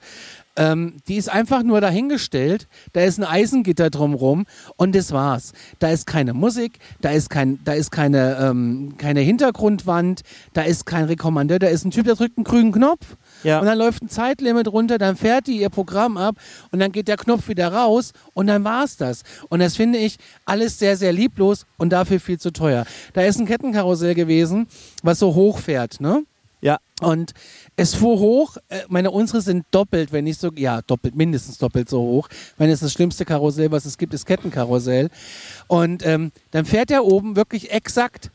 [0.55, 2.67] Ähm, die ist einfach nur dahingestellt.
[2.93, 4.45] Da ist ein Eisengitter drumrum
[4.75, 5.53] und das war's.
[5.79, 10.21] Da ist keine Musik, da ist, kein, da ist keine, ähm, keine Hintergrundwand,
[10.53, 13.59] da ist kein Rekommandeur, da ist ein Typ, der drückt einen grünen Knopf Ja.
[13.59, 16.35] und dann läuft ein Zeitlimit runter, dann fährt die ihr Programm ab
[16.71, 19.23] und dann geht der Knopf wieder raus und dann war's das.
[19.49, 22.85] Und das finde ich alles sehr, sehr lieblos und dafür viel zu teuer.
[23.13, 24.67] Da ist ein Kettenkarussell gewesen,
[25.01, 26.23] was so hoch fährt, ne?
[26.61, 26.77] Ja.
[27.01, 27.33] Und
[27.75, 31.89] es fuhr hoch, äh, meine unsere sind doppelt, wenn nicht so, ja, doppelt, mindestens doppelt
[31.89, 32.29] so hoch.
[32.29, 35.09] Ich meine, es ist das schlimmste Karussell, was es gibt, ist Kettenkarussell.
[35.67, 38.29] Und ähm, dann fährt er oben wirklich exakt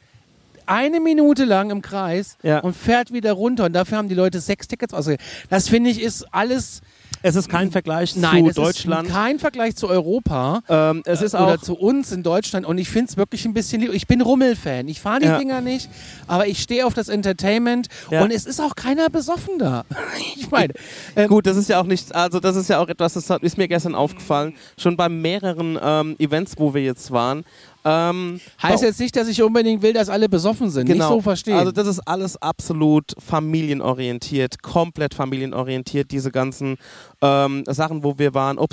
[0.66, 2.58] eine Minute lang im Kreis Ja.
[2.60, 3.64] und fährt wieder runter.
[3.64, 5.22] Und dafür haben die Leute sechs Tickets ausgegeben.
[5.48, 6.82] Das finde ich ist alles,
[7.22, 9.08] Es ist kein Vergleich nein, zu es Deutschland.
[9.08, 10.62] ist kein Vergleich zu Europa.
[10.68, 13.54] ähm, es ist oder auch zu uns in Deutschland und ich finde es wirklich ein
[13.54, 13.92] bisschen lieb.
[13.92, 14.88] Ich bin Rummelfan.
[14.88, 15.38] Ich fahre die Ja.
[15.38, 15.88] Dinger nicht,
[16.26, 18.22] aber ich stehe auf das Entertainment Ja.
[18.22, 19.84] und es ist auch keiner besoffen da.
[20.36, 20.72] ich meine,
[21.16, 23.58] ähm, Gut, das ist ja auch nicht, also das ist ja auch etwas, das ist
[23.58, 27.44] mir gestern aufgefallen, schon bei mehreren ähm, Events, wo wir jetzt waren.
[27.88, 30.88] Ähm, heißt jetzt nicht, dass ich unbedingt will, dass alle besoffen sind.
[30.88, 31.56] Nicht so verstehen.
[31.56, 36.76] Also das ist alles absolut familienorientiert, komplett familienorientiert, diese ganzen
[37.22, 38.72] ähm, Sachen, wo wir waren, ob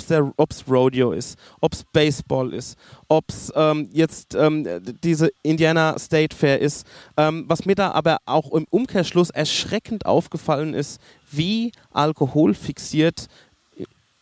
[0.50, 2.76] es Rodeo ist, ob es Baseball ist,
[3.08, 4.68] ob es ähm, jetzt ähm,
[5.02, 6.86] diese Indiana State Fair ist.
[7.16, 11.00] Ähm, was mir da aber auch im Umkehrschluss erschreckend aufgefallen ist,
[11.30, 13.26] wie alkoholfixiert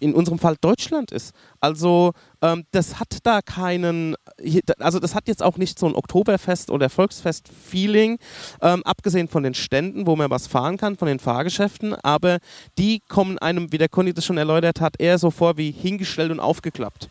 [0.05, 1.35] in unserem Fall Deutschland ist.
[1.61, 4.17] Also ähm, das hat da keinen,
[4.79, 8.19] also das hat jetzt auch nicht so ein Oktoberfest oder Volksfest-Feeling,
[8.61, 12.39] ähm, abgesehen von den Ständen, wo man was fahren kann, von den Fahrgeschäften, aber
[12.79, 16.31] die kommen einem, wie der Conny das schon erläutert hat, eher so vor wie hingestellt
[16.31, 17.09] und aufgeklappt.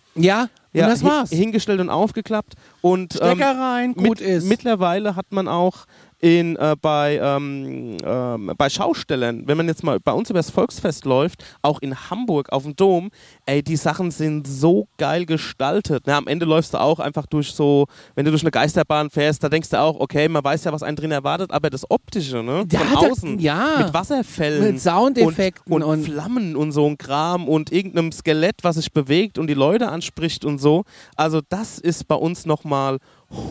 [0.71, 1.29] ja, und das war's.
[1.31, 4.45] Hingestellt und aufgeklappt und ähm, Stecker rein, gut mit, ist.
[4.45, 5.85] Mittlerweile hat man auch
[6.23, 10.49] in, äh, bei, ähm, ähm, bei Schaustellern, wenn man jetzt mal bei uns über das
[10.51, 13.09] Volksfest läuft, auch in Hamburg auf dem Dom,
[13.45, 16.03] ey, die Sachen sind so geil gestaltet.
[16.05, 19.43] Na, am Ende läufst du auch einfach durch so, wenn du durch eine Geisterbahn fährst,
[19.43, 22.41] da denkst du auch, okay, man weiß ja, was einen drin erwartet, aber das Optische,
[22.41, 22.63] ne?
[22.71, 23.39] Ja, Von außen.
[23.39, 23.79] ja.
[23.79, 24.63] Mit Wasserfällen.
[24.63, 28.93] Mit Soundeffekten und, und, und- Flammen und so ein Kram und irgendeinem Skelett, was sich
[28.93, 30.85] bewegt und die Leute anspricht und so.
[31.17, 32.99] Also das ist bei uns nochmal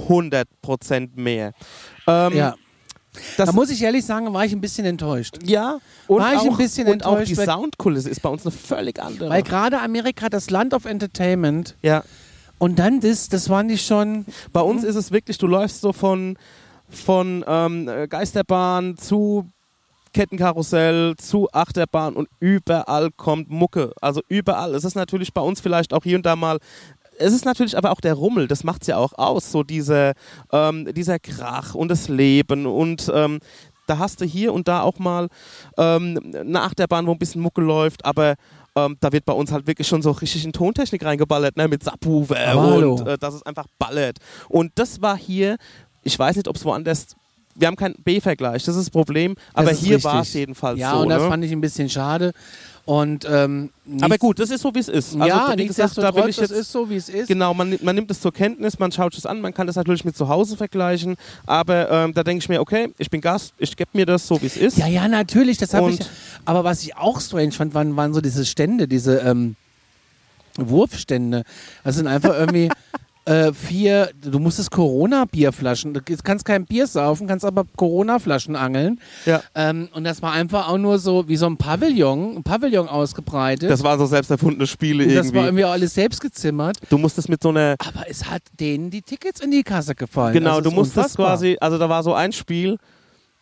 [0.09, 1.53] 100% mehr.
[2.07, 2.55] Ähm, ja.
[3.37, 5.39] das, Da muss ich ehrlich sagen, war ich ein bisschen enttäuscht.
[5.45, 8.45] ja, und, war ich auch, ein bisschen und auch die enttäuscht, Soundkulisse ist bei uns
[8.45, 9.31] eine völlig andere.
[9.31, 12.05] Weil gerade Amerika, das Land of Entertainment, ja,
[12.59, 14.25] und dann das, das waren die schon.
[14.53, 16.39] bei uns ist es wirklich, du läufst so von,
[16.89, 19.49] von ähm, Geisterbahn zu
[20.13, 23.93] Kettenkarussell zu Achterbahn und überall kommt Mucke.
[24.01, 24.75] Also überall.
[24.75, 26.59] Es ist natürlich bei uns vielleicht auch hier und da mal.
[27.19, 30.13] Es ist natürlich aber auch der Rummel, das macht es ja auch aus, so diese,
[30.51, 33.39] ähm, dieser Krach und das Leben und ähm,
[33.87, 35.29] da hast du hier und da auch mal
[35.77, 38.37] ähm, eine Achterbahn, wo ein bisschen Mucke läuft, aber
[38.75, 41.85] ähm, da wird bei uns halt wirklich schon so richtig in Tontechnik reingeballert, ne, mit
[41.85, 44.19] Subwoofer und äh, dass es einfach ballert.
[44.49, 45.57] Und das war hier,
[46.03, 47.17] ich weiß nicht, ob es woanders,
[47.55, 50.93] wir haben keinen B-Vergleich, das ist das Problem, aber ist hier war es jedenfalls Ja,
[50.93, 51.01] so.
[51.01, 51.29] und das ne?
[51.29, 52.33] fand ich ein bisschen schade.
[52.85, 55.15] Und, ähm, aber gut, das ist so, wie es ist.
[55.15, 57.29] Also, ja, wie gesagt, da will ich das jetzt ist so, wie es ist.
[57.29, 60.05] Genau, man, man nimmt es zur Kenntnis, man schaut es an, man kann das natürlich
[60.05, 61.15] mit zu Hause vergleichen,
[61.47, 64.43] aber ähm, da denke ich mir, okay, ich bin Gast, ich gebe mir das so,
[64.43, 64.79] wie es ist.
[64.79, 66.01] Ja, ja, natürlich, das habe ich.
[66.45, 69.55] Aber was ich auch strange fand, waren, waren so diese Stände, diese ähm,
[70.57, 71.45] Wurfstände.
[71.85, 72.69] Das sind einfach irgendwie
[73.25, 79.01] äh, vier, du musstest Corona-Bierflaschen, du kannst kein Bier saufen, kannst aber Corona-Flaschen angeln.
[79.27, 79.43] Ja.
[79.55, 83.71] Ähm, und das war einfach auch nur so wie so ein Pavillon, ein Pavillon ausgebreitet.
[83.71, 85.37] Das waren so selbst erfundene Spiele und das irgendwie.
[85.37, 86.79] war irgendwie auch alles selbst gezimmert.
[86.89, 90.33] du musstest mit so einer Aber es hat denen die Tickets in die Kasse gefallen.
[90.33, 91.27] Genau, das du musstest unfassbar.
[91.29, 92.79] quasi, also da war so ein Spiel,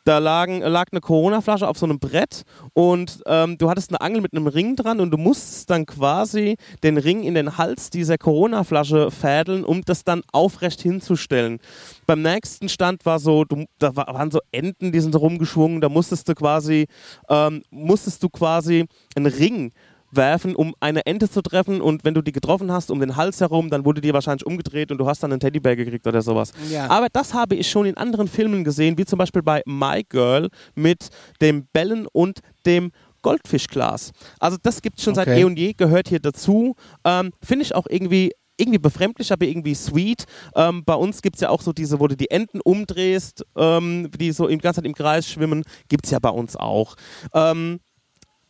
[0.04, 2.42] da lagen, lag eine Corona-Flasche auf so einem Brett
[2.72, 6.56] und ähm, du hattest eine Angel mit einem Ring dran und du musstest dann quasi
[6.82, 11.58] den Ring in den Hals dieser Corona-Flasche fädeln, um das dann aufrecht hinzustellen.
[12.06, 15.88] Beim nächsten Stand war so, du, da wa- waren so Enten, die sind rumgeschwungen, da
[15.88, 16.86] musstest du quasi,
[17.28, 19.72] ähm, musstest du quasi einen Ring
[20.12, 23.40] werfen, um eine Ente zu treffen und wenn du die getroffen hast um den Hals
[23.40, 26.52] herum, dann wurde die wahrscheinlich umgedreht und du hast dann einen Teddybär gekriegt oder sowas.
[26.70, 26.88] Ja.
[26.88, 30.48] Aber das habe ich schon in anderen Filmen gesehen, wie zum Beispiel bei My Girl
[30.74, 31.08] mit
[31.40, 32.90] dem Bellen und dem
[33.22, 34.12] Goldfischglas.
[34.38, 35.40] Also das gibt es schon seit Okay.
[35.42, 36.74] eh und je, gehört hier dazu.
[37.04, 40.24] Ähm, Finde ich auch irgendwie irgendwie befremdlich, aber irgendwie sweet.
[40.54, 44.10] Ähm, bei uns gibt es ja auch so diese, wo du die Enten umdrehst, ähm,
[44.18, 46.94] die so die ganze Zeit im Kreis schwimmen, gibt es ja bei uns auch.
[47.32, 47.80] Ähm,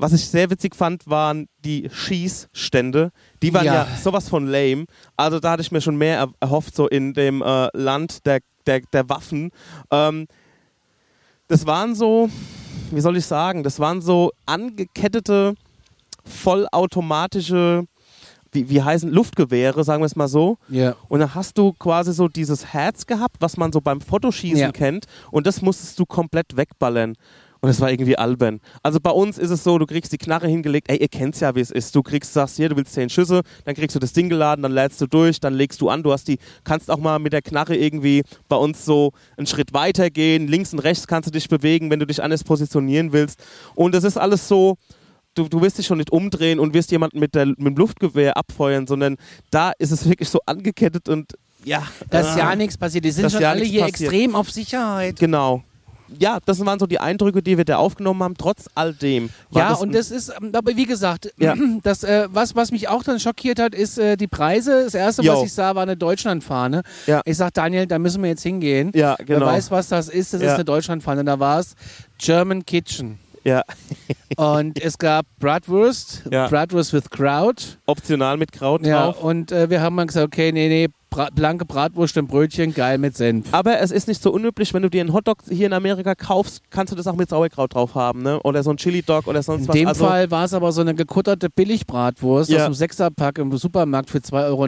[0.01, 3.11] was ich sehr witzig fand, waren die Schießstände.
[3.42, 3.88] Die waren ja, Ja.
[4.03, 4.86] sowas von lame.
[5.16, 8.40] Also da hatte ich mir schon mehr er erhofft, so in dem äh, Land der,
[8.66, 9.51] der, der Waffen.
[9.90, 10.26] Ähm,
[11.48, 12.28] das waren so,
[12.90, 15.55] wie soll ich sagen, das waren so angekettete,
[16.24, 17.84] vollautomatische,
[18.53, 20.59] wie, wie heißen, Luftgewehre, sagen wir es mal so.
[20.68, 20.96] Ja.
[21.09, 24.72] Und dann hast du quasi so dieses Herz gehabt, was man so beim Fotoschießen Ja.
[24.72, 25.07] kennt.
[25.30, 27.14] Und das musstest du komplett wegballern.
[27.61, 28.61] Und das war irgendwie albern.
[28.83, 31.55] Also bei uns ist es so, du kriegst die Knarre hingelegt, ey, ihr kennt's ja,
[31.55, 31.95] wie es ist.
[31.95, 34.73] Du kriegst, sagst hier, du willst zehn Schüsse, dann kriegst du das Ding geladen, dann
[34.73, 37.43] lädst du durch, dann legst du an, du hast die, kannst auch mal mit der
[37.43, 41.49] Knarre irgendwie bei uns so einen Schritt weiter gehen, links und rechts kannst du dich
[41.49, 43.43] bewegen, wenn du dich anders positionieren willst.
[43.75, 44.77] Und das ist alles so,
[45.35, 48.37] du, du wirst dich schon nicht umdrehen und wirst jemanden mit, der, mit dem Luftgewehr
[48.39, 49.17] abfeuern, sondern
[49.51, 51.35] da ist es wirklich so angekettet und
[51.65, 51.87] ja.
[52.09, 52.39] Dass ah.
[52.39, 53.05] ja nichts passiert.
[53.05, 54.11] Die sind schon ja alle hier passiert.
[54.11, 55.19] extrem auf Sicherheit.
[55.19, 55.63] Genau.
[56.19, 59.31] Ja, das waren so die Eindrücke, die wir da aufgenommen haben, trotz all dem.
[59.51, 61.55] Ja, das und das ist, ähm, aber wie gesagt, Ja.
[61.83, 64.85] das, äh, was, was mich auch dann schockiert hat, ist äh, die Preise.
[64.85, 65.35] Das erste, Jo.
[65.35, 66.83] was ich sah, war eine Deutschlandfahne.
[67.07, 67.21] Ja.
[67.25, 68.91] Ich sag, Daniel, da müssen wir jetzt hingehen.
[68.95, 69.41] Ja, genau.
[69.41, 70.55] Wer weiß, was das ist, das ist Ja.
[70.55, 71.25] eine Deutschlandfahne.
[71.25, 71.75] Da war es
[72.19, 73.19] German Kitchen.
[73.43, 73.63] Ja,
[74.37, 76.49] Und es gab Bratwurst, Ja.
[76.49, 77.79] Bratwurst with Kraut.
[77.87, 79.23] optional mit Kraut Ja, drauf.
[79.23, 82.99] und äh, wir haben dann gesagt, okay, nee, nee, bra blanke Bratwurst und Brötchen, geil
[82.99, 83.47] mit Senf.
[83.53, 86.63] Aber es ist nicht so unüblich, wenn du dir einen Hotdog hier in Amerika kaufst,
[86.71, 88.41] kannst du das auch mit Sauerkraut drauf haben, ne?
[88.43, 89.75] Oder so ein Chili-Dog oder sonst In was.
[89.75, 92.59] dem also, Fall war es aber so eine gekutterte Billigbratwurst Ja.
[92.61, 94.67] aus dem Sechserpack im Supermarkt für 2,19 Euro.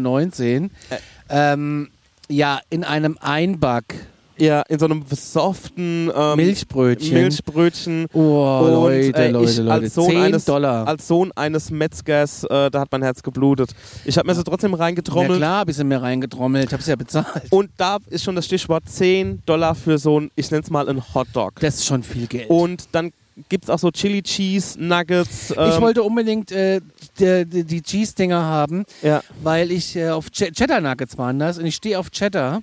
[0.91, 0.99] Äh.
[1.31, 1.91] Ähm,
[2.29, 3.95] ja, in einem Einback
[4.39, 7.15] Ja, in so einem soften ähm, Milchbrötchen.
[7.15, 8.07] Milchbrötchen.
[8.13, 9.73] Oh, Und, Leute, äh, Leute, ich Leute.
[9.73, 10.87] als Sohn 10 eines- Dollar.
[10.89, 13.71] Als Sohn eines Metzgers, äh, da hat mein Herz geblutet.
[14.05, 15.37] Ich habe mir so trotzdem ja reingetrommelt.
[15.39, 17.27] klar, hab ich sie mir reingetrommelt, hab's ja bezahlt.
[17.51, 20.89] Und da ist schon das Stichwort 10 Dollar für so ein, ich nenne es mal
[20.89, 21.61] ein Hotdog.
[21.61, 22.49] Das ist schon viel Geld.
[22.51, 23.13] Und dann
[23.49, 25.55] gibt es auch so Chili Cheese Nuggets.
[25.57, 26.81] Ähm, ich wollte unbedingt äh,
[27.19, 31.57] die, die, die Cheese-Dinger haben, ja, weil ich äh, auf Ch Cheddar Nuggets waren das
[31.59, 32.63] und ich stehe auf Cheddar.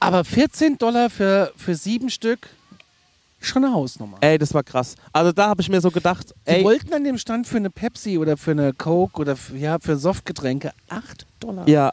[0.00, 2.48] Aber 14 Dollar für, für sieben Stück,
[3.40, 4.18] schon eine Hausnummer.
[4.20, 4.94] ey, das war krass.
[5.12, 7.70] Also da habe ich mir so gedacht, Die ey, wollten an dem Stand für eine
[7.70, 11.68] Pepsi oder für eine Coke oder für, ja, für Softgetränke 8 Dollar.
[11.68, 11.90] ja.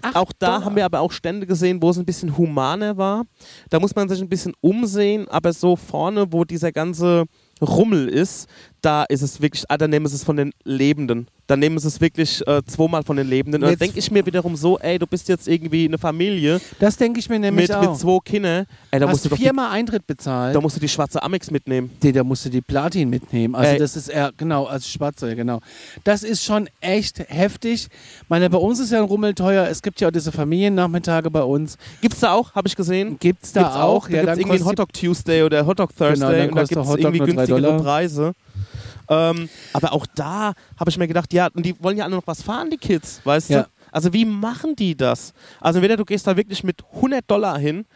[0.00, 0.64] Acht Auch da Dollar.
[0.64, 3.24] haben wir aber auch Stände gesehen, wo es ein bisschen humaner war.
[3.68, 7.24] Da muss man sich ein bisschen umsehen, aber so vorne, wo dieser ganze
[7.60, 8.48] Rummel ist,
[8.80, 11.26] da ist es wirklich, ah, da nehmen sie es von den Lebenden.
[11.48, 13.62] Da nehmen sie es wirklich äh, zweimal von den Lebenden.
[13.62, 16.98] Und dann denke ich mir wiederum so, ey, du bist jetzt irgendwie eine Familie Das
[16.98, 17.90] denke ich mir nämlich mit, auch.
[17.92, 18.66] mit zwei Kindern.
[18.90, 20.54] Ey, da musst, Hast du doch die, viermal Eintritt bezahlt.
[20.54, 21.90] da musst du die schwarze Amex mitnehmen.
[22.02, 23.54] Nee, da musst du die Platin mitnehmen.
[23.54, 23.78] Also Ey.
[23.78, 25.60] das ist eher, genau, als Schwarze, genau.
[26.04, 27.88] Das ist schon echt heftig.
[28.28, 29.66] Meine, bei uns ist ja ein Rummel teuer.
[29.70, 31.78] Es gibt ja auch diese Familiennachmittage bei uns.
[32.02, 33.16] Gibt's da auch, habe ich gesehen.
[33.20, 34.06] Gibt's da Gibt's auch?
[34.08, 36.68] Da gibt's irgendwie einen die- Hotdog Tuesday oder Hotdog Thursday Genau, dann und da kostet
[36.76, 37.82] gibt es Hotdog irgendwie günstigere Dollar.
[37.82, 38.32] Preise.
[39.10, 42.26] Ähm, aber auch da habe ich mir gedacht, ja, und die wollen ja alle noch
[42.26, 43.62] was fahren, die Kids, weißt Ja.
[43.62, 43.68] du?
[43.90, 45.32] Also wie machen die das?
[45.60, 47.86] Also entweder du gehst da wirklich mit 100 Dollar hin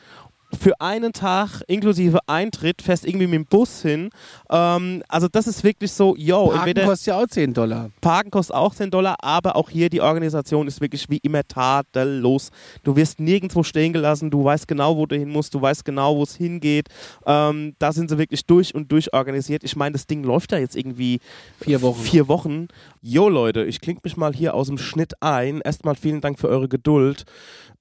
[0.59, 4.11] für einen Tag inklusive Eintritt, fährst irgendwie mit dem Bus hin.
[4.51, 7.91] Ähm, also das ist wirklich so, yo, Parken entweder kostet ja auch 10 Dollar.
[8.01, 12.51] Parken kostet auch 10 Dollar, aber auch hier die Organisation ist wirklich wie immer tadellos.
[12.85, 16.17] Du wirst nirgendwo stehen gelassen, du weißt genau, wo du hin musst, du weißt genau,
[16.17, 16.89] wo es hingeht.
[17.27, 19.65] Ähm, da sind sie wirklich durch und durch organisiert.
[19.65, 21.21] Ich meine, das Ding läuft da jetzt irgendwie
[21.61, 22.01] Vier Wochen.
[22.01, 22.69] Vier Wochen.
[23.01, 25.61] Jo Leute, ich klinge mich mal hier aus dem Schnitt ein.
[25.61, 27.25] Erstmal vielen Dank für eure Geduld,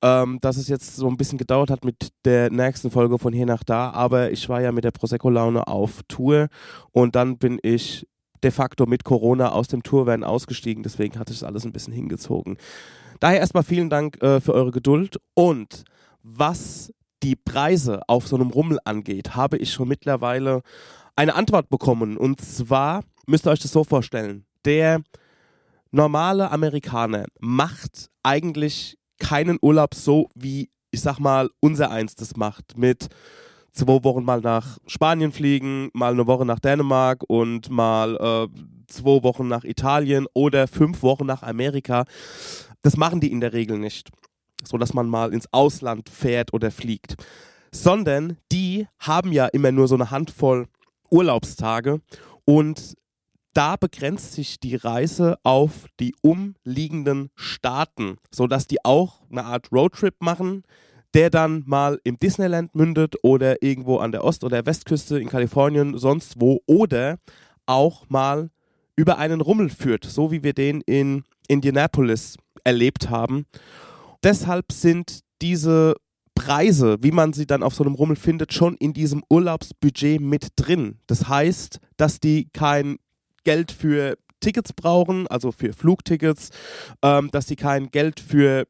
[0.01, 3.45] ähm, dass es jetzt so ein bisschen gedauert hat mit der nächsten Folge von hier
[3.45, 3.91] nach da.
[3.91, 6.47] Aber ich war ja mit der Prosecco-Laune auf Tour
[6.91, 8.07] und dann bin ich
[8.43, 10.83] de facto mit Corona aus dem Tourvan ausgestiegen.
[10.83, 12.57] Deswegen hat sich das alles ein bisschen hingezogen.
[13.19, 15.17] Daher erstmal vielen Dank äh, für eure Geduld.
[15.35, 15.83] Und
[16.23, 16.91] was
[17.21, 20.61] die Preise auf so einem Rummel angeht, habe ich schon mittlerweile
[21.15, 22.17] eine Antwort bekommen.
[22.17, 24.45] Und zwar müsst ihr euch das so vorstellen.
[24.65, 25.01] Der
[25.91, 32.77] normale Amerikaner macht eigentlich keinen Urlaub so, wie ich sag mal, unser eins das macht.
[32.77, 33.07] Mit
[33.71, 38.47] zwei Wochen mal nach Spanien fliegen, mal eine Woche nach Dänemark und mal äh,
[38.87, 42.05] zwei Wochen nach Italien oder fünf Wochen nach Amerika.
[42.81, 44.09] Das machen die in der Regel nicht.
[44.63, 47.15] So dass man mal ins Ausland fährt oder fliegt.
[47.71, 50.67] Sondern die haben ja immer nur so eine Handvoll
[51.09, 52.01] Urlaubstage
[52.45, 52.95] und
[53.53, 60.15] da begrenzt sich die Reise auf die umliegenden Staaten, sodass die auch eine Art Roadtrip
[60.19, 60.63] machen,
[61.13, 65.97] der dann mal im Disneyland mündet oder irgendwo an der Ost- oder Westküste in Kalifornien,
[65.97, 67.17] sonst wo, oder
[67.65, 68.49] auch mal
[68.95, 73.45] über einen Rummel führt, so wie wir den in Indianapolis erlebt haben.
[74.23, 75.95] Deshalb sind diese
[76.35, 80.49] Preise, wie man sie dann auf so einem Rummel findet, schon in diesem Urlaubsbudget mit
[80.55, 80.99] drin.
[81.07, 82.97] Das heißt, dass die kein
[83.43, 86.49] Geld für Tickets brauchen, also für Flugtickets,
[87.01, 88.65] ähm, dass sie kein Geld für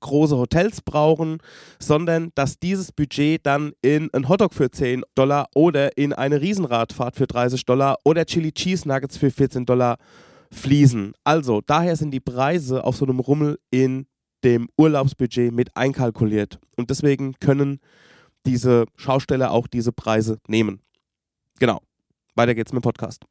[0.00, 1.38] große Hotels brauchen,
[1.80, 7.16] sondern dass dieses Budget dann in ein Hotdog für 10 Dollar oder in eine Riesenradfahrt
[7.16, 9.96] für 30 Dollar oder Chili Cheese Nuggets für 14 Dollar
[10.52, 11.14] fließen.
[11.24, 14.06] Also daher sind die Preise auf so einem Rummel in
[14.44, 17.80] dem Urlaubsbudget mit einkalkuliert und deswegen können
[18.46, 20.80] diese Schausteller auch diese Preise nehmen.
[21.58, 21.82] Genau.
[22.36, 23.24] Weiter geht's mit dem Podcast.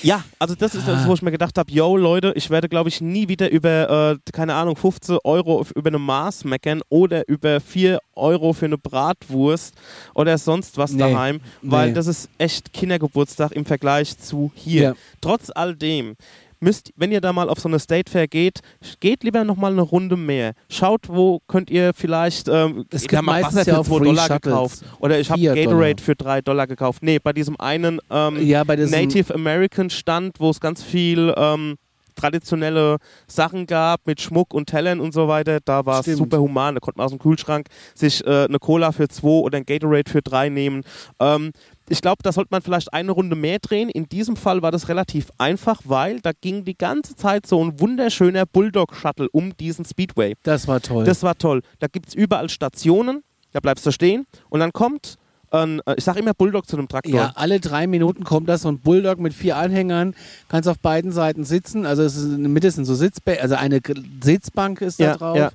[0.00, 2.88] Ja, also das ist das, wo ich mir gedacht habe, yo Leute, ich werde glaube
[2.88, 7.60] ich nie wieder über, äh, keine Ahnung, 15 Euro über eine Maß meckern oder über
[7.60, 9.74] 4 Euro für eine Bratwurst
[10.14, 11.94] oder sonst was Nee, daheim, weil nee.
[11.94, 14.82] das ist echt Kindergeburtstag im Vergleich zu hier.
[14.82, 14.94] Ja.
[15.20, 16.16] Trotz all dem
[16.62, 18.60] müsst, wenn ihr da mal auf so eine State Fair geht,
[19.00, 20.52] geht lieber noch mal eine Runde mehr.
[20.68, 23.96] Schaut, wo könnt ihr vielleicht, ähm, Es ich gibt meistens Wasser ja für auch 2
[23.98, 24.40] Free Dollar Shuttles.
[24.42, 25.98] gekauft oder ich habe Gatorade Dollar.
[25.98, 27.02] für 3 Dollar gekauft.
[27.02, 31.34] Nee, bei diesem einen ähm, Ja, bei diesem- Native American Stand, wo es ganz viel
[31.36, 31.76] ähm,
[32.14, 36.74] traditionelle Sachen gab mit Schmuck und Tellern und so weiter, da war es super human.
[36.74, 40.10] Da konnte man aus dem Kühlschrank sich äh, eine Cola für 2 oder ein Gatorade
[40.10, 40.82] für 3 nehmen.
[41.20, 41.52] Ähm,
[41.88, 43.88] ich glaube, da sollte man vielleicht eine Runde mehr drehen.
[43.88, 47.80] In diesem Fall war das relativ einfach, weil da ging die ganze Zeit so ein
[47.80, 50.34] wunderschöner Bulldog-Shuttle um diesen Speedway.
[50.42, 51.04] Das war toll.
[51.04, 51.62] Das war toll.
[51.80, 53.22] Da gibt es überall Stationen,
[53.52, 55.16] da bleibst du stehen und dann kommt
[55.52, 57.12] ein, äh, ich sage immer Bulldog zu einem Traktor.
[57.14, 60.14] Ja, alle drei Minuten kommt da so ein Bulldog mit vier Anhängern,
[60.48, 63.54] kannst auf beiden Seiten sitzen, also es ist in der Mitte sind so Sitzbänke, also
[63.56, 63.80] eine
[64.22, 65.50] Sitzbank ist da Ja, drauf, ja.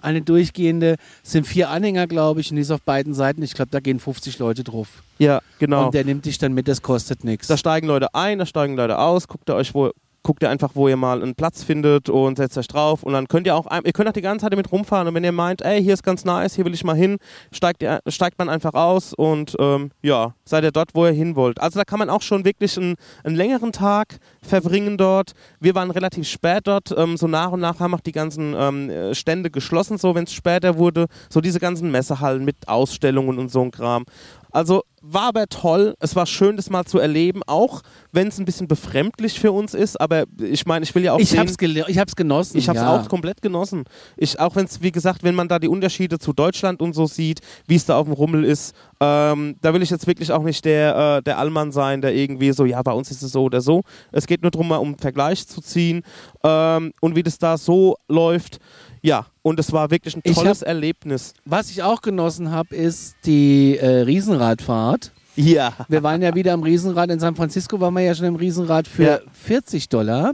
[0.00, 3.54] eine durchgehende, es sind vier Anhänger, glaube ich, und die ist auf beiden Seiten, ich
[3.54, 5.02] glaube, da gehen 50 Leute drauf.
[5.18, 5.86] Ja, genau.
[5.86, 7.46] Und der nimmt dich dann mit, das kostet nichts.
[7.46, 9.28] Da steigen Leute ein, da steigen Leute aus.
[9.28, 9.92] Guckt ihr euch wo,
[10.22, 13.02] guckt ihr einfach, wo ihr mal einen Platz findet und setzt euch drauf.
[13.02, 15.08] Und dann könnt ihr auch, ihr könnt auch die ganze Zeit damit rumfahren.
[15.08, 17.18] Und wenn ihr meint, ey, hier ist ganz nice, hier will ich mal hin,
[17.50, 21.36] steigt, ihr, steigt man einfach aus und ähm, ja, seid ihr dort, wo ihr hin
[21.36, 21.60] wollt.
[21.60, 22.94] Also da kann man auch schon wirklich einen,
[23.24, 25.32] einen längeren Tag verbringen dort.
[25.60, 26.94] Wir waren relativ spät dort.
[26.96, 30.24] Ähm, so nach und nach haben auch die ganzen ähm, äh, Stände geschlossen, so wenn
[30.24, 31.06] es später wurde.
[31.28, 34.04] So diese ganzen Messehallen mit Ausstellungen und so ein Kram.
[34.50, 35.94] Also war aber toll.
[35.98, 37.82] Es war schön, das mal zu erleben, auch
[38.12, 40.00] wenn es ein bisschen befremdlich für uns ist.
[40.00, 42.56] Aber ich meine, ich will ja auch ich sehen, hab's, ich hab's genossen.
[42.56, 42.96] ich habe es ja.
[42.96, 43.84] auch komplett genossen.
[44.16, 47.06] Ich, auch wenn es, wie gesagt, wenn man da die Unterschiede zu Deutschland und so
[47.06, 50.42] sieht, wie es da auf dem Rummel ist, ähm, da will ich jetzt wirklich auch
[50.42, 53.42] nicht der, äh, der Allmann sein, der irgendwie so, ja, bei uns ist es so
[53.42, 53.82] oder so.
[54.12, 56.02] Es geht nur darum, mal um einen Vergleich zu ziehen
[56.44, 58.58] ähm, und wie das da so läuft.
[59.02, 61.34] Ja, und es war wirklich ein tolles Erlebnis.
[61.44, 65.10] Was ich auch genossen habe, ist die äh, Riesenradfahrt.
[65.34, 65.72] Ja.
[65.88, 67.10] Wir waren ja wieder am Riesenrad.
[67.10, 69.18] In San Francisco waren wir ja schon im Riesenrad für Ja.
[69.32, 70.32] 40 Dollar.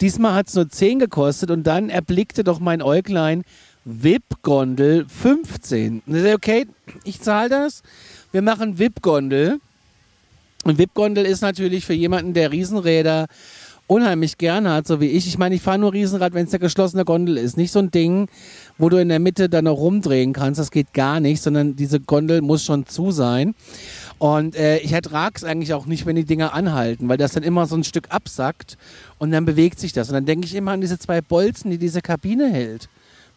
[0.00, 3.44] Diesmal hat es nur 10 gekostet und dann erblickte doch mein Äuglein
[3.84, 6.02] VIP-Gondel 15.
[6.06, 6.66] Und ich okay,
[7.04, 7.82] ich zahle das.
[8.32, 9.58] Wir machen VIP-Gondel.
[10.64, 13.26] Und VIP-Gondel ist natürlich für jemanden, der Riesenräder
[13.92, 15.26] unheimlich gerne hat, so wie ich.
[15.26, 17.56] Ich meine, ich fahre nur Riesenrad, wenn es eine geschlossene Gondel ist.
[17.56, 18.28] Nicht so ein Ding,
[18.78, 20.58] wo du in der Mitte dann noch rumdrehen kannst.
[20.58, 23.54] Das geht gar nicht, sondern diese Gondel muss schon zu sein.
[24.18, 27.42] Und äh, ich ertrage es eigentlich auch nicht, wenn die Dinger anhalten, weil das dann
[27.42, 28.78] immer so ein Stück absackt
[29.18, 30.08] und dann bewegt sich das.
[30.08, 32.88] Und dann denke ich immer an diese zwei Bolzen, die diese Kabine hält.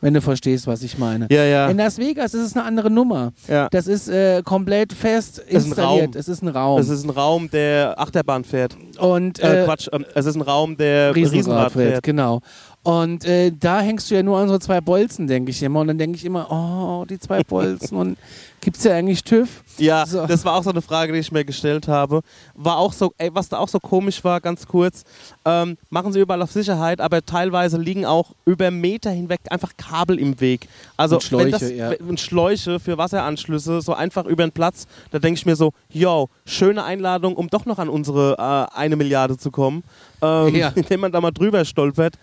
[0.06, 1.26] Wenn du verstehst, was ich meine.
[1.32, 1.68] Ja, ja.
[1.68, 3.34] In Las Vegas ist es eine andere Nummer.
[3.48, 3.68] Ja.
[3.72, 6.16] Das ist äh, komplett fest installiert.
[6.16, 6.80] Es ist ein Raum.
[6.80, 8.78] Es ist ein Raum, der Achterbahn fährt.
[9.00, 12.04] und Äh, äh, Quatsch, ähm, es ist ein Raum, der Riesenrad Riesenrad fährt, fährt.
[12.04, 12.42] genau.
[12.86, 15.80] Und äh, da hängst du ja nur an so zwei Bolzen, denke ich immer.
[15.80, 17.98] Und dann denke ich immer, oh, die zwei Bolzen.
[17.98, 18.18] Und
[18.62, 19.64] gibt es ja eigentlich TÜV?
[19.80, 20.26] Ja, So.
[20.28, 22.22] das war auch so eine Frage, die ich mir gestellt habe.
[22.54, 25.04] War auch so, ey, was da auch so komisch war, ganz kurz,
[25.46, 30.20] ähm, machen sie überall auf Sicherheit, aber teilweise liegen auch über Meter hinweg einfach Kabel
[30.20, 30.68] im Weg.
[30.96, 31.92] Also Und Schläuche, das, ja.
[32.08, 36.30] und Schläuche für Wasseranschlüsse, so einfach über den Platz, da denke ich mir so, yo,
[36.46, 39.84] schöne Einladung, um doch noch an unsere äh, eine Milliarde zu kommen,
[40.22, 40.70] ähm, Ja.
[40.76, 42.16] indem man da mal drüber stolpert.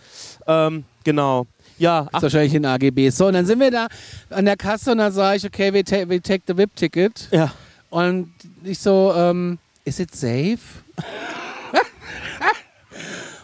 [0.46, 1.46] Ähm, genau.
[1.78, 3.10] Ja, Ist ach, wahrscheinlich in AGB.
[3.10, 3.88] So, und dann sind wir da
[4.30, 7.28] an der Kasse und dann sage ich, okay, we, ta we take the VIP-Ticket.
[7.32, 7.52] ja.
[7.90, 8.30] Und
[8.64, 10.58] ich so, ähm, is it safe?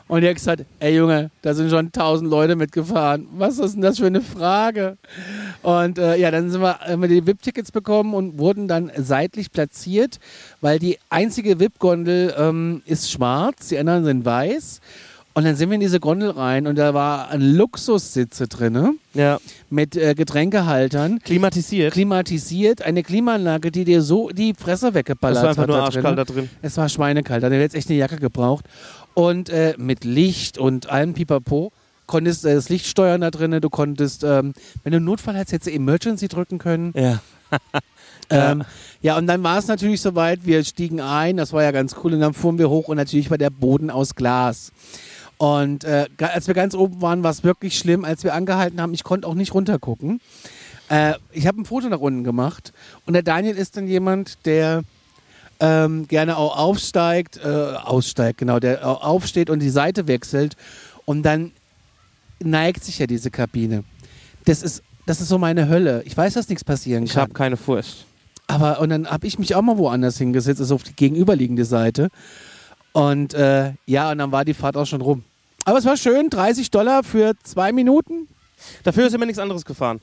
[0.09, 3.29] und er hat gesagt, ey Junge, da sind schon tausend Leute mitgefahren.
[3.33, 4.97] Was ist denn das für eine Frage?
[5.63, 9.53] Und äh, ja, dann sind wir, haben wir die VIP-Tickets bekommen und wurden dann seitlich
[9.53, 10.19] platziert,
[10.63, 14.81] weil die einzige VIP-Gondel ähm, ist schwarz, die anderen sind weiß.
[15.39, 19.39] Und dann sind wir in diese Gondel rein und da war ein Luxussitze drinne ja.
[19.71, 21.93] mit äh, Getränkehaltern Klimatisiert.
[21.93, 25.69] klimatisiert, eine Klimaanlage, die dir so die Fresse weggeballert Das war einfach hat.
[25.69, 26.17] nur arschkalt drin.
[26.17, 26.51] da drin.
[26.61, 28.65] Es war schweinekalt, da hätte jetzt echt eine Jacke gebraucht.
[29.15, 31.71] Und äh, mit Licht und allem Pipapo
[32.07, 33.61] konntest äh, das Licht steuern da drinnen.
[33.61, 36.93] Du konntest, ähm, wenn du einen Notfall hast, hättest du Emergency drücken können.
[36.97, 37.21] Ja.
[38.31, 38.63] Ähm,
[39.01, 42.13] ja, und dann war es natürlich soweit, wir stiegen ein, das war ja ganz cool,
[42.13, 44.71] und dann fuhren wir hoch und natürlich war der Boden aus Glas.
[45.39, 48.93] Und äh, als wir ganz oben waren, war es wirklich schlimm, als wir angehalten haben,
[48.93, 50.21] ich konnte auch nicht runtergucken.
[50.89, 52.73] Äh, ich habe ein Foto nach unten gemacht
[53.07, 54.83] und der Daniel ist dann jemand, der
[55.61, 60.57] ähm, gerne auch aufsteigt, äh, aussteigt, genau, der au- aufsteht und die Seite wechselt
[61.05, 61.53] und dann
[62.41, 63.85] neigt sich ja diese Kabine.
[64.45, 66.03] Das ist, das ist so meine Hölle.
[66.05, 67.23] Ich weiß, dass nichts passieren Ich kann.
[67.23, 68.07] habe keine Furcht.
[68.47, 72.09] Aber und dann habe ich mich auch mal woanders hingesetzt, also auf die gegenüberliegende Seite.
[72.93, 75.23] Und äh, ja, und dann war die Fahrt auch schon rum.
[75.69, 78.27] Aber es war schön, 30 Dollar für zwei Minuten.
[78.85, 80.01] Dafür ist immer nichts anderes gefahren.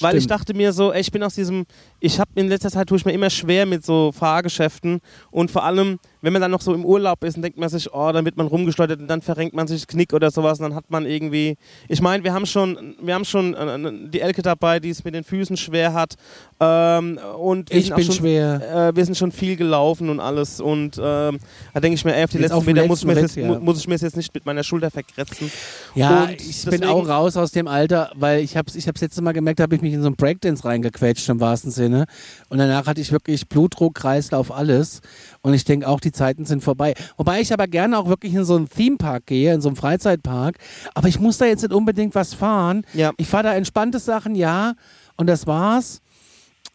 [0.00, 0.40] Weil ich Stimmt.
[0.40, 1.66] dachte mir so, ey, ich bin aus diesem,
[2.00, 5.00] ich habe in letzter Zeit tue ich mir immer schwer mit so Fahrgeschäften
[5.30, 7.92] und vor allem, wenn man dann noch so im Urlaub ist, dann denkt man sich,
[7.92, 10.64] oh, dann wird man rumgeschleudert und dann verrenkt man sich das Knick oder sowas und
[10.64, 11.56] dann hat man irgendwie,
[11.88, 15.14] ich meine, wir haben schon, wir haben schon äh, die Elke dabei, die es mit
[15.14, 16.14] den Füßen schwer hat
[16.60, 18.88] ähm, und Ich bin schon, schwer.
[18.90, 21.38] Äh, wir sind schon viel gelaufen und alles und ähm,
[21.72, 23.46] da denke ich mir, ey, auf die Jetzt letzten Meter muss ich, mir jetzt, ja.
[23.46, 25.50] mu- muss ich mir jetzt nicht mit meiner Schulter verkratzen.
[25.94, 29.22] Ja, Und ich bin auch raus aus dem Alter, weil ich habe ich hab's letzte
[29.22, 32.06] Mal gemerkt, habe ich mich in so einen Breakdance reingequetscht im wahrsten Sinne.
[32.48, 35.00] Und danach hatte ich wirklich Blutdruck, Kreislauf, alles.
[35.42, 36.94] Und ich denke auch, die Zeiten sind vorbei.
[37.16, 40.56] Wobei ich aber gerne auch wirklich in so einen Themepark gehe, in so einen Freizeitpark.
[40.94, 42.84] Aber ich muss da jetzt nicht unbedingt was fahren.
[42.94, 43.10] Ja.
[43.18, 44.74] Ich fahre da entspannte Sachen, ja.
[45.16, 46.00] Und das war's.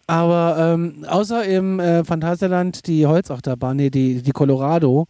[0.08, 5.06] Aber ähm, außer im äh, Phantasialand die Holzachterbahn, nee, die, die Colorado,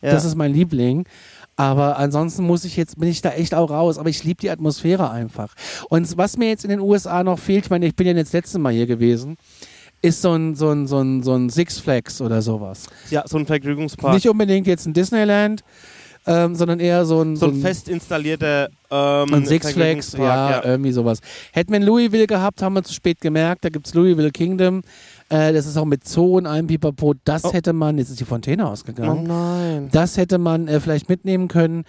[0.00, 0.12] Ja.
[0.12, 1.06] das ist mein Liebling.
[1.56, 3.98] Aber ansonsten muss ich jetzt, bin ich da echt auch raus.
[3.98, 5.52] Aber ich liebe die Atmosphäre einfach.
[5.90, 8.32] Und was mir jetzt in den USA noch fehlt, ich meine, ich bin ja jetzt
[8.32, 9.36] letzte Mal hier gewesen,
[10.02, 12.86] ist so ein, so ein, so ein, so ein Six Flags oder sowas.
[13.10, 14.14] ja, so ein Vergnügungspark.
[14.14, 15.62] Nicht unbedingt jetzt ein Disneyland,
[16.26, 20.64] ähm, sondern eher so ein, so ein fest installierter ähm, ein Six Flags, ja, Vergnügungspark,
[20.66, 21.18] irgendwie sowas.
[21.52, 23.64] Hätten wir in Louisville gehabt, haben wir zu spät gemerkt.
[23.64, 24.82] Da gibt es Louisville Kingdom.
[25.28, 27.14] Äh, das ist auch mit Zoo und allem Pipapo.
[27.24, 27.52] Das Oh.
[27.52, 29.24] hätte man, jetzt ist die Fontäne Oh ausgegangen.
[29.24, 29.88] nein.
[29.92, 31.84] Das hätte man äh, vielleicht mitnehmen können.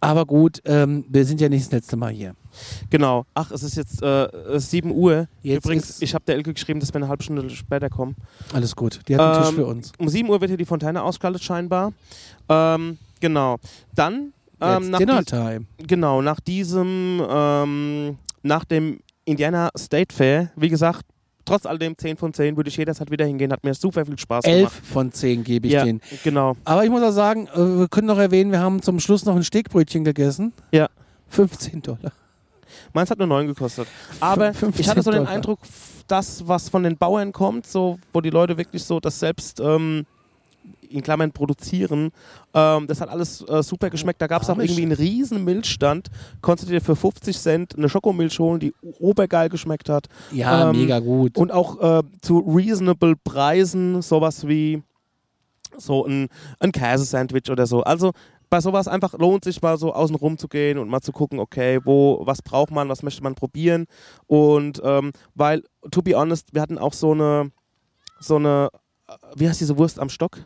[0.00, 2.34] Aber gut, ähm, wir sind ja nicht das letzte Mal hier.
[2.90, 3.24] Genau.
[3.34, 5.28] Ach, es ist jetzt äh, es ist 7 Uhr.
[5.42, 8.16] Jetzt Übrigens, ich habe der Elke geschrieben, dass wir eine halbe Stunde später kommen.
[8.52, 9.00] Alles gut.
[9.08, 9.92] Die hat einen Tisch Ähm, für uns.
[9.98, 11.92] Um 7 Uhr wird hier die Fontäne ausgeschaltet scheinbar.
[12.48, 13.56] Ähm, genau.
[13.94, 15.66] Dann ähm, nach, Dinner Time.
[15.78, 21.04] genau, nach diesem, ähm, nach dem Indiana State Fair, wie gesagt,
[21.44, 24.18] trotz all dem 10 von 10 würde ich jederzeit wieder hingehen, hat mir super viel
[24.18, 24.72] Spaß gemacht.
[24.72, 26.00] von zehn gebe ich ja, denen.
[26.22, 26.56] genau.
[26.64, 29.36] Aber ich muss auch sagen, äh, wir können noch erwähnen, wir haben zum Schluss noch
[29.36, 30.52] ein Steakbrötchen gegessen.
[30.72, 30.88] Ja.
[31.28, 32.12] 15 Dollar.
[32.92, 33.88] Meins hat nur 9 gekostet.
[34.20, 35.26] Aber 15 ich hatte so den.
[35.26, 35.60] Eindruck,
[36.08, 40.06] das, was von den Bauern kommt, so, wo die Leute wirklich so das selbst ähm,
[40.88, 42.10] in Klammern produzieren,
[42.52, 44.20] ähm, das hat alles äh, super geschmeckt.
[44.22, 46.08] Da gab es auch irgendwie einen riesen Milchstand.
[46.40, 50.06] Konntest du dir für 50 Cent eine Schokomilch holen, die obergeil geschmeckt hat.
[50.30, 51.36] Ja, Ähm, mega gut.
[51.36, 54.82] Und auch äh, zu reasonable Preisen, sowas wie
[55.76, 56.28] so ein,
[56.60, 57.82] ein Käsesandwich oder so.
[57.82, 58.12] Also
[58.50, 61.38] bei sowas einfach lohnt sich mal so außen rum zu gehen und mal zu gucken,
[61.38, 63.86] okay, wo, was braucht man, was möchte man probieren.
[64.26, 67.50] Und ähm, weil, to be honest, wir hatten auch so eine,
[68.20, 68.70] so eine,
[69.08, 70.44] äh, wie heißt diese Wurst am Stock?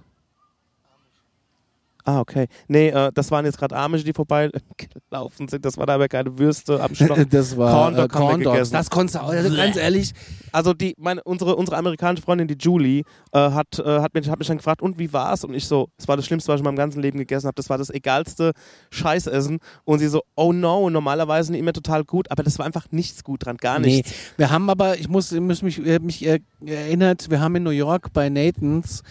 [2.09, 2.47] Ah, okay.
[2.69, 5.63] Nee, äh, das waren jetzt gerade Amish, die vorbeigelaufen sind.
[5.63, 7.19] Das waren aber keine Würste am Stock.
[7.29, 8.71] Das war Corn äh, Dog wir Corn Dogs.
[8.71, 10.13] Das konntest du auch, also ganz ehrlich.
[10.51, 13.03] Also die, meine, unsere, unsere amerikanische Freundin, die Julie,
[13.33, 15.45] äh, hat, äh, hat, mich, hat mich dann gefragt, und wie war's?
[15.45, 17.57] Und ich so, es war das Schlimmste, was ich in meinem ganzen Leben gegessen habe.
[17.57, 18.53] Das war das egalste
[18.91, 19.59] Scheißessen.
[19.85, 23.23] Und sie so, oh no, normalerweise nicht immer total gut, aber das war einfach nichts
[23.23, 24.13] gut dran, gar Nee, nichts.
[24.39, 27.71] wir haben aber, ich muss, muss mich, äh, mich äh, erinnert, wir haben in New
[27.71, 29.03] York bei Nathans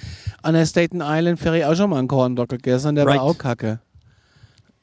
[0.42, 3.18] an der Staten Island Ferry auch schon mal einen Corn Dog gegessen, der Right.
[3.18, 3.80] war auch kacke.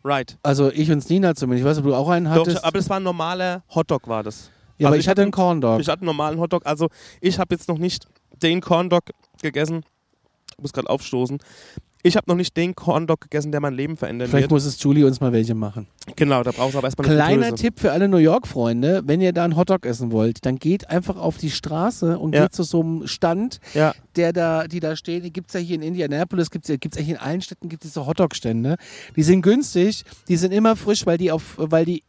[0.05, 0.37] Right.
[0.43, 1.65] Also ich und Nina zumindest.
[1.65, 2.65] Ich weiß, ob du auch einen Doch, hattest.
[2.65, 4.51] aber das war ein normaler Hotdog, war das.
[4.79, 5.81] ja, aber also ich, ich hatte einen Corn Dog.
[5.81, 6.67] Ich hatte einen normalen Hotdog.
[6.67, 6.89] Also
[7.21, 8.07] ich habe jetzt noch nicht
[8.43, 9.05] den Corn Dog
[9.41, 9.83] gegessen.
[10.57, 11.39] Ich muss gerade aufstoßen.
[12.07, 14.51] Ich habe noch nicht den Corn Dog gegessen, der mein Leben verändern Vielleicht wird.
[14.51, 15.87] muss es Julie uns mal welche machen.
[16.17, 17.55] Genau, da brauchst du aber erstmal eine Kleiner.
[17.57, 21.17] Tipp für alle New York-Freunde, wenn ihr da einen Hotdog essen wollt, dann geht einfach
[21.17, 22.43] auf die Straße und Ja.
[22.43, 25.23] geht zu so einem Stand, Ja, der da, die da stehen.
[25.23, 27.71] Die gibt es ja hier in Indianapolis, gibt es gibt's ja hier in allen Städten
[27.71, 28.77] gibt es so Hotdog-Stände.
[29.17, 32.03] Die sind günstig, die sind immer frisch, weil die auf, weil die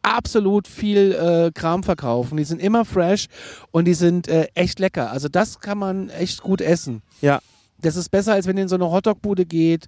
[0.00, 2.38] absolut viel äh, Kram verkaufen.
[2.38, 3.26] Die sind immer fresh
[3.70, 5.10] und die sind äh, echt lecker.
[5.10, 7.02] Also das kann man echt gut essen.
[7.20, 7.40] ja.
[7.80, 9.86] Das ist besser, als wenn ihr in so eine Hotdog-Bude geht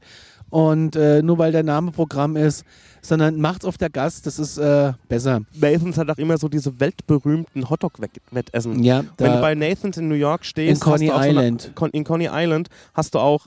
[0.51, 2.65] und äh, nur weil der Name Programm ist,
[3.03, 5.41] sondern macht's auf der Gast, das ist äh, besser.
[5.55, 8.83] Nathans hat auch immer so diese weltberühmten Hotdog-Wettessen.
[8.83, 11.73] Ja, Wenn du bei Nathans in New York stehst, In Coney Island.
[11.77, 13.47] So eine, in Coney Island hast du auch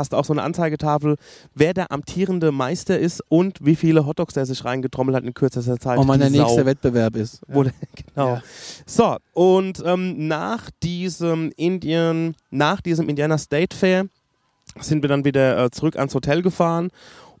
[0.00, 1.16] hast du auch so eine Anzeigetafel,
[1.54, 5.78] wer der amtierende Meister ist und wie viele Hotdogs der sich reingetrommelt hat in kürzester
[5.78, 5.98] Zeit.
[5.98, 6.66] man Die der nächste Sau.
[6.66, 7.42] Wettbewerb ist.
[7.46, 7.72] Wo der,
[8.14, 8.34] genau.
[8.34, 8.42] Ja.
[8.86, 14.06] So, und ähm, nach diesem Indian, nach diesem Indiana State Fair
[14.80, 16.90] sind wir dann wieder äh, zurück ans Hotel gefahren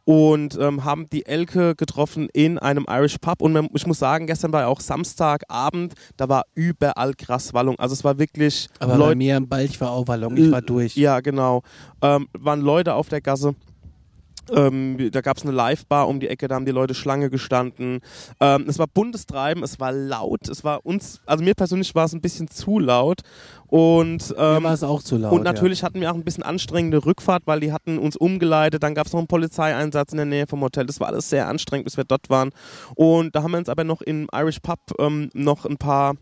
[0.04, 3.42] und ähm, haben die Elke getroffen in einem Irish Pub.
[3.42, 7.78] Und ich muss sagen, gestern war ja auch Samstagabend, da war überall krass Wallung.
[7.78, 9.16] Also es war wirklich Aber bei Leute.
[9.16, 10.96] mir im Balch war auch Ballon, ich war durch.
[10.96, 11.62] Ja, genau.
[12.02, 13.54] Ähm, waren Leute auf der Gasse.
[14.54, 18.00] Ähm, da gab es eine Live-Bar um die Ecke, da haben die Leute Schlange gestanden.
[18.40, 22.04] Ähm, es war buntes Treiben, es war laut, es war uns, also mir persönlich war
[22.04, 23.20] es ein bisschen zu laut.
[23.66, 25.32] Und, Mir ähm, war es auch zu laut.
[25.32, 28.82] und natürlich hatten wir auch ein bisschen anstrengende Rückfahrt, weil die hatten uns umgeleitet.
[28.82, 30.86] Dann gab es noch einen Polizeieinsatz in der Nähe vom Hotel.
[30.86, 32.50] Das war alles sehr anstrengend, bis wir dort waren.
[32.96, 36.14] Und da haben wir uns aber noch im Irish Pub ähm, noch ein paar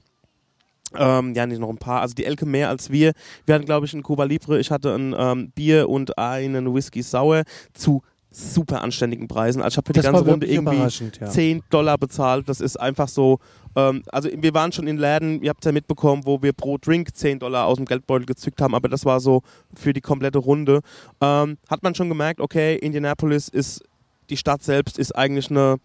[0.97, 2.01] ähm, ja, nicht noch ein paar.
[2.01, 3.13] Also die Elke mehr als wir.
[3.47, 4.59] Wir hatten, glaube ich, ein Cuba Libre.
[4.59, 7.43] Ich hatte ein ähm, Bier und einen Whisky Sour
[7.75, 9.63] zu super anständigen Preisen.
[9.63, 10.77] Also ich habe für die das ganze war Runde irgendwie
[11.21, 11.27] ja.
[11.27, 12.49] 10 Dollar bezahlt.
[12.49, 13.39] Das ist einfach so.
[13.75, 17.15] Ähm, also wir waren schon in Läden, ihr habt ja mitbekommen, wo wir pro Drink
[17.15, 19.43] 10 Dollar aus dem Geldbeutel gezückt haben, aber das war so
[19.75, 20.81] für die komplette Runde.
[21.21, 23.83] Ähm, hat man schon gemerkt, okay, Indianapolis ist,
[24.31, 25.77] die Stadt selbst ist eigentlich eine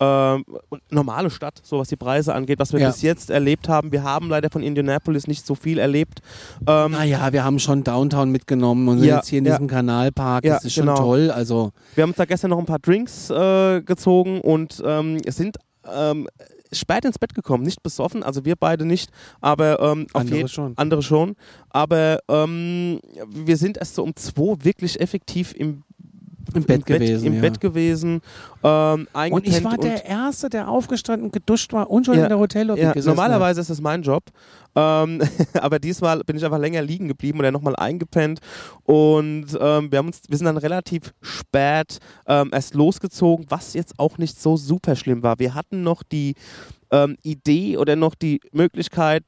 [0.00, 0.44] ähm,
[0.90, 2.88] normale Stadt, so was die Preise angeht, was wir Ja.
[2.88, 3.90] bis jetzt erlebt haben.
[3.92, 6.20] Wir haben leider von Indianapolis nicht so viel erlebt.
[6.66, 9.52] Ähm, Naja, wir haben schon Downtown mitgenommen und sind Ja, jetzt hier in ja.
[9.54, 10.44] diesem Kanalpark.
[10.44, 10.96] Das ist schon genau.
[10.98, 11.30] toll.
[11.30, 15.56] Also Wir haben uns da gestern noch ein paar Drinks äh, gezogen und ähm, sind
[15.92, 16.28] ähm,
[16.72, 20.74] spät ins Bett gekommen, nicht besoffen, also wir beide nicht, aber ähm, Andere jeden schon.
[20.76, 21.34] andere schon.
[21.70, 25.82] Aber ähm, wir sind erst so um zwei wirklich effektiv im
[26.54, 27.40] Im Bett gewesen, Im ja.
[27.40, 28.20] Bett gewesen.
[28.62, 32.38] Ähm, und ich war der Erste, der aufgestanden, geduscht war und schon Ja, in der
[32.38, 33.16] Hotellobby Ja, gesessen hat.
[33.16, 34.24] normalerweise ist das mein Job.
[34.74, 35.20] Ähm,
[35.54, 38.40] aber diesmal bin ich einfach länger liegen geblieben oder nochmal eingepennt.
[38.84, 43.98] Und ähm, wir, haben uns, wir sind dann relativ spät ähm, erst losgezogen, was jetzt
[43.98, 45.38] auch nicht so super schlimm war.
[45.38, 46.34] Wir hatten noch die
[46.90, 49.24] ähm, Idee oder noch die Möglichkeit,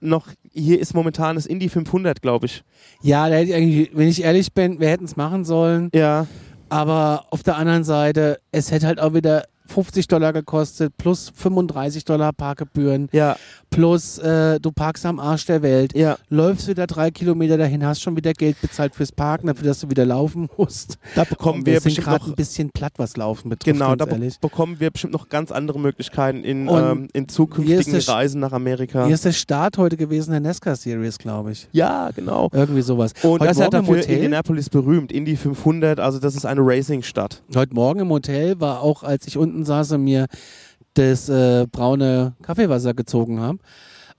[0.00, 2.62] noch, hier ist momentan das Indie 500, glaube ich.
[3.02, 5.90] Ja, da hätte ich eigentlich, wenn ich ehrlich bin, wir hätten es machen sollen.
[5.94, 6.26] Ja,
[6.68, 12.04] Aber auf der anderen Seite, es hätte halt auch wieder 50 Dollar gekostet, plus 35
[12.04, 13.36] Dollar Parkgebühren, ja,
[13.70, 16.16] plus äh, du parkst am Arsch der Welt, ja.
[16.28, 19.90] läufst wieder drei Kilometer dahin, hast schon wieder Geld bezahlt fürs Parken, dafür, dass du
[19.90, 20.98] wieder laufen musst.
[21.14, 24.04] Da bekommen Und wir sind bestimmt gerade ein bisschen platt, was Laufen betrifft, Genau, da
[24.04, 29.06] be bekommen wir bestimmt noch ganz andere Möglichkeiten in, ähm, in zukünftigen Reisen nach Amerika.
[29.06, 31.68] Hier ist der Start heute gewesen der NASCAR Series, glaube ich.
[31.72, 32.48] Ja, genau.
[32.52, 33.12] Irgendwie sowas.
[33.22, 37.42] Und heute das Morgen im Hotel, Indianapolis berühmt, Indy 500, also das ist eine Racing-Stadt.
[37.54, 40.26] heute Morgen im Hotel war auch, als ich unten saß und mir
[40.94, 43.58] das äh, braune Kaffeewasser gezogen habe,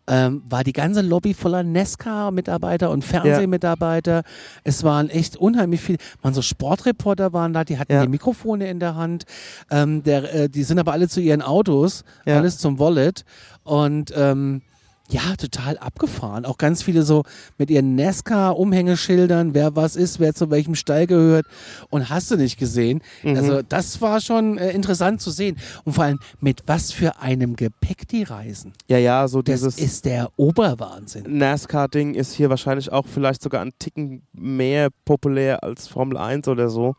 [0.07, 4.21] ähm, war die ganze Lobby voller NASCAR-Mitarbeiter und Fernsehmitarbeiter.
[4.63, 8.03] Es waren echt unheimlich viele, waren so Sportreporter waren da, die hatten Ja.
[8.03, 9.23] die Mikrofone in der Hand.
[9.71, 12.37] Ähm, der, äh, die sind aber alle zu ihren Autos, Ja.
[12.37, 13.23] alles zum Wallet.
[13.63, 14.61] Und ähm,
[15.09, 16.45] Ja, total abgefahren.
[16.45, 17.23] Auch ganz viele so
[17.57, 21.45] mit ihren NASCAR-Umhängeschildern, wer was ist, wer zu welchem Stall gehört.
[21.91, 23.01] Und hast du nicht gesehen.
[23.21, 23.35] Mhm.
[23.35, 25.57] Also das war schon äh, interessant zu sehen.
[25.83, 28.73] Und vor allem, mit was für einem Gepäck die reisen.
[28.87, 31.37] Ja, ja, so Das dieses ist der Oberwahnsinn.
[31.37, 36.69] NASCAR-Ding ist hier wahrscheinlich auch vielleicht sogar ein Ticken mehr populär als Formel 1 oder
[36.69, 36.95] so.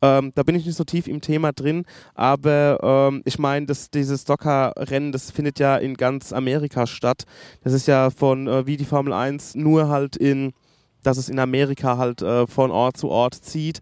[0.00, 1.84] Ähm, da bin ich nicht so tief im Thema drin,
[2.14, 7.24] aber ähm, ich meine, dass dieses Docker-Rennen, das findet ja in ganz Amerika statt.
[7.64, 10.52] Das ist ja von äh, wie die Formel 1 nur halt in,
[11.02, 13.80] dass es in Amerika halt äh, von Ort zu Ort zieht.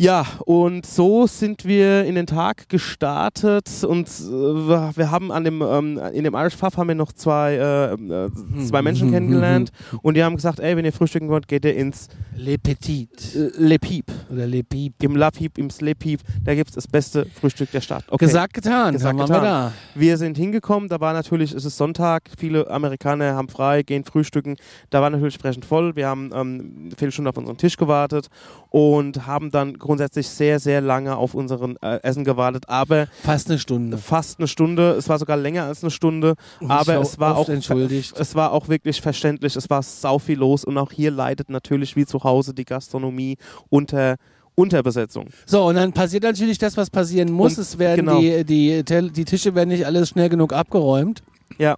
[0.00, 5.60] Ja, und so sind wir in den Tag gestartet und äh, wir haben an dem,
[5.60, 8.30] ähm, in dem Irish Pub haben wir noch zwei, äh, äh,
[8.66, 12.08] zwei Menschen kennengelernt und die haben gesagt, ey, wenn ihr frühstücken wollt, geht ihr ins
[12.34, 14.06] Le Petit äh, Le Piep.
[14.30, 15.02] Oder Le Piep.
[15.02, 18.04] Im La Piep, im Le Piep, da gibt es das beste Frühstück der Stadt.
[18.08, 18.24] Okay.
[18.24, 18.92] Gesagt, getan.
[18.92, 19.36] Gesagt, getan.
[19.36, 19.72] wir da.
[19.94, 24.56] Wir sind hingekommen, da war natürlich, es ist Sonntag, viele Amerikaner haben frei, gehen frühstücken,
[24.90, 28.28] da war natürlich sprechend voll, wir haben ähm, eine Viertelstunde auf unseren Tisch gewartet
[28.70, 33.58] und haben dann grundsätzlich sehr, sehr lange auf unseren äh, Essen gewartet, aber Fast eine
[33.58, 33.98] Stunde.
[33.98, 36.34] fast eine Stunde, es war sogar länger als eine Stunde,
[36.68, 38.18] aber hab es war auch entschuldigt.
[38.18, 41.96] es war auch wirklich verständlich, es war sau viel los und auch hier leidet natürlich
[41.96, 43.36] wie zu Hause die Gastronomie
[43.68, 44.16] unter
[44.54, 45.28] Unterbesetzung.
[45.46, 47.56] So, und dann passiert natürlich das, was passieren muss.
[47.56, 48.20] Und- es werden genau.
[48.20, 51.22] die, die, die Tische werden nicht alles schnell genug abgeräumt.
[51.58, 51.76] Ja.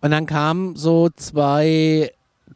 [0.00, 2.10] Und dann kamen so zwei,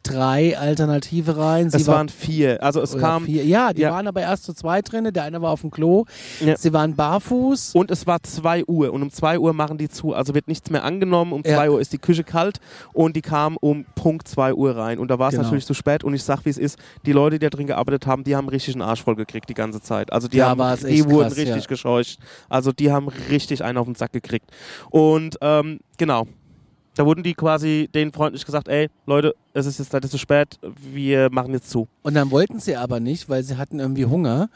[0.05, 1.69] drei Alternative rein.
[1.69, 3.45] Sie es war- waren vier, also es kam vier.
[3.45, 3.91] Ja, die ja.
[3.91, 5.09] waren aber erst zu zweit drin.
[5.13, 6.05] Der eine war auf dem Klo.
[6.39, 6.57] Ja.
[6.57, 7.73] Sie waren barfuß.
[7.75, 10.13] Und es war 2 Uhr und um 2 Uhr machen die zu.
[10.13, 11.33] Also wird nichts mehr angenommen.
[11.33, 11.55] Um Ja.
[11.55, 12.59] 2 Uhr ist die Küche kalt
[12.93, 14.99] und die kamen um Punkt 2 Uhr rein.
[14.99, 15.43] Und da war es Genau.
[15.43, 16.03] natürlich zu spät.
[16.03, 18.47] Und ich sag, wie es ist, die Leute, die da drin gearbeitet haben, die haben
[18.49, 20.13] richtig einen Arsch voll gekriegt die ganze Zeit.
[20.13, 21.67] Also die, Ja, haben, die wurden krass, richtig ja.
[21.67, 22.19] gescheucht.
[22.49, 24.49] Also die haben richtig einen auf den Sack gekriegt.
[24.89, 26.27] Und ähm, genau.
[26.95, 30.59] Da wurden die quasi denen freundlich gesagt, ey, Leute, es ist jetzt leider zu spät,
[30.61, 31.87] wir machen jetzt zu.
[32.01, 34.49] Und dann wollten sie aber nicht, weil sie hatten irgendwie Hunger.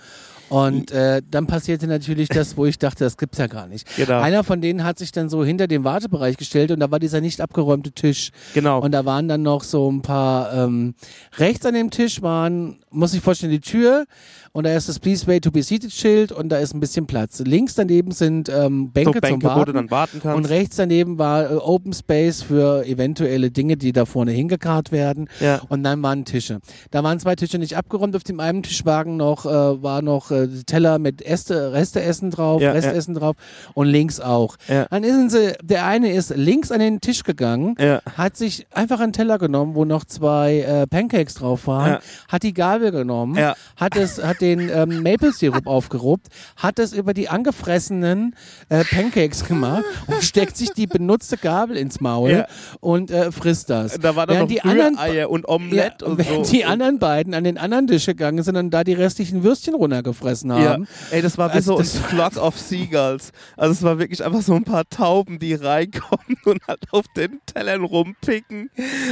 [0.50, 3.88] Und äh, dann passierte natürlich das, wo ich dachte, das gibt's ja gar nicht.
[3.96, 4.20] Genau.
[4.20, 7.22] Einer von denen hat sich dann so hinter den Wartebereich gestellt und da war dieser
[7.22, 8.32] nicht abgeräumte Tisch.
[8.56, 8.80] Genau.
[8.82, 10.96] Und da waren dann noch so ein paar, ähm,
[11.38, 14.06] rechts an dem Tisch waren, muss ich vorstellen, die Tür
[14.52, 17.08] und da ist das Please Wait to be Seated Schild und da ist ein bisschen
[17.08, 17.40] Platz.
[17.40, 19.74] Links daneben sind ähm, Bänke, so Bänke, zum wo du Warten.
[19.74, 20.38] dann warten kannst.
[20.38, 25.30] Und rechts daneben war äh, Open Space für eventuelle Dinge, die da vorne hingekarrt werden.
[25.40, 25.62] Ja.
[25.70, 26.60] Und dann waren Tische.
[26.92, 28.16] Da waren zwei Tische nicht abgeräumt.
[28.16, 29.50] Auf dem einen Tischwagen noch äh,
[29.84, 33.36] war noch äh, Teller mit Äste, Resteessen drauf, Ja, Restessen drauf
[33.74, 34.56] und links auch.
[34.68, 34.86] Ja.
[34.90, 38.02] Dann ist sie, der eine ist links an den Tisch gegangen, Ja.
[38.18, 42.00] hat sich einfach einen Teller genommen, wo noch zwei äh, Pancakes drauf waren, Ja.
[42.28, 43.56] hat die Gabel genommen, Ja.
[43.76, 46.28] hat es, hat den ähm, Maple Syrup aufgeruppt,
[46.58, 48.36] hat es über die angefressenen
[48.70, 52.48] äh, Pancakes gemacht und steckt sich die benutzte Gabel ins Maul Ja.
[52.80, 54.00] und äh, frisst das.
[54.00, 56.52] Da war dann noch die anderen Rühreier und ja, Omelette und und so.
[56.52, 60.52] die anderen beiden an den anderen Tisch gegangen sind und da die restlichen Würstchen runtergefressen
[60.52, 60.84] haben.
[60.84, 63.32] Ja, ey, das war wie Also so ein das- Flock of Seagulls.
[63.58, 67.40] Also es war wirklich einfach so ein paar Tauben, die reinkommen und halt auf den
[67.46, 68.70] Tellern rumpicken.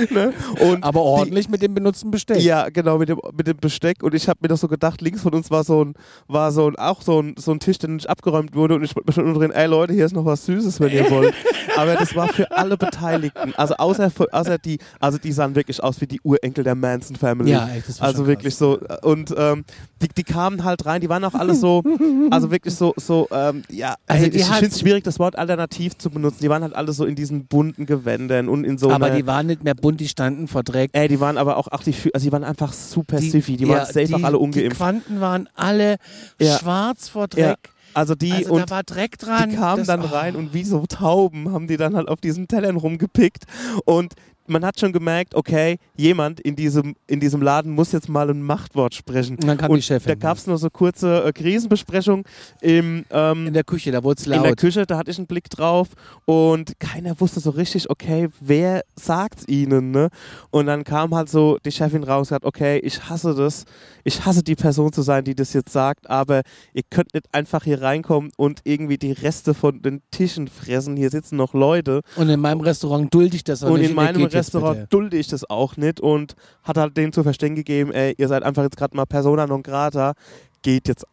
[0.09, 0.33] Ne?
[0.81, 2.37] Aber ordentlich mit dem benutzten Besteck.
[2.39, 4.03] Die, ja, genau, mit dem, mit dem Besteck.
[4.03, 5.93] Und ich habe mir doch so gedacht, links von uns war so ein,
[6.27, 8.75] war so ein, auch so ein, so ein Tisch, der nicht abgeräumt wurde.
[8.75, 11.09] Und ich wollte schon nur drin, ey Leute, hier ist noch was Süßes, wenn ihr
[11.09, 11.33] wollt.
[11.77, 13.53] Aber das war für alle Beteiligten.
[13.55, 17.51] Also außer, außer die, also die sahen wirklich aus wie die Urenkel der Manson Family.
[17.51, 18.79] Ja, echt, das war Also wirklich so.
[19.03, 19.63] Und ähm,
[20.01, 21.83] die, die kamen halt rein, die waren auch alle so,
[22.31, 25.37] also wirklich so, so, ähm, ja, Also ey, die ich finde es schwierig, das Wort
[25.37, 26.39] alternativ zu benutzen.
[26.41, 29.47] Die waren halt alle so in diesen bunten Gewändern und in so Aber die waren
[29.47, 30.91] nicht mehr bunt, die standen vor Dreck.
[30.93, 33.57] Ey, die waren aber auch, ach, die, also die waren einfach super süffig.
[33.57, 34.77] Die waren safe die, auch alle Die ungeimpft.
[35.07, 35.97] Quanten waren alle
[36.39, 36.57] Ja.
[36.59, 37.47] schwarz vor Ja.
[37.49, 37.69] Dreck.
[37.93, 39.49] Also die also und da war Dreck dran.
[39.49, 40.07] die kamen Das- dann oh.
[40.07, 43.45] rein und wie so Tauben haben die dann halt auf diesen Tellern rumgepickt
[43.85, 44.13] und
[44.47, 48.41] man hat schon gemerkt, okay, jemand in diesem, in diesem Laden muss jetzt mal ein
[48.41, 49.35] Machtwort sprechen.
[49.37, 50.07] Und dann kam und die Chefin.
[50.09, 52.23] Da gab es nur so kurze äh, Krisenbesprechung
[52.61, 54.57] im, ähm, In der Küche, da wurde es in der laut.
[54.57, 55.89] Küche, da hatte ich einen Blick drauf
[56.25, 60.09] und keiner wusste so richtig, okay, wer sagt's ihnen, ne?
[60.49, 63.65] Und dann kam halt so die Chefin raus und hat, okay, ich hasse das,
[64.03, 66.41] ich hasse die Person zu sein, die das jetzt sagt, aber
[66.73, 70.95] ihr könnt nicht einfach hier reinkommen und irgendwie die Reste von den Tischen fressen.
[70.95, 73.89] Hier sitzen noch Leute Und in meinem Restaurant dulde ich das auch und nicht.
[73.89, 74.87] in meinem jetzt Restaurant bitte.
[74.89, 78.43] dulde ich das auch nicht und hat halt denen zu verstehen gegeben, ey, ihr seid
[78.43, 80.13] einfach jetzt gerade mal Persona non grata,
[80.61, 81.05] geht jetzt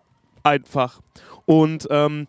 [0.43, 1.01] einfach.
[1.47, 2.27] Und ähm,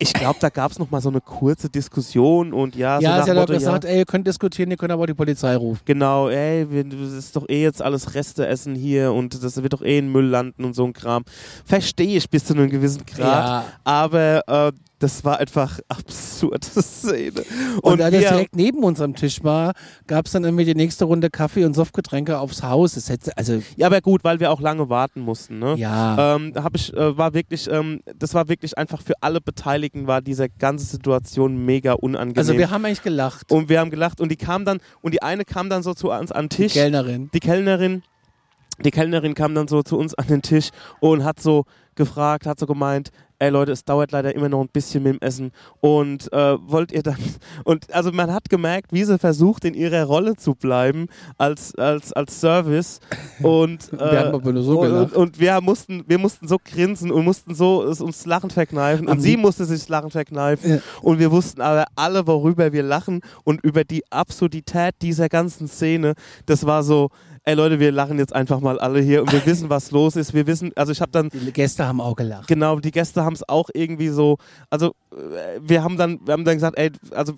[0.00, 3.24] ich glaube, da gab es mal so eine kurze Diskussion und ja, so Ja, nach
[3.24, 5.14] sie hat doch Motto, gesagt, ja, ey, ihr könnt diskutieren, ihr könnt aber auch die
[5.14, 5.82] Polizei rufen.
[5.84, 9.72] genau, ey, wir, das ist doch eh jetzt alles Reste essen hier und das wird
[9.72, 11.24] doch eh in Müll landen und so ein Kram.
[11.64, 13.64] Verstehe ich bis zu einem gewissen Grad, Ja.
[13.82, 17.44] aber äh, das war einfach absurde Szene.
[17.82, 19.72] Und, Und, da das direkt neben unserem Tisch war,
[20.06, 22.94] gab es dann irgendwie die nächste Runde Kaffee und Softgetränke aufs Haus.
[22.94, 25.58] Das hätte, also, ja, aber gut, weil wir auch lange warten mussten.
[25.58, 25.76] Ne?
[25.76, 26.36] ja.
[26.36, 30.06] Ähm, da hab ich, äh, war wirklich, ähm, das war wirklich einfach für alle Beteiligten
[30.06, 32.38] war diese ganze Situation mega unangenehm.
[32.38, 33.50] also wir haben eigentlich gelacht.
[33.52, 36.10] und wir haben gelacht und die kam dann und die eine kam dann so zu
[36.10, 36.72] uns an den Die Tisch.
[36.72, 37.30] Kellnerin.
[37.32, 38.02] die Kellnerin,
[38.84, 40.70] die Kellnerin kam dann so zu uns an den Tisch
[41.00, 41.64] und hat so
[41.98, 45.20] gefragt, hat so gemeint, ey Leute, es dauert leider immer noch ein bisschen mit dem
[45.20, 47.18] Essen und äh, wollt ihr dann
[47.64, 52.12] und also man hat gemerkt, wie sie versucht in ihrer Rolle zu bleiben als als
[52.14, 52.98] als Service
[53.42, 55.12] und äh, Wir haben aber nur so und, gelacht.
[55.14, 59.18] und, wir mussten wir mussten so grinsen und mussten so es uns Lachen verkneifen Am
[59.18, 60.78] und sie lieb- musste sich das Lachen verkneifen Ja.
[61.02, 66.14] und wir wussten aber alle, worüber wir lachen und über die Absurdität dieser ganzen Szene.
[66.46, 67.10] Das war so,
[67.48, 70.34] ey Leute, wir lachen jetzt einfach mal alle hier und wir wissen, was los ist.
[70.34, 72.46] Wir wissen, also ich habe dann, Die Gäste haben auch gelacht.
[72.46, 74.36] genau, die Gäste haben es auch irgendwie so,
[74.68, 77.32] also äh, wir haben dann, wir haben dann gesagt, ey, also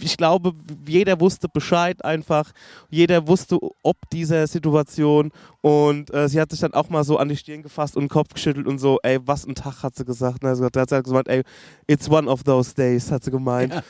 [0.00, 0.52] ich glaube,
[0.86, 2.52] jeder wusste Bescheid einfach.
[2.90, 7.28] Jeder wusste ob dieser Situation und äh, sie hat sich dann auch mal so an
[7.28, 10.04] die Stirn gefasst und den Kopf geschüttelt und so, ey, was ein Tag hat sie
[10.04, 10.44] gesagt.
[10.44, 11.42] Also, da hat sie gesagt, ey,
[11.86, 13.72] it's one of those days, hat sie gemeint.
[13.74, 13.82] Ja.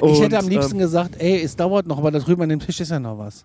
[0.00, 2.48] Und, ich hätte am liebsten ähm, gesagt, ey, es dauert noch, aber da drüben an
[2.48, 3.44] dem Tisch ist ja noch was.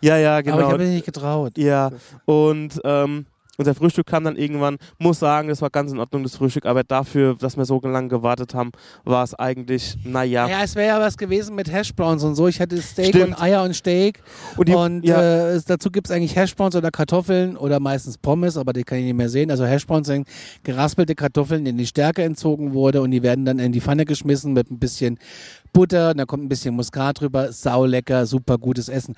[0.00, 0.68] Ja, ja, Aber ich genau.
[0.68, 1.58] habe mich nicht getraut.
[1.58, 1.90] Ja,
[2.24, 3.26] und ähm,
[3.60, 6.82] unser Frühstück kam dann irgendwann, muss sagen, das war ganz in Ordnung, das Frühstück, aber
[6.82, 8.70] dafür, dass wir so lange gewartet haben,
[9.04, 10.48] war es eigentlich, naja.
[10.48, 12.48] Ja, es wäre ja was gewesen mit Hashbrowns und so.
[12.48, 13.26] Ich hätte Steak Stimmt.
[13.26, 14.22] und Eier und Steak.
[14.56, 15.50] Und die- und ja.
[15.56, 19.04] äh, dazu gibt es eigentlich Hashbrowns oder Kartoffeln oder meistens Pommes, aber die kann ich
[19.04, 19.50] nicht mehr sehen.
[19.50, 20.26] Also Hashbrowns sind
[20.62, 24.54] geraspelte Kartoffeln, denen die Stärke entzogen wurde und die werden dann in die Pfanne geschmissen
[24.54, 25.18] mit ein bisschen
[25.72, 29.14] Butter, da kommt ein bisschen Muskat drüber, saulecker, super gutes Essen.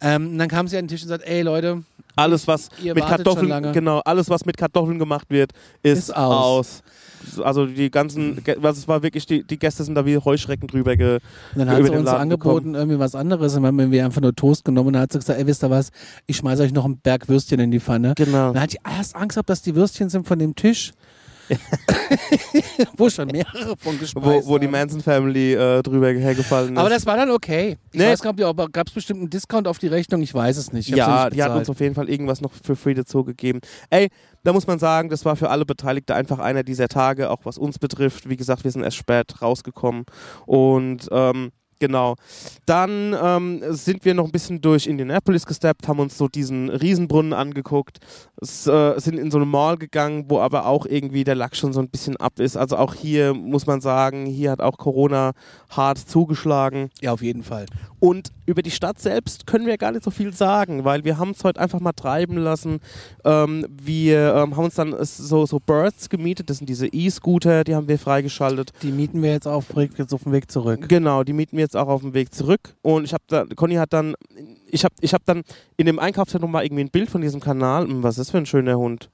[0.00, 1.82] Ähm, und dann kam sie an den Tisch und sagt, ey Leute,
[2.16, 5.52] Alles, was Ihr mit Kartoffeln, genau, alles, was mit Kartoffeln gemacht wird,
[5.82, 6.82] ist, Ist aus.
[7.34, 7.42] aus.
[7.42, 10.96] Also die ganzen, also es war wirklich, die, die Gäste sind da wie Heuschrecken drüber
[10.96, 11.14] ge,
[11.54, 13.54] Und dann hat sie uns angeboten, irgendwie was anderes.
[13.56, 15.64] Und dann haben wir einfach nur Toast genommen und dann hat sie gesagt, ey, wisst
[15.64, 15.90] ihr was,
[16.26, 18.12] ich schmeiße euch noch einen Berg Würstchen in die Pfanne.
[18.16, 18.48] Genau.
[18.48, 20.92] Und dann hatte ich erst Angst gehabt, dass die Würstchen sind von dem Tisch.
[22.96, 24.68] Wo schon mehrere von gespeist Wo, wo die.
[24.68, 26.78] Manson Family äh, drüber hergefallen ist.
[26.78, 27.76] Aber das war dann okay.
[27.92, 28.06] Ich Nee.
[28.08, 30.22] weiß gar nicht, gab es bestimmt einen Discount auf die Rechnung?
[30.22, 30.88] Ich weiß es nicht.
[30.88, 33.60] Ja, nicht die hat uns auf jeden Fall irgendwas noch für free dazu gegeben.
[33.90, 34.08] Ey,
[34.44, 37.58] da muss man sagen, das war für alle Beteiligte einfach einer dieser Tage, auch was
[37.58, 38.28] uns betrifft.
[38.28, 40.04] Wie gesagt, wir sind erst spät rausgekommen
[40.46, 42.16] und ähm, Genau.
[42.64, 47.34] Dann ähm, sind wir noch ein bisschen durch Indianapolis gesteppt, haben uns so diesen Riesenbrunnen
[47.34, 47.98] angeguckt,
[48.40, 51.74] s, äh, sind in so eine Mall gegangen, wo aber auch irgendwie der Lack schon
[51.74, 52.56] so ein bisschen ab ist.
[52.56, 55.32] Also auch hier muss man sagen, hier hat auch Corona
[55.68, 56.90] hart zugeschlagen.
[57.02, 57.66] Ja, auf jeden Fall.
[57.98, 61.30] Und über die Stadt selbst können wir gar nicht so viel sagen, weil wir haben
[61.30, 62.80] es heute einfach mal treiben lassen.
[63.24, 67.74] Ähm, wir ähm, haben uns dann so, so Birds gemietet, das sind diese E-Scooter, die
[67.74, 68.72] haben wir freigeschaltet.
[68.82, 70.88] Die mieten wir jetzt auf, jetzt auf dem Weg zurück.
[70.88, 72.74] Genau, die mieten wir jetzt auch auf dem Weg zurück.
[72.82, 74.14] Und ich habe da, Conny hat dann,
[74.68, 75.42] ich habe ich hab dann
[75.76, 77.84] in dem Einkaufszentrum mal irgendwie ein Bild von diesem Kanal.
[77.86, 79.10] Hm, Was ist das für ein schöner Hund?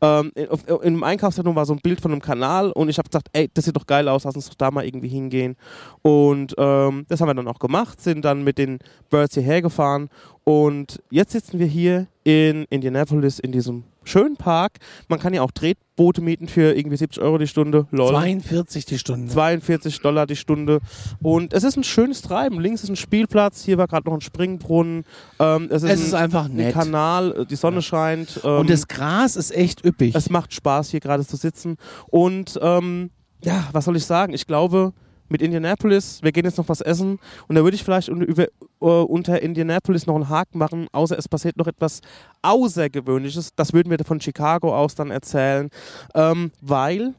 [0.00, 2.98] Ähm, in, auf, in dem Einkaufszentrum war so ein Bild von einem Kanal und ich
[2.98, 5.56] habe gesagt, ey, das sieht doch geil aus, lass uns doch da mal irgendwie hingehen.
[6.02, 8.78] Und ähm, das haben wir dann auch gemacht, sind dann mit den
[9.10, 10.08] Birds hierher gefahren
[10.48, 14.78] und jetzt sitzen wir hier in Indianapolis in diesem schönen Park.
[15.08, 17.88] Man kann ja auch Tretboote mieten für irgendwie 70 Euro die Stunde.
[17.90, 18.10] Lol.
[18.10, 19.32] 42 die Stunde.
[19.32, 20.78] 42 Dollar die Stunde.
[21.20, 22.60] Und es ist ein schönes Treiben.
[22.60, 25.04] Links ist ein Spielplatz, hier war gerade noch ein Springbrunnen.
[25.40, 26.74] Ähm, es ist, es ein, ist einfach ein nett.
[26.74, 28.40] Kanal, äh, die Sonne scheint.
[28.44, 30.14] Ähm, Und das Gras ist echt üppig.
[30.14, 31.76] es macht Spaß, hier gerade zu sitzen.
[32.06, 33.10] Und ähm,
[33.42, 34.32] ja, was soll ich sagen?
[34.32, 34.92] Ich glaube,
[35.28, 37.18] mit Indianapolis, wir gehen jetzt noch was essen.
[37.48, 38.48] Und da würde ich vielleicht über, äh,
[38.80, 42.00] unter Indianapolis noch einen Haken machen, außer es passiert noch etwas
[42.42, 43.54] Außergewöhnliches.
[43.54, 45.70] Das würden wir von Chicago aus dann erzählen.
[46.14, 47.14] Ähm, weil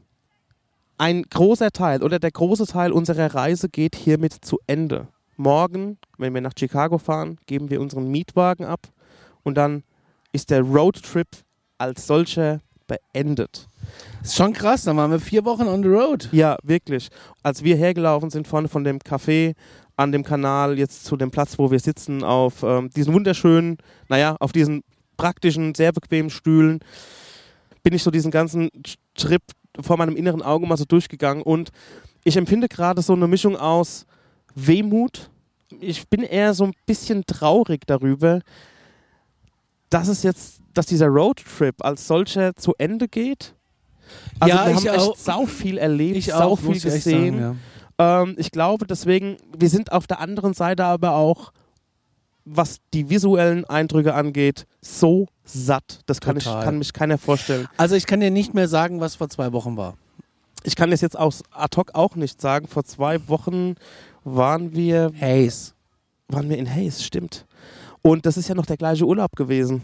[0.98, 5.06] ein großer Teil oder der große Teil unserer Reise geht hiermit zu Ende.
[5.36, 8.88] Morgen, wenn wir nach Chicago fahren, geben wir unseren Mietwagen ab
[9.44, 9.84] und dann
[10.32, 11.28] ist der Roadtrip
[11.78, 13.68] als solcher beendet.
[14.22, 16.28] Ist schon krass, dann waren wir vier Wochen on the road.
[16.32, 17.08] Ja, wirklich.
[17.42, 19.54] Als wir hergelaufen sind vorne von dem Café
[19.96, 23.78] an dem Kanal jetzt zu dem Platz, wo wir sitzen, auf ähm, diesen wunderschönen,
[24.08, 24.82] naja, auf diesen
[25.16, 26.80] praktischen, sehr bequemen Stühlen,
[27.82, 28.70] bin ich so diesen ganzen
[29.14, 29.42] Trip
[29.80, 31.70] vor meinem inneren Auge mal so durchgegangen und
[32.24, 34.06] ich empfinde gerade so eine Mischung aus
[34.54, 35.30] Wehmut.
[35.80, 38.40] Ich bin eher so ein bisschen traurig darüber,
[39.90, 43.54] dass es jetzt, dass dieser Roadtrip als solcher zu Ende geht.
[44.40, 45.10] Also Ja, wir ich haben auch.
[45.14, 47.38] echt sau viel erlebt, Ich sau auch, viel muss ich gesehen.
[47.40, 47.58] sagen,
[47.98, 48.22] ja.
[48.22, 51.52] Ähm, ich glaube deswegen, wir sind auf der anderen Seite aber auch,
[52.44, 56.00] was die visuellen Eindrücke angeht, so satt.
[56.06, 57.68] Das kann, ich, kann mich keiner vorstellen.
[57.76, 59.94] Also ich kann dir nicht mehr sagen, was vor zwei Wochen war.
[60.64, 62.66] ich kann das jetzt aus ad hoc auch nicht sagen.
[62.68, 63.74] Vor zwei Wochen
[64.24, 65.72] waren wir, Haze.
[66.28, 67.44] waren wir in Hayes, stimmt.
[68.02, 69.82] Und das ist ja noch der gleiche Urlaub gewesen.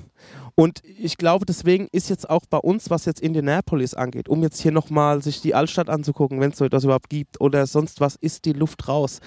[0.56, 4.60] Und ich glaube, deswegen ist jetzt auch bei uns, was jetzt Indianapolis angeht, um jetzt
[4.60, 8.14] hier nochmal sich die Altstadt anzugucken, wenn es so etwas überhaupt gibt oder sonst was,
[8.16, 9.20] ist die Luft raus.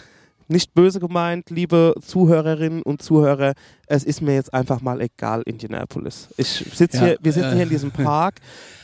[0.50, 3.54] Nicht böse gemeint, liebe Zuhörerinnen und Zuhörer,
[3.88, 6.30] es ist mir jetzt einfach mal egal, Indianapolis.
[6.38, 7.56] Ich sitz Ja, hier, wir sitzen äh.
[7.56, 8.36] hier in diesem Park.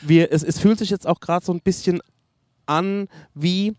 [0.02, 2.02] Wir, es, es fühlt sich jetzt auch gerade so ein bisschen
[2.66, 3.74] an wie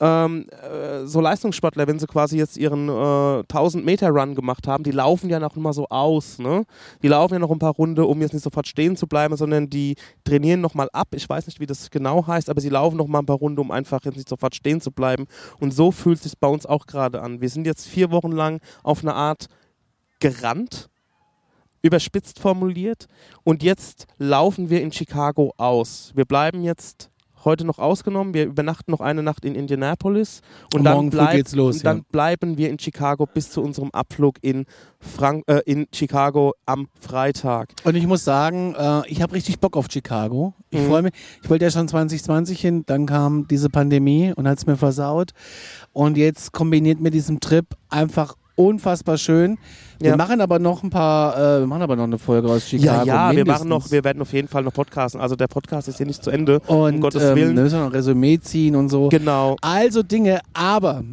[0.00, 4.84] ähm, äh, so Leistungssportler, wenn sie quasi jetzt ihren äh, 1000 Meter Run gemacht haben,
[4.84, 6.64] die laufen ja noch mal so aus, ne?
[7.02, 9.68] Die laufen ja noch ein paar Runde, um jetzt nicht sofort stehen zu bleiben, sondern
[9.68, 11.08] die trainieren noch mal ab.
[11.14, 13.60] Ich weiß nicht, wie das genau heißt, aber sie laufen noch mal ein paar Runden,
[13.60, 15.26] um einfach jetzt nicht sofort stehen zu bleiben.
[15.58, 17.40] Und so fühlt es sich bei uns auch gerade an.
[17.40, 19.46] Wir sind jetzt vier Wochen lang auf eine Art
[20.20, 20.88] gerannt,
[21.82, 23.06] überspitzt formuliert,
[23.42, 26.12] und jetzt laufen wir in Chicago aus.
[26.14, 27.10] Wir bleiben jetzt
[27.44, 28.34] heute noch ausgenommen.
[28.34, 30.40] Wir übernachten noch eine Nacht in Indianapolis
[30.72, 32.02] und, Und dann, bleib- los, und dann ja.
[32.10, 34.66] bleiben wir in Chicago bis zu unserem Abflug in,
[35.00, 37.70] Frank äh, in Chicago am Freitag.
[37.84, 40.54] Und ich muss sagen, äh, ich habe richtig Bock auf Chicago.
[40.70, 40.86] Ich Mhm.
[40.88, 41.12] freue mich.
[41.42, 45.30] Ich wollte ja schon 2020 hin, dann kam diese Pandemie und hat es mir versaut.
[45.92, 49.56] Und jetzt kombiniert mit diesem Trip einfach unfassbar schön.
[50.00, 50.16] Wir Ja.
[50.16, 53.06] machen aber noch ein paar, äh, wir machen aber noch eine Folge aus Chicago.
[53.06, 55.20] ja, ja, wir machen noch, wir werden auf jeden Fall noch podcasten.
[55.20, 57.56] Also der Podcast ist hier nicht zu Ende, und um Gottes ähm, Willen.
[57.56, 59.08] da müssen wir noch ein Resümee ziehen und so.
[59.08, 59.56] Genau.
[59.60, 61.04] Also Dinge, aber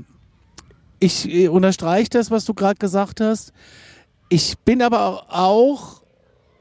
[1.00, 3.54] ich äh, unterstreiche das, was du gerade gesagt hast.
[4.30, 6.02] Ich bin aber auch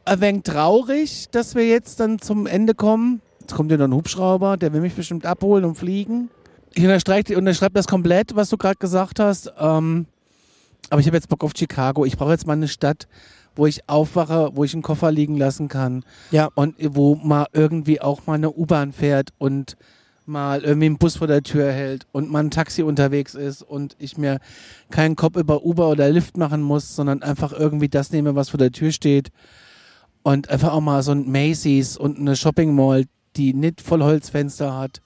[0.05, 3.20] ein wenig traurig, dass wir jetzt dann zum Ende kommen.
[3.40, 6.31] Jetzt kommt ja noch ein Hubschrauber, der will mich bestimmt abholen und fliegen.
[6.74, 9.52] Ich unterstreiche unterschreibe das komplett, was du gerade gesagt hast.
[9.59, 10.06] Ähm,
[10.90, 12.05] aber ich habe jetzt Bock auf Chicago.
[12.05, 13.06] Ich brauche jetzt mal eine Stadt,
[13.56, 16.48] wo ich aufwache, wo ich einen Koffer liegen lassen kann Ja.
[16.55, 19.77] und wo mal irgendwie auch mal eine U-Bahn fährt und
[20.27, 23.94] mal irgendwie ein Bus vor der Tür hält und mal ein Taxi unterwegs ist und
[23.98, 24.39] ich mir
[24.90, 28.59] keinen Kopf über Uber oder Lyft machen muss, sondern einfach irgendwie das nehme, was vor
[28.59, 29.28] der Tür steht
[30.23, 33.05] und einfach auch mal so ein Macy's und eine Shopping Mall,
[33.36, 35.01] die nicht Vollholzfenster hat.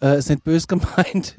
[0.00, 1.34] Äh, ist nicht bös gemeint,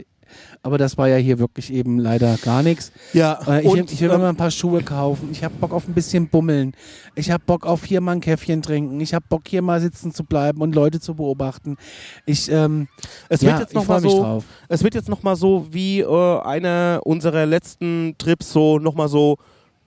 [0.62, 2.92] aber das war ja hier wirklich eben leider gar nichts.
[3.14, 5.30] Ja, Äh, ich, und, ich will mir ähm, mal ein paar Schuhe kaufen.
[5.32, 6.74] Ich habe Bock auf ein bisschen Bummeln.
[7.16, 9.00] Ich habe Bock auf hier mal ein Käffchen trinken.
[9.00, 11.78] Ich habe Bock hier mal sitzen zu bleiben und Leute zu beobachten.
[12.26, 12.88] Ich, ähm,
[13.30, 14.46] es ja, wird jetzt ich noch mal so, drauf.
[14.68, 19.08] es wird jetzt noch mal so wie äh, einer unserer letzten Trips so noch mal
[19.08, 19.38] so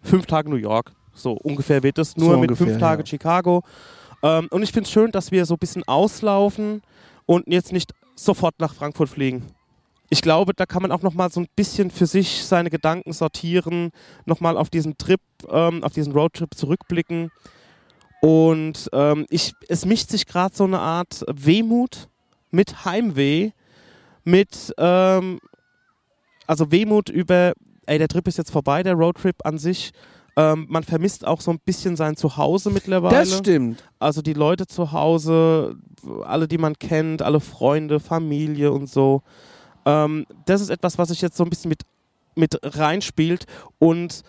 [0.02, 0.92] fünf Tage New York.
[1.12, 3.06] So ungefähr wird es nur So mit ungefähr, fünf Tage ja.
[3.06, 3.62] Chicago.
[4.22, 6.82] Ähm, und ich finde es schön, dass wir so ein bisschen auslaufen
[7.26, 9.42] und jetzt nicht sofort nach Frankfurt fliegen.
[10.10, 13.12] Ich glaube, da kann man auch noch mal so ein bisschen für sich seine Gedanken
[13.12, 13.90] sortieren,
[14.24, 15.20] noch mal auf diesen Trip,
[15.50, 17.30] ähm, auf diesen Roadtrip zurückblicken.
[18.20, 22.08] Und ähm, ich, es mischt sich gerade so eine Art Wehmut
[22.50, 23.50] mit Heimweh,
[24.24, 25.40] mit ähm,
[26.46, 27.52] also Wehmut über,
[27.86, 29.92] ey, der Trip ist jetzt vorbei, der Roadtrip an sich.
[30.36, 33.18] Ähm, man vermisst auch so ein bisschen sein Zuhause mittlerweile.
[33.18, 33.84] Das stimmt.
[33.98, 35.76] Also die Leute zu Hause,
[36.24, 39.22] alle, die man kennt, alle Freunde, Familie und so.
[39.88, 41.82] Ähm, das ist etwas, was sich jetzt so ein bisschen mit,
[42.34, 43.46] mit reinspielt.
[43.78, 44.22] Und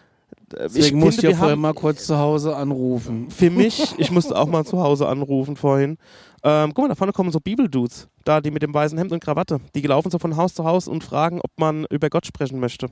[0.54, 3.30] äh, Deswegen ich musste ja vorher mal kurz zu Hause anrufen.
[3.30, 5.98] für mich, ich musste auch mal zu Hause anrufen vorhin.
[6.44, 9.22] Ähm, guck mal, da vorne kommen so Bibeldudes, da die mit dem weißen Hemd und
[9.22, 9.60] Krawatte.
[9.76, 12.88] Die laufen so von Haus zu Haus und fragen, ob man über Gott sprechen möchte.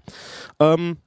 [0.60, 0.98] Ähm,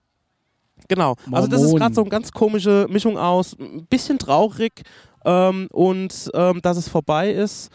[0.88, 1.16] genau.
[1.30, 1.78] Also das ist Mormonen.
[1.78, 4.82] gerade so eine ganz komische Mischung aus, ein bisschen traurig
[5.26, 7.70] ähm, und ähm, dass es vorbei ist,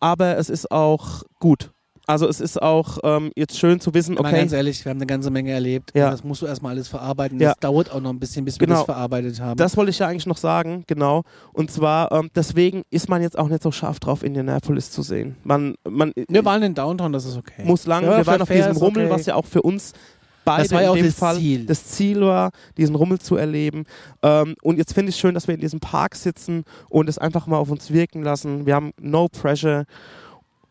[0.00, 1.70] aber es ist auch gut.
[2.08, 5.06] Also es ist auch ähm, jetzt schön zu wissen, okay, ganz ehrlich, wir haben eine
[5.06, 5.90] ganze Menge erlebt.
[5.94, 6.10] Ja.
[6.10, 7.38] Das musst du erstmal alles verarbeiten.
[7.38, 7.50] Ja.
[7.50, 8.78] Das dauert auch noch ein bisschen, bis wir Genau.
[8.78, 9.58] das verarbeitet haben.
[9.58, 11.24] Das wollte ich ja eigentlich noch sagen, genau.
[11.52, 15.36] Und zwar, ähm, deswegen ist man jetzt auch nicht so scharf drauf, Indianapolis zu sehen.
[15.44, 17.62] Man, man wir waren in Downtown, das ist okay.
[17.64, 19.14] muss lang, Ja, wir waren auf diesem Rummel, okay.
[19.14, 19.92] was ja auch für uns
[20.46, 21.66] beide Das war ja auch in dem das Fall Ziel.
[21.66, 23.84] das Ziel war, diesen Rummel zu erleben.
[24.22, 27.46] Ähm, und jetzt finde ich schön, dass wir in diesem Park sitzen und es einfach
[27.46, 28.64] mal auf uns wirken lassen.
[28.64, 29.84] Wir haben no pressure.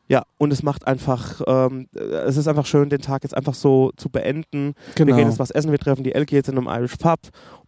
[0.10, 3.54] Ja, und es macht einfach, ähm, äh, es ist einfach schön, den Tag jetzt einfach
[3.54, 4.74] so zu beenden.
[4.96, 5.08] genau.
[5.08, 7.20] Wir gehen jetzt was essen, wir treffen die Elke jetzt in einem Irish Pub.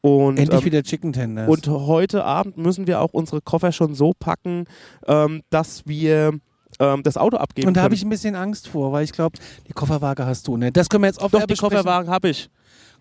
[0.02, 1.50] Und, Endlich ähm, wieder Chicken Tenders.
[1.50, 4.66] und heute Abend müssen wir auch unsere Koffer schon so packen,
[5.08, 6.40] ähm, dass wir
[6.80, 7.98] ähm, das Auto abgeben Und da habe können.
[7.98, 9.38] ich ein bisschen Angst vor, weil ich glaube,
[9.68, 10.78] die Kofferwaage hast du nicht.
[10.78, 11.56] Das können wir jetzt off Doch, die.
[11.56, 12.50] Kofferwagen habe ich.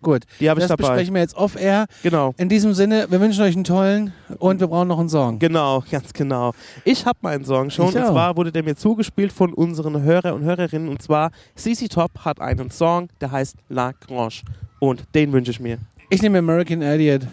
[0.03, 0.91] Gut, Die habe ich das dabei.
[0.91, 1.87] besprechen wir jetzt off air.
[2.03, 2.35] Genau.
[2.39, 5.39] In diesem Sinne, wir wünschen euch einen tollen und wir brauchen noch einen Song.
[5.39, 6.53] Genau, ganz genau.
[6.85, 8.11] Ich habe meinen Song schon Ich und auch.
[8.13, 12.41] zwar wurde der mir zugespielt von unseren Hörer und Hörerinnen und zwar CC Top hat
[12.41, 14.43] einen Song, der heißt La Grange
[14.79, 15.79] und den wünsche ich mir.
[16.11, 17.27] Ich nehme American Idiot.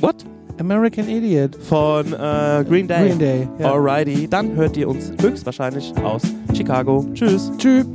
[0.00, 0.24] What?
[0.58, 1.56] American Idiot.
[1.56, 3.08] Von äh, Green Day.
[3.08, 3.48] Green Day.
[3.58, 3.72] Ja.
[3.72, 6.22] Alrighty, dann hört ihr uns höchstwahrscheinlich aus
[6.54, 7.04] Chicago.
[7.14, 7.50] Tschüss.
[7.58, 7.86] Tschüss.